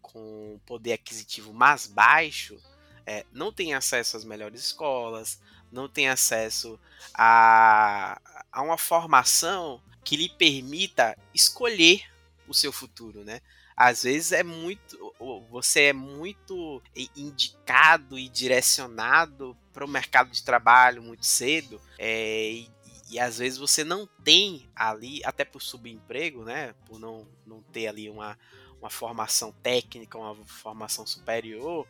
[0.00, 2.58] com poder aquisitivo mais baixo,
[3.04, 5.40] é, não tem acesso às melhores escolas,
[5.70, 6.78] não tem acesso
[7.12, 8.20] a,
[8.58, 12.02] a uma formação que lhe permita escolher
[12.48, 13.40] o seu futuro, né?
[13.76, 15.14] Às vezes é muito,
[15.48, 16.82] você é muito
[17.16, 22.70] indicado e direcionado para o mercado de trabalho muito cedo, é, e,
[23.10, 26.74] e às vezes você não tem ali, até por subemprego, né?
[26.84, 28.36] Por não, não ter ali uma,
[28.80, 31.86] uma formação técnica, uma formação superior,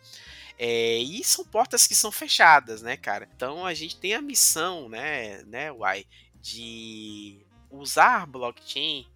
[0.58, 3.28] é, e são portas que são fechadas, né, cara?
[3.34, 6.04] Então a gente tem a missão, né, né, Uai,
[6.52, 7.38] de
[7.70, 9.06] usar blockchain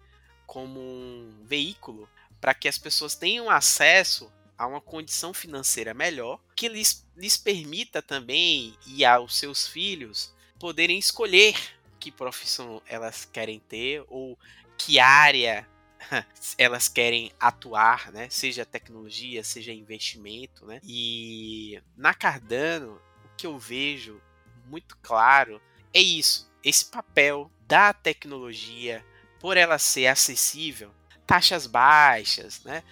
[0.45, 2.07] como um veículo
[2.39, 8.01] para que as pessoas tenham acesso a uma condição financeira melhor, que lhes, lhes permita
[8.01, 11.55] também e aos seus filhos poderem escolher
[11.99, 14.37] que profissão elas querem ter ou
[14.77, 15.67] que área
[16.57, 18.29] elas querem atuar, né?
[18.29, 20.79] Seja tecnologia, seja investimento, né?
[20.83, 24.21] E na Cardano, o que eu vejo
[24.67, 25.61] muito claro
[25.93, 29.05] é isso, esse papel da tecnologia
[29.39, 30.91] por ela ser acessível,
[31.27, 32.83] taxas baixas, né?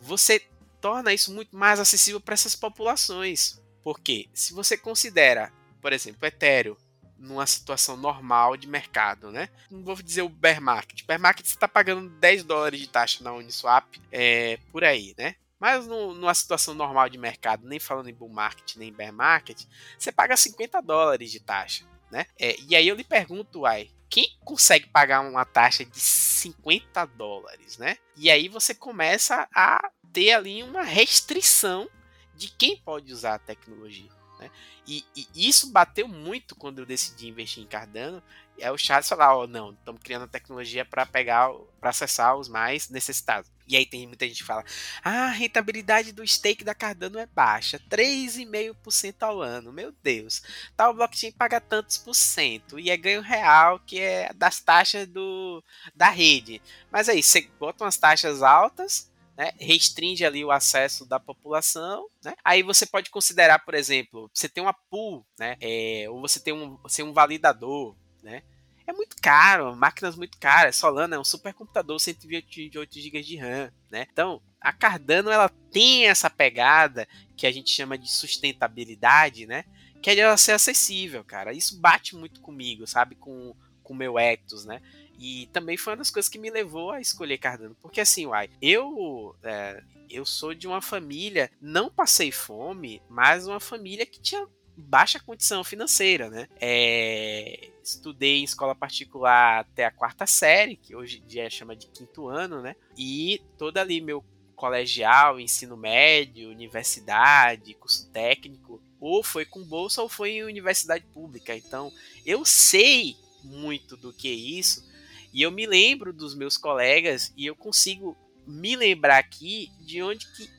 [0.00, 0.46] Você
[0.80, 3.60] torna isso muito mais acessível para essas populações.
[3.82, 6.76] Porque se você considera, por exemplo, Ethereum
[7.18, 9.50] numa situação normal de mercado, né?
[9.70, 11.04] Não vou dizer o bear market.
[11.04, 15.34] Bear market você está pagando 10 dólares de taxa na Uniswap, é, por aí, né?
[15.58, 19.64] Mas no, numa situação normal de mercado, nem falando em bull market, nem bear market,
[19.98, 22.26] você paga 50 dólares de taxa, né?
[22.38, 27.78] É, e aí eu lhe pergunto, uai, quem consegue pagar uma taxa de 50 dólares,
[27.78, 27.96] né?
[28.16, 31.88] E aí você começa a ter ali uma restrição
[32.34, 34.10] de quem pode usar a tecnologia.
[34.40, 34.50] Né?
[34.86, 38.22] E, e, isso bateu muito quando eu decidi investir em Cardano.
[38.60, 41.50] É o Charles falar, ó, oh, não, estamos criando tecnologia para pegar,
[41.80, 43.50] para acessar os mais necessitados.
[43.66, 44.64] E aí tem muita gente que fala,
[45.02, 49.72] ah, a rentabilidade do stake da Cardano é baixa, 3,5% ao ano.
[49.72, 50.42] Meu Deus,
[50.76, 55.62] tal blockchain paga tantos por cento e é ganho real que é das taxas do,
[55.94, 56.60] da rede.
[56.90, 59.10] Mas aí, você bota umas taxas altas
[59.40, 62.34] né, restringe ali o acesso da população, né?
[62.44, 65.56] Aí você pode considerar, por exemplo, você tem uma pool, né?
[65.62, 68.42] É, ou você tem um, você um validador, né?
[68.86, 70.76] É muito caro, máquinas muito caras.
[70.76, 74.06] Solana é um supercomputador 128 GB de RAM, né?
[74.12, 77.06] Então, a Cardano ela tem essa pegada
[77.36, 79.64] que a gente chama de sustentabilidade, né?
[80.00, 81.52] que ela ser acessível, cara.
[81.52, 83.14] Isso bate muito comigo, sabe?
[83.14, 84.80] Com o meu ethos, né?
[85.18, 87.76] E também foi uma das coisas que me levou a escolher Cardano.
[87.82, 89.36] Porque assim, uai, eu.
[89.42, 94.44] É, eu sou de uma família, não passei fome, mas uma família que tinha
[94.80, 96.48] baixa condição financeira, né?
[96.60, 101.86] É, estudei em escola particular até a quarta série, que hoje em dia chama de
[101.88, 102.74] quinto ano, né?
[102.96, 104.24] E todo ali meu
[104.56, 111.56] colegial, ensino médio, universidade, curso técnico, ou foi com bolsa ou foi em universidade pública.
[111.56, 111.90] Então,
[112.26, 114.90] eu sei muito do que é isso
[115.32, 118.16] e eu me lembro dos meus colegas e eu consigo
[118.46, 120.50] me lembrar aqui de onde que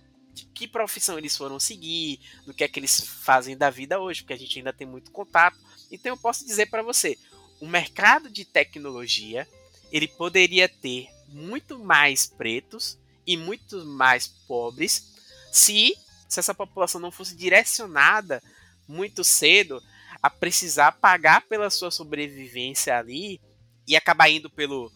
[0.41, 4.21] de que profissão eles foram seguir, do que é que eles fazem da vida hoje,
[4.21, 5.57] porque a gente ainda tem muito contato.
[5.91, 7.17] Então eu posso dizer para você,
[7.59, 9.47] o mercado de tecnologia,
[9.91, 15.13] ele poderia ter muito mais pretos e muito mais pobres
[15.51, 15.95] se,
[16.27, 18.41] se essa população não fosse direcionada
[18.87, 19.81] muito cedo
[20.23, 23.39] a precisar pagar pela sua sobrevivência ali
[23.87, 24.91] e acabar indo pelo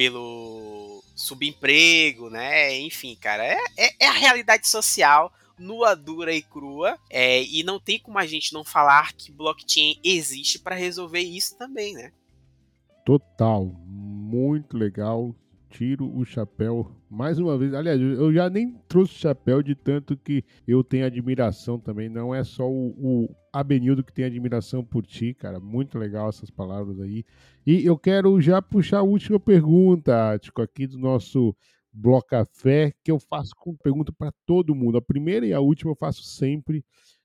[0.00, 2.74] pelo subemprego, né?
[2.78, 6.98] Enfim, cara, é, é, é a realidade social nua, dura e crua.
[7.10, 11.54] É, e não tem como a gente não falar que blockchain existe para resolver isso
[11.58, 12.12] também, né?
[13.04, 15.34] Total, muito legal.
[15.68, 17.74] Tiro o chapéu mais uma vez.
[17.74, 22.08] Aliás, eu já nem trouxe chapéu de tanto que eu tenho admiração também.
[22.08, 25.58] Não é só o, o Abenildo que tem admiração por ti, cara.
[25.58, 27.24] Muito legal essas palavras aí.
[27.66, 31.54] E eu quero já puxar a última pergunta, Tico, aqui do nosso
[31.92, 34.96] Bloco Café, que eu faço com pergunta para todo mundo.
[34.96, 36.84] A primeira e a última eu faço sempre.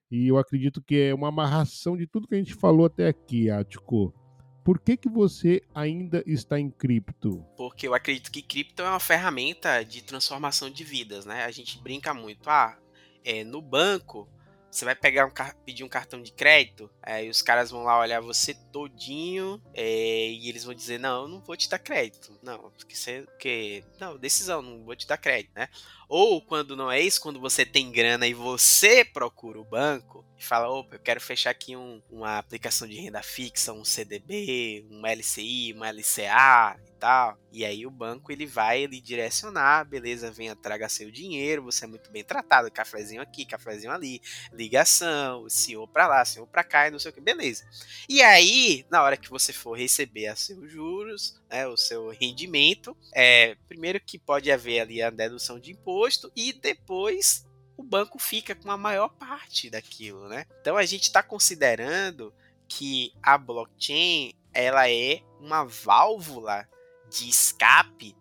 [0.09, 3.51] E eu acredito que é uma amarração de tudo que a gente falou até aqui,
[3.51, 4.24] Ático.
[4.65, 7.45] Por que, que você ainda está em cripto?
[7.55, 11.45] Porque eu acredito que cripto é uma ferramenta de transformação de vidas, né?
[11.45, 12.49] A gente brinca muito.
[12.49, 12.75] Ah,
[13.23, 14.27] é, no banco
[14.71, 15.31] você vai pegar um
[15.63, 20.49] pedir um cartão de crédito, aí os caras vão lá olhar você todinho é, e
[20.49, 24.17] eles vão dizer não, eu não vou te dar crédito, não, porque você, que não,
[24.17, 25.69] decisão, não vou te dar crédito, né?
[26.07, 30.43] Ou quando não é isso, quando você tem grana e você procura o banco e
[30.43, 35.05] fala, opa, eu quero fechar aqui um, uma aplicação de renda fixa, um CDB, um
[35.05, 37.37] LCI, uma LCA tal.
[37.51, 41.87] E aí o banco ele vai ele direcionar, beleza, venha, traga seu dinheiro, você é
[41.87, 44.21] muito bem tratado, cafezinho aqui, cafezinho ali,
[44.51, 47.63] ligação, senhor para lá, senhor para cá, e não sei o que, beleza.
[48.09, 52.95] E aí, na hora que você for receber a seus juros, né, o seu rendimento,
[53.13, 57.45] é, primeiro que pode haver ali a dedução de imposto e depois
[57.77, 60.45] o banco fica com a maior parte daquilo, né?
[60.59, 62.33] Então a gente está considerando
[62.67, 66.67] que a blockchain ela é uma válvula
[67.09, 68.15] de escape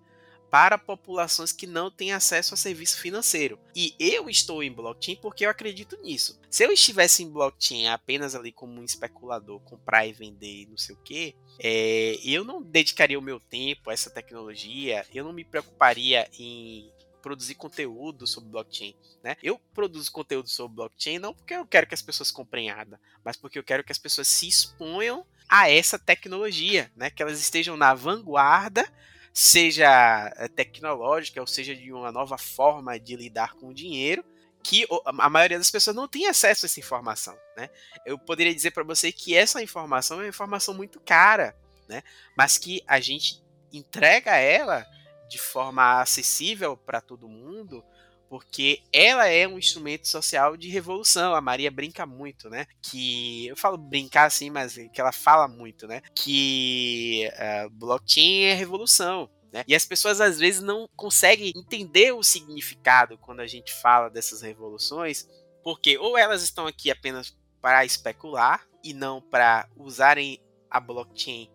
[0.54, 3.58] para populações que não têm acesso a serviço financeiro.
[3.74, 6.40] E eu estou em blockchain porque eu acredito nisso.
[6.48, 10.76] Se eu estivesse em blockchain apenas ali como um especulador, comprar e vender e não
[10.76, 15.32] sei o que, é, eu não dedicaria o meu tempo a essa tecnologia, eu não
[15.32, 16.88] me preocuparia em
[17.20, 18.94] produzir conteúdo sobre blockchain,
[19.24, 19.36] né?
[19.42, 23.36] Eu produzo conteúdo sobre blockchain não porque eu quero que as pessoas comprem nada, mas
[23.36, 27.10] porque eu quero que as pessoas se exponham a essa tecnologia, né?
[27.10, 28.88] Que elas estejam na vanguarda,
[29.34, 34.24] seja eh, tecnológica ou seja de uma nova forma de lidar com o dinheiro,
[34.62, 37.68] que a maioria das pessoas não tem acesso a essa informação, né?
[38.06, 41.54] Eu poderia dizer para você que essa informação é uma informação muito cara,
[41.86, 42.02] né?
[42.34, 44.86] Mas que a gente entrega ela
[45.28, 47.84] de forma acessível para todo mundo
[48.28, 51.34] porque ela é um instrumento social de revolução.
[51.34, 52.66] A Maria brinca muito, né?
[52.82, 56.02] Que eu falo brincar assim, mas que ela fala muito, né?
[56.14, 59.30] Que uh, blockchain é revolução.
[59.52, 59.62] Né?
[59.68, 64.42] E as pessoas às vezes não conseguem entender o significado quando a gente fala dessas
[64.42, 65.28] revoluções,
[65.62, 71.48] porque ou elas estão aqui apenas para especular e não para usarem a blockchain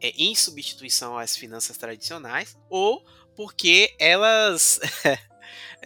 [0.00, 3.04] é, em substituição às finanças tradicionais, ou
[3.36, 4.80] porque elas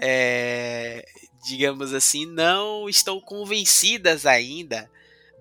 [0.00, 1.06] é,
[1.44, 4.90] digamos assim, não estão convencidas ainda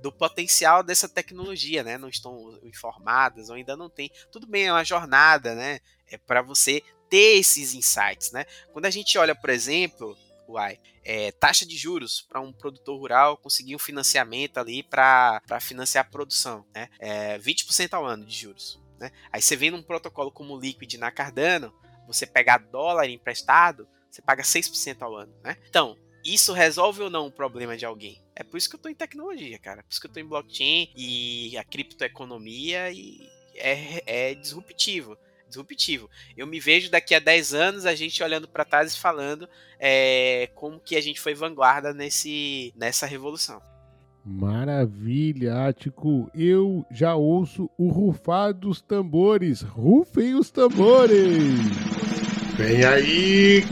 [0.01, 1.97] do potencial dessa tecnologia, né?
[1.97, 4.11] Não estão informadas ou ainda não tem.
[4.31, 5.79] Tudo bem, é uma jornada, né?
[6.09, 8.45] É para você ter esses insights, né?
[8.71, 10.17] Quando a gente olha, por exemplo,
[10.47, 16.05] uai, é, taxa de juros para um produtor rural conseguir um financiamento ali para financiar
[16.05, 16.89] a produção, né?
[16.99, 18.79] É 20% ao ano de juros.
[18.99, 19.11] Né?
[19.31, 21.73] Aí você vem num protocolo como o Liquid na Cardano,
[22.07, 25.57] você pegar dólar emprestado, você paga 6% ao ano, né?
[25.69, 28.21] Então, isso resolve ou não o problema de alguém?
[28.35, 29.79] É por isso que eu tô em tecnologia, cara.
[29.79, 35.17] É por isso que eu tô em blockchain e a criptoeconomia e é, é disruptivo.
[35.47, 36.09] Disruptivo.
[36.35, 39.47] Eu me vejo daqui a 10 anos a gente olhando para trás e falando
[39.79, 43.61] é, como que a gente foi vanguarda nesse, nessa revolução.
[44.25, 46.29] Maravilha, Ático.
[46.35, 49.61] Eu já ouço o rufar dos tambores.
[49.61, 51.17] Rufem os tambores!
[52.57, 53.63] Vem aí,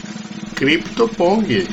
[0.55, 1.67] CryptoPong.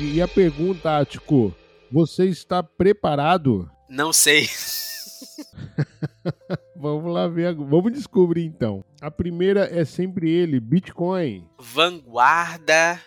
[0.00, 1.54] E a pergunta, Ático,
[1.92, 3.70] você está preparado?
[3.86, 4.48] Não sei.
[6.74, 8.84] Vamos lá ver, vamos descobrir então.
[9.00, 11.44] A primeira é sempre ele, Bitcoin.
[11.58, 13.00] Vanguarda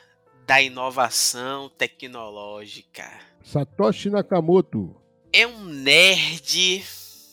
[0.45, 3.09] da inovação tecnológica.
[3.41, 4.93] Satoshi Nakamoto.
[5.31, 6.83] É um nerd,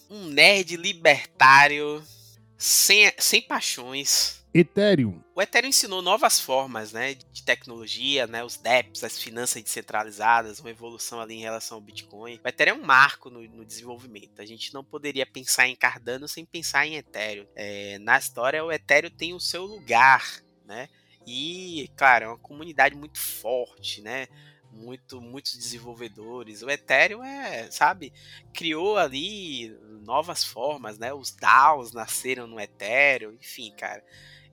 [0.09, 2.01] um nerd libertário,
[2.57, 5.23] sem, sem paixões, Ethereum.
[5.35, 10.71] O Ethereum ensinou novas formas né, de tecnologia, né, os DEPs, as finanças descentralizadas, uma
[10.71, 12.41] evolução ali em relação ao Bitcoin.
[12.43, 14.41] O Ethereum é um marco no, no desenvolvimento.
[14.41, 17.47] A gente não poderia pensar em Cardano sem pensar em Ethereum.
[17.55, 20.89] É, na história, o Ethereum tem o seu lugar, né?
[21.27, 24.29] E, claro, é uma comunidade muito forte, né?
[24.71, 26.63] muito muitos desenvolvedores.
[26.63, 28.13] O Ethereum é, sabe,
[28.53, 31.13] criou ali novas formas, né?
[31.13, 34.03] Os DAOs nasceram no Ethereum, enfim, cara.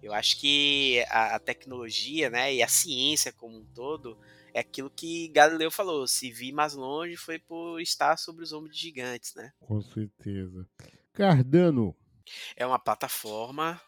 [0.06, 4.15] Eu acho que a, a, tecnologia, né, e a ciência como um todo
[4.53, 6.07] é aquilo que Galileu falou.
[6.07, 9.52] Se vi mais longe foi por estar sobre os ombros de gigantes, né?
[9.60, 10.68] Com certeza.
[11.11, 11.95] Cardano
[12.56, 13.82] é uma plataforma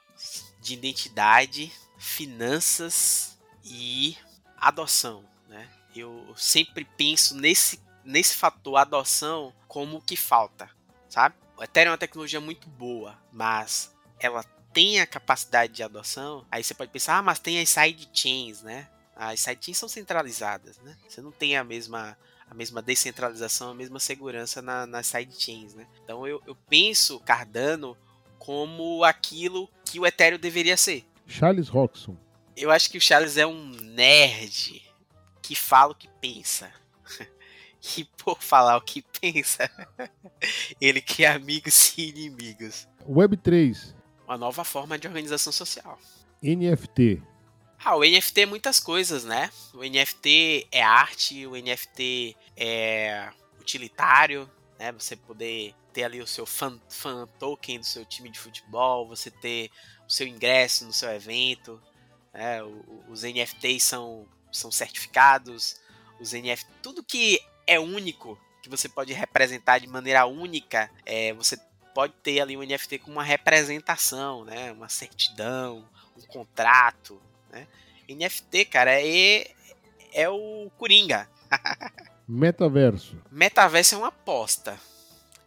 [0.60, 4.18] de identidade, finanças e
[4.58, 5.70] adoção, né?
[5.96, 10.70] Eu sempre penso nesse nesse fator adoção como o que falta,
[11.10, 11.36] sabe?
[11.58, 14.44] O Ethereum é uma tecnologia muito boa, mas ela
[14.78, 18.88] tem a capacidade de adoção, aí você pode pensar, ah, mas tem as sidechains, né?
[19.16, 20.96] As sidechains são centralizadas, né?
[21.10, 22.16] Você não tem a mesma
[22.48, 25.88] a mesma descentralização, a mesma segurança na, nas sidechains, né?
[26.04, 27.98] Então eu, eu penso Cardano
[28.38, 31.04] como aquilo que o Ethereum deveria ser.
[31.26, 32.16] Charles Roxon.
[32.56, 34.84] Eu acho que o Charles é um nerd
[35.42, 36.72] que fala o que pensa.
[37.98, 39.72] e por falar o que pensa,
[40.80, 42.88] ele cria amigos e inimigos.
[43.10, 43.97] Web3
[44.28, 45.98] uma nova forma de organização social.
[46.44, 47.24] NFT.
[47.84, 49.50] Ah, o NFT é muitas coisas, né?
[49.74, 53.30] O NFT é arte, o NFT é
[53.60, 54.92] utilitário, né?
[54.92, 59.32] Você poder ter ali o seu fan, fan token do seu time de futebol, você
[59.32, 59.70] ter
[60.06, 61.82] o seu ingresso no seu evento,
[62.34, 62.62] né?
[63.08, 65.80] Os NFTs são, são certificados,
[66.20, 71.58] os NFT, tudo que é único, que você pode representar de maneira única, é, você
[71.98, 74.72] pode ter ali um NFT com uma representação, né?
[74.72, 75.84] Uma certidão,
[76.16, 77.20] um contrato,
[77.50, 77.66] né?
[78.08, 79.50] NFT, cara, é,
[80.14, 81.28] é o Coringa.
[82.30, 83.20] Metaverso.
[83.32, 84.80] Metaverso é uma aposta.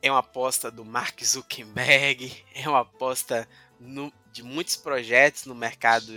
[0.02, 3.48] É uma aposta do Mark Zuckerberg, é uma aposta
[3.78, 6.12] no, de muitos projetos no mercado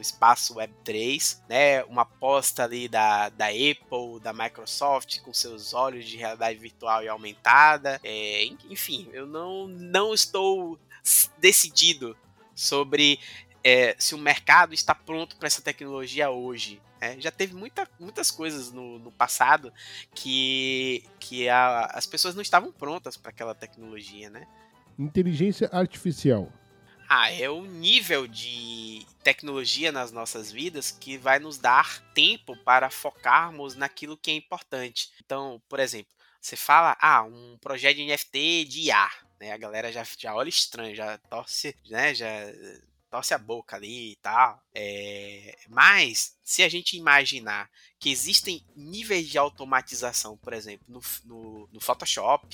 [0.00, 1.84] espaço Web3, né?
[1.84, 7.08] Uma aposta ali da, da Apple, da Microsoft com seus olhos de realidade virtual e
[7.08, 8.00] aumentada.
[8.02, 10.78] É, enfim, eu não, não estou
[11.38, 12.16] decidido
[12.54, 13.18] sobre
[13.64, 16.80] é, se o mercado está pronto para essa tecnologia hoje.
[17.00, 19.72] É, já teve muita, muitas coisas no, no passado
[20.14, 24.46] que, que a, as pessoas não estavam prontas para aquela tecnologia, né?
[24.98, 26.52] Inteligência artificial.
[27.12, 32.88] Ah, é o nível de tecnologia nas nossas vidas que vai nos dar tempo para
[32.88, 35.10] focarmos naquilo que é importante.
[35.20, 39.10] Então, por exemplo, você fala, ah, um projeto de NFT de IA,
[39.40, 39.50] né?
[39.50, 42.14] A galera já, já olha estranho, já torce, né?
[42.14, 42.28] Já
[43.10, 44.62] torce a boca ali e tal.
[44.72, 45.58] É...
[45.68, 47.68] Mas, se a gente imaginar
[47.98, 52.46] que existem níveis de automatização, por exemplo, no, no, no Photoshop,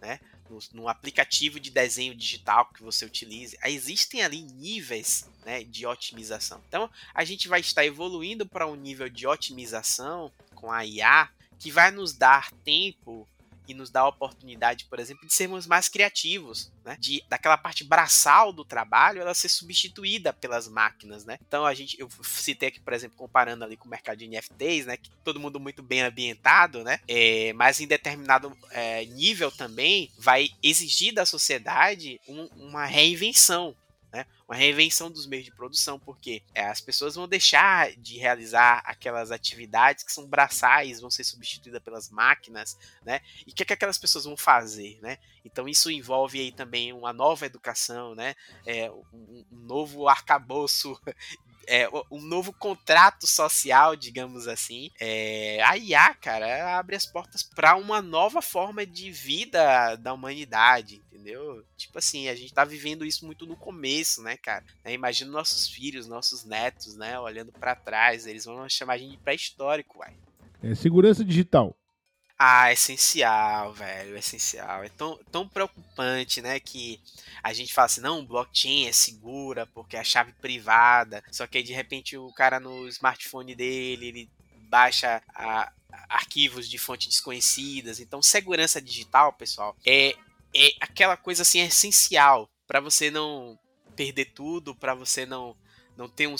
[0.00, 0.18] né?
[0.50, 6.60] No, no, aplicativo de desenho digital que você utilize, existem ali níveis né, de otimização.
[6.68, 11.70] Então, a gente vai estar evoluindo para um nível de otimização com a IA que
[11.70, 13.28] vai nos dar tempo
[13.70, 16.96] e nos dá a oportunidade, por exemplo, de sermos mais criativos, né?
[16.98, 21.38] De daquela parte braçal do trabalho ela ser substituída pelas máquinas, né?
[21.46, 24.86] Então a gente, eu citei aqui, por exemplo, comparando ali com o mercado de NFTs,
[24.86, 24.96] né?
[24.96, 27.00] Que todo mundo muito bem ambientado, né?
[27.06, 33.74] É, mas em determinado é, nível também vai exigir da sociedade um, uma reinvenção,
[34.12, 34.26] né?
[34.48, 39.30] Uma reinvenção dos meios de produção, porque é, as pessoas vão deixar de realizar aquelas
[39.30, 43.20] atividades que são braçais, vão ser substituídas pelas máquinas, né?
[43.46, 45.18] E o que, é que aquelas pessoas vão fazer, né?
[45.44, 48.34] Então isso envolve aí também uma nova educação, né?
[48.66, 51.00] É, um, um novo arcabouço
[51.70, 54.90] é, um novo contrato social, digamos assim.
[55.00, 61.00] É, a IA, cara, abre as portas para uma nova forma de vida da humanidade,
[61.20, 61.62] entendeu?
[61.76, 64.64] Tipo assim, a gente tá vivendo isso muito no começo, né, cara?
[64.82, 69.12] É, imagina nossos filhos, nossos netos, né, olhando para trás, eles vão chamar a gente
[69.12, 70.16] de pré-histórico, uai.
[70.62, 71.76] É, segurança digital.
[72.38, 74.82] Ah, essencial, velho, essencial.
[74.82, 76.98] É tão, tão preocupante, né, que
[77.42, 81.58] a gente fala assim, não, blockchain é segura porque é a chave privada, só que
[81.58, 84.30] aí de repente o cara no smartphone dele, ele
[84.70, 85.70] baixa a,
[86.08, 88.00] arquivos de fontes desconhecidas.
[88.00, 90.14] Então, segurança digital, pessoal, é,
[90.54, 93.58] é aquela coisa assim essencial para você não
[93.96, 95.56] perder tudo, para você não
[95.96, 96.36] não ter um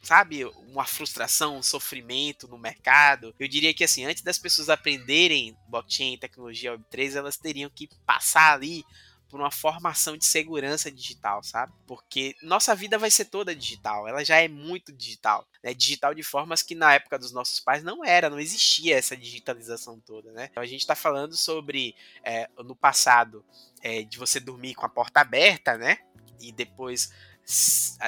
[0.00, 3.34] sabe, uma frustração, um sofrimento no mercado.
[3.36, 8.52] Eu diria que assim, antes das pessoas aprenderem blockchain, tecnologia Web3, elas teriam que passar
[8.52, 8.84] ali
[9.32, 11.72] por uma formação de segurança digital, sabe?
[11.86, 15.72] Porque nossa vida vai ser toda digital, ela já é muito digital, né?
[15.72, 19.98] Digital de formas que na época dos nossos pais não era, não existia essa digitalização
[20.00, 20.48] toda, né?
[20.50, 23.42] Então a gente está falando sobre é, no passado
[23.80, 25.96] é, de você dormir com a porta aberta, né?
[26.38, 27.10] E depois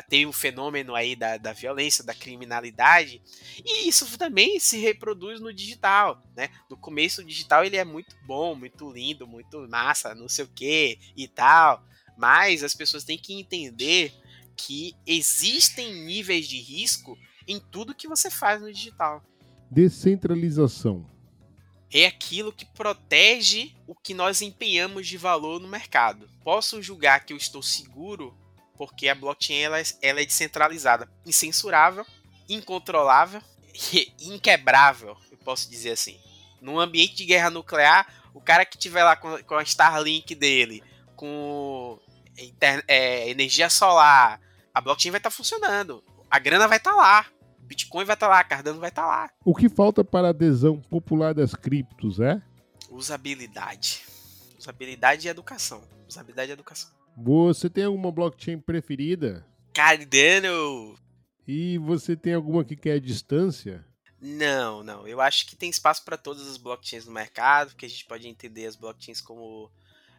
[0.08, 3.20] tem o fenômeno aí da, da violência, da criminalidade,
[3.64, 6.48] e isso também se reproduz no digital, né?
[6.70, 10.48] No começo o digital ele é muito bom, muito lindo, muito massa, não sei o
[10.48, 11.84] que e tal,
[12.16, 14.12] mas as pessoas têm que entender
[14.56, 19.22] que existem níveis de risco em tudo que você faz no digital.
[19.70, 21.10] Descentralização
[21.92, 26.28] é aquilo que protege o que nós empenhamos de valor no mercado.
[26.42, 28.36] Posso julgar que eu estou seguro
[28.76, 32.04] porque a blockchain ela, é, ela é descentralizada, incensurável,
[32.48, 33.40] incontrolável
[33.92, 36.18] e inquebrável, eu posso dizer assim.
[36.60, 40.82] Num ambiente de guerra nuclear, o cara que tiver lá com, com a Starlink dele,
[41.14, 41.98] com
[42.88, 44.40] é, energia solar,
[44.72, 47.26] a blockchain vai estar tá funcionando, a grana vai estar tá lá,
[47.64, 49.30] Bitcoin vai estar tá lá, Cardano vai estar tá lá.
[49.44, 52.40] O que falta para a adesão popular das criptos é?
[52.90, 54.02] Usabilidade.
[54.58, 55.82] Usabilidade e educação.
[56.08, 56.90] Usabilidade e educação.
[57.16, 59.46] Você tem alguma blockchain preferida?
[59.72, 60.98] Cardano!
[61.46, 63.86] E você tem alguma que quer distância?
[64.20, 65.06] Não, não.
[65.06, 68.26] Eu acho que tem espaço para todas as blockchains no mercado, que a gente pode
[68.26, 69.70] entender as blockchains como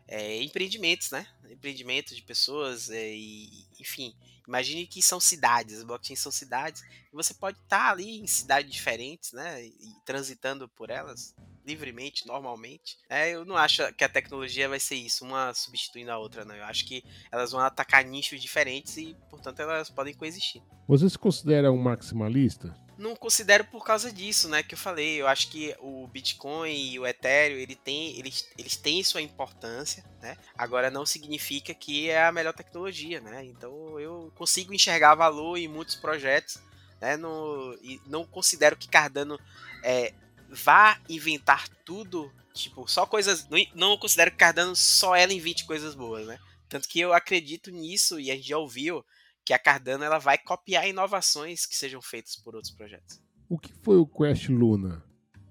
[0.07, 1.27] é, empreendimentos, né?
[1.49, 4.15] Empreendimentos de pessoas é, e, enfim,
[4.47, 8.27] imagine que são cidades, as blockchains são cidades, e você pode estar tá ali em
[8.27, 9.65] cidades diferentes, né?
[9.65, 11.35] E transitando por elas
[11.65, 12.97] livremente, normalmente.
[13.09, 16.55] É, eu não acho que a tecnologia vai ser isso, uma substituindo a outra, não.
[16.55, 20.61] Eu acho que elas vão atacar nichos diferentes e, portanto, elas podem coexistir.
[20.87, 22.77] Você se considera um maximalista?
[22.97, 24.63] Não considero por causa disso, né?
[24.63, 25.21] Que eu falei.
[25.21, 30.03] Eu acho que o Bitcoin e o Ethereum, ele tem, eles, eles têm sua importância,
[30.21, 30.37] né?
[30.57, 33.43] Agora não significa que é a melhor tecnologia, né?
[33.43, 36.61] Então eu consigo enxergar valor em muitos projetos,
[37.01, 37.17] né?
[37.17, 39.37] No, e não considero que Cardano
[39.83, 40.13] é,
[40.49, 43.47] vá inventar tudo, tipo, só coisas.
[43.49, 46.39] Não, não considero que Cardano só ela invente coisas boas, né?
[46.67, 49.05] Tanto que eu acredito nisso e a gente já ouviu
[49.45, 53.21] que a Cardano ela vai copiar inovações que sejam feitas por outros projetos.
[53.47, 55.04] O que foi o Quest Luna?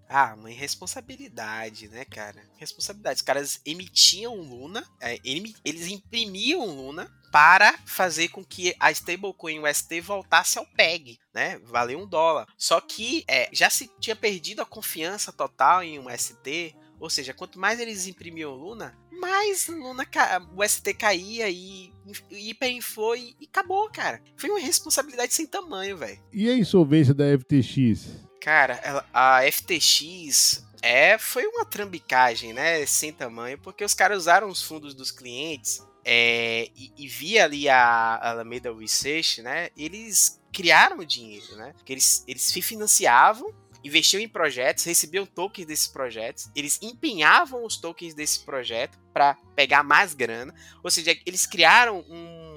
[0.09, 2.43] Ah, uma irresponsabilidade, né, cara?
[2.57, 3.17] Responsabilidade.
[3.17, 10.01] Os caras emitiam Luna, é, eles imprimiam Luna para fazer com que a stablecoin UST
[10.01, 11.59] voltasse ao PEG, né?
[11.65, 12.47] Valeu um dólar.
[12.57, 16.09] Só que é, já se tinha perdido a confiança total em um
[17.01, 20.07] ou seja, quanto mais eles imprimiam Luna, mais Luna
[20.57, 21.93] o ST caía e
[22.31, 24.23] hiperinflou e, e acabou, cara.
[24.37, 26.23] Foi uma responsabilidade sem tamanho, velho.
[26.33, 28.24] E a insolvência da FTX?
[28.45, 32.85] Cara, a FTX é, foi uma trambicagem, né?
[32.85, 37.71] Sem tamanho, porque os caras usaram os fundos dos clientes é, e, e, via ali
[37.71, 39.71] a Alameda Research, né?
[39.75, 41.73] Eles criaram o dinheiro, né?
[41.73, 43.51] Porque eles, eles se financiavam,
[43.83, 49.83] investiam em projetos, recebiam tokens desses projetos, eles empenhavam os tokens desse projeto para pegar
[49.83, 52.54] mais grana, ou seja, eles criaram um,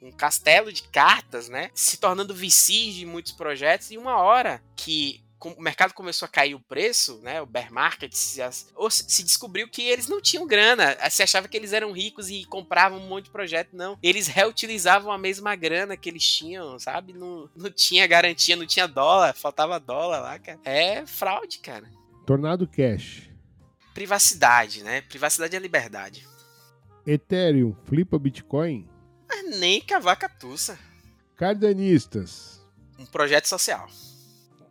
[0.00, 1.70] um castelo de cartas, né?
[1.74, 6.54] Se tornando VCs de muitos projetos, e uma hora que o mercado começou a cair
[6.54, 8.42] o preço, né, o bear market, se,
[8.90, 10.96] se descobriu que eles não tinham grana.
[11.08, 13.70] Se achava que eles eram ricos e compravam um monte de projeto.
[13.72, 13.98] Não.
[14.02, 17.14] Eles reutilizavam a mesma grana que eles tinham, sabe?
[17.14, 20.60] Não, não tinha garantia, não tinha dólar, faltava dólar lá, cara.
[20.64, 21.90] É fraude, cara.
[22.26, 23.30] Tornado Cash.
[23.94, 25.00] Privacidade, né?
[25.02, 26.28] Privacidade é liberdade.
[27.06, 28.86] Ethereum flipa Bitcoin?
[29.30, 30.76] Mas nem cavaca tussa.
[31.36, 32.60] Cardanistas.
[32.98, 33.88] Um projeto social.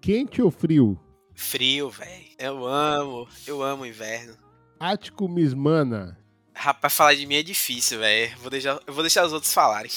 [0.01, 0.99] Quente ou frio?
[1.33, 2.25] Frio, velho.
[2.37, 4.37] Eu amo, eu amo o inverno.
[4.77, 6.19] Ático Mismana.
[6.53, 8.37] Rapaz, falar de mim é difícil, velho.
[8.39, 9.89] Vou deixar, eu vou deixar os outros falarem.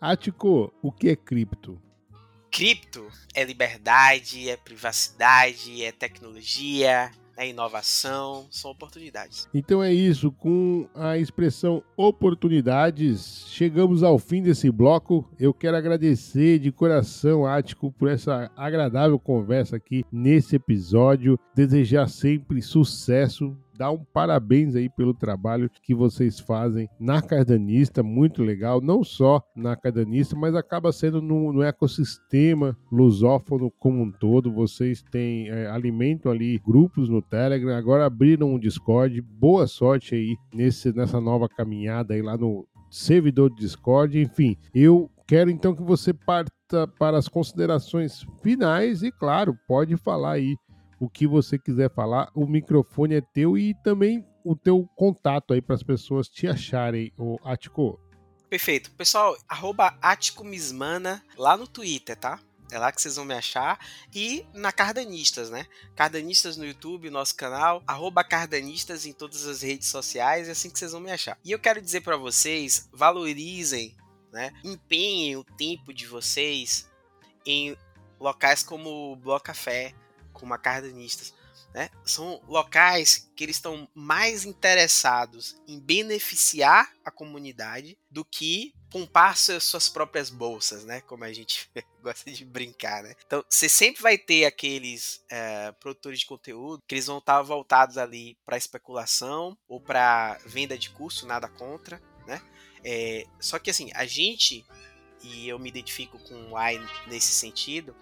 [0.00, 1.82] Ático, o que é cripto?
[2.50, 9.48] Cripto é liberdade, é privacidade, é tecnologia, é inovação, são oportunidades.
[9.52, 15.28] Então é isso, com a expressão oportunidades, chegamos ao fim desse bloco.
[15.38, 21.38] Eu quero agradecer de coração, Ático, por essa agradável conversa aqui nesse episódio.
[21.54, 28.42] Desejar sempre sucesso dar um parabéns aí pelo trabalho que vocês fazem na Cardanista, muito
[28.42, 34.52] legal, não só na Cardanista, mas acaba sendo no, no ecossistema lusófono como um todo.
[34.52, 39.20] Vocês têm, é, alimentam ali grupos no Telegram, agora abriram um Discord.
[39.20, 44.18] Boa sorte aí nesse, nessa nova caminhada aí lá no servidor do Discord.
[44.20, 46.52] Enfim, eu quero então que você parta
[46.98, 50.56] para as considerações finais e, claro, pode falar aí
[50.98, 55.62] o que você quiser falar, o microfone é teu e também o teu contato aí
[55.62, 57.98] para as pessoas te acharem, o Atico.
[58.48, 58.90] Perfeito.
[58.92, 59.98] Pessoal, arroba
[60.44, 62.38] Mismana lá no Twitter, tá?
[62.70, 63.78] É lá que vocês vão me achar.
[64.14, 65.66] E na Cardanistas, né?
[65.94, 67.82] Cardanistas no YouTube, nosso canal.
[67.86, 70.48] Arroba Cardanistas em todas as redes sociais.
[70.48, 71.38] É assim que vocês vão me achar.
[71.44, 73.96] E eu quero dizer para vocês, valorizem,
[74.32, 74.52] né?
[74.64, 76.88] Empenhem o tempo de vocês
[77.46, 77.76] em
[78.18, 79.94] locais como o Bloco Café,
[80.34, 81.32] como a Cardenistas,
[81.72, 89.36] né, são locais que eles estão mais interessados em beneficiar a comunidade do que pompar
[89.36, 91.00] suas próprias bolsas, né?
[91.00, 91.68] Como a gente
[92.00, 93.16] gosta de brincar, né?
[93.26, 97.98] Então, você sempre vai ter aqueles é, produtores de conteúdo que eles vão estar voltados
[97.98, 102.40] ali para especulação ou para venda de curso, nada contra, né?
[102.84, 104.64] É, só que assim, a gente
[105.24, 107.96] e eu me identifico com o AI nesse sentido,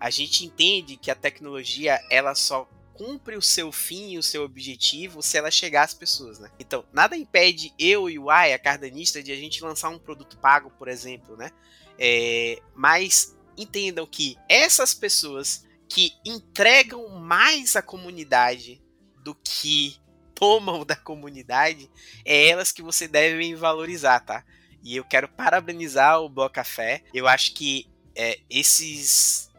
[0.00, 4.42] a gente entende que a tecnologia ela só cumpre o seu fim e o seu
[4.42, 6.50] objetivo se ela chegar às pessoas, né?
[6.58, 10.38] Então, nada impede eu e o AI, a cardanista, de a gente lançar um produto
[10.38, 11.50] pago, por exemplo, né?
[11.98, 18.82] É, mas entendam que essas pessoas que entregam mais à comunidade
[19.22, 19.96] do que
[20.34, 21.90] tomam da comunidade,
[22.24, 24.42] é elas que você deve valorizar, tá?
[24.82, 27.02] E eu quero parabenizar o Bloco Café.
[27.12, 29.49] Eu acho que é, esses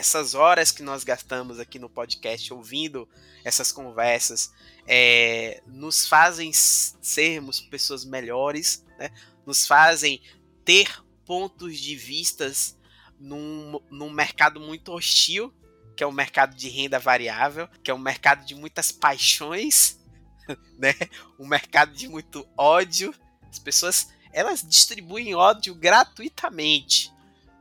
[0.00, 3.06] essas horas que nós gastamos aqui no podcast ouvindo
[3.44, 4.50] essas conversas
[4.86, 9.10] é, nos fazem sermos pessoas melhores, né?
[9.44, 10.22] nos fazem
[10.64, 12.78] ter pontos de vistas
[13.18, 15.52] num, num mercado muito hostil,
[15.94, 20.00] que é o mercado de renda variável, que é um mercado de muitas paixões,
[20.78, 20.94] né?
[21.38, 23.14] um mercado de muito ódio.
[23.50, 27.12] As pessoas elas distribuem ódio gratuitamente.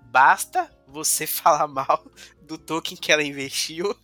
[0.03, 2.06] Basta você falar mal
[2.41, 3.95] do token que ela investiu,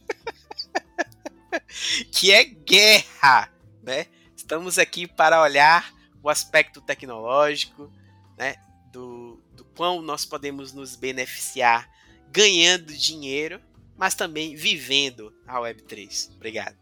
[2.12, 3.52] que é guerra,
[3.84, 4.08] né?
[4.36, 7.92] Estamos aqui para olhar o aspecto tecnológico,
[8.38, 8.56] né?
[8.92, 11.90] Do, do quão nós podemos nos beneficiar
[12.32, 13.60] ganhando dinheiro,
[13.98, 16.36] mas também vivendo a Web3.
[16.36, 16.76] Obrigado.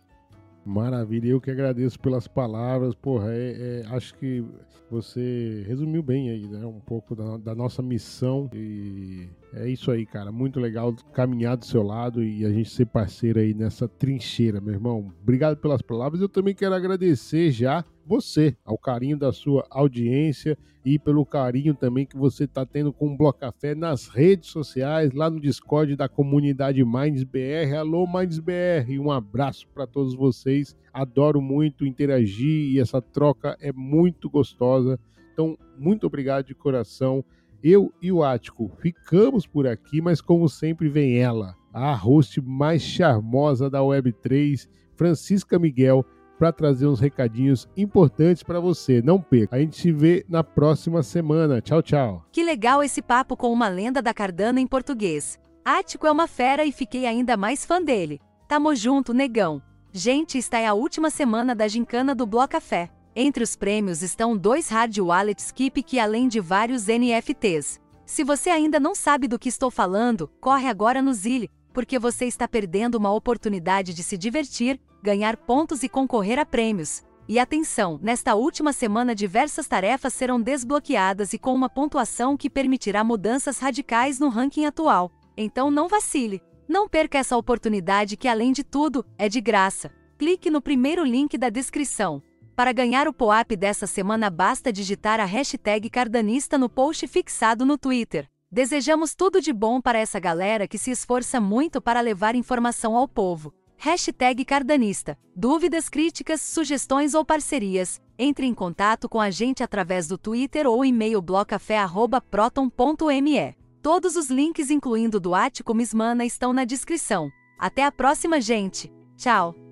[0.65, 2.95] Maravilha, eu que agradeço pelas palavras.
[2.95, 4.43] Porra, é, é, acho que
[4.89, 6.65] você resumiu bem aí, né?
[6.65, 8.49] Um pouco da, da, nossa missão.
[8.53, 10.31] E é isso aí, cara.
[10.31, 14.73] Muito legal caminhar do seu lado e a gente ser parceiro aí nessa trincheira, meu
[14.73, 15.13] irmão.
[15.21, 16.21] Obrigado pelas palavras.
[16.21, 22.05] Eu também quero agradecer já você, ao carinho da sua audiência e pelo carinho também
[22.05, 26.09] que você está tendo com o Bloco Café nas redes sociais, lá no Discord da
[26.09, 27.75] comunidade Minds BR.
[27.77, 30.75] Alô, Minds BR, um abraço para todos vocês.
[30.91, 34.99] Adoro muito interagir e essa troca é muito gostosa.
[35.31, 37.23] Então, muito obrigado de coração.
[37.63, 42.81] Eu e o Ático ficamos por aqui, mas como sempre vem ela, a host mais
[42.81, 44.67] charmosa da Web3,
[44.97, 46.05] Francisca Miguel
[46.37, 49.01] para trazer uns recadinhos importantes para você.
[49.01, 49.55] Não perca.
[49.55, 51.61] A gente se vê na próxima semana.
[51.61, 52.25] Tchau, tchau.
[52.33, 55.39] Que legal esse papo com uma lenda da Cardano em português.
[55.63, 58.19] Ático é uma fera e fiquei ainda mais fã dele.
[58.45, 59.61] Tamo junto, negão.
[59.93, 62.89] Gente, está é a última semana da gincana do Bloco Café.
[63.15, 67.79] Entre os prêmios estão dois hard wallets Keep que além de vários NFTs.
[68.05, 72.25] Se você ainda não sabe do que estou falando, corre agora no Zile, porque você
[72.25, 77.03] está perdendo uma oportunidade de se divertir ganhar pontos e concorrer a prêmios.
[77.27, 83.03] E atenção, nesta última semana diversas tarefas serão desbloqueadas e com uma pontuação que permitirá
[83.03, 85.11] mudanças radicais no ranking atual.
[85.37, 86.41] Então não vacile.
[86.67, 89.91] Não perca essa oportunidade que, além de tudo, é de graça.
[90.17, 92.23] Clique no primeiro link da descrição.
[92.55, 97.79] Para ganhar o POAP dessa semana basta digitar a hashtag cardanista no post fixado no
[97.79, 98.29] Twitter.
[98.51, 103.07] Desejamos tudo de bom para essa galera que se esforça muito para levar informação ao
[103.07, 103.51] povo.
[103.75, 105.17] Hashtag Cardanista.
[105.35, 107.99] Dúvidas, críticas, sugestões ou parcerias?
[108.17, 113.55] Entre em contato com a gente através do Twitter ou e-mail blocafé.proton.me.
[113.81, 117.29] Todos os links, incluindo do Ático Mismana, estão na descrição.
[117.59, 118.93] Até a próxima, gente!
[119.17, 119.62] Tchau!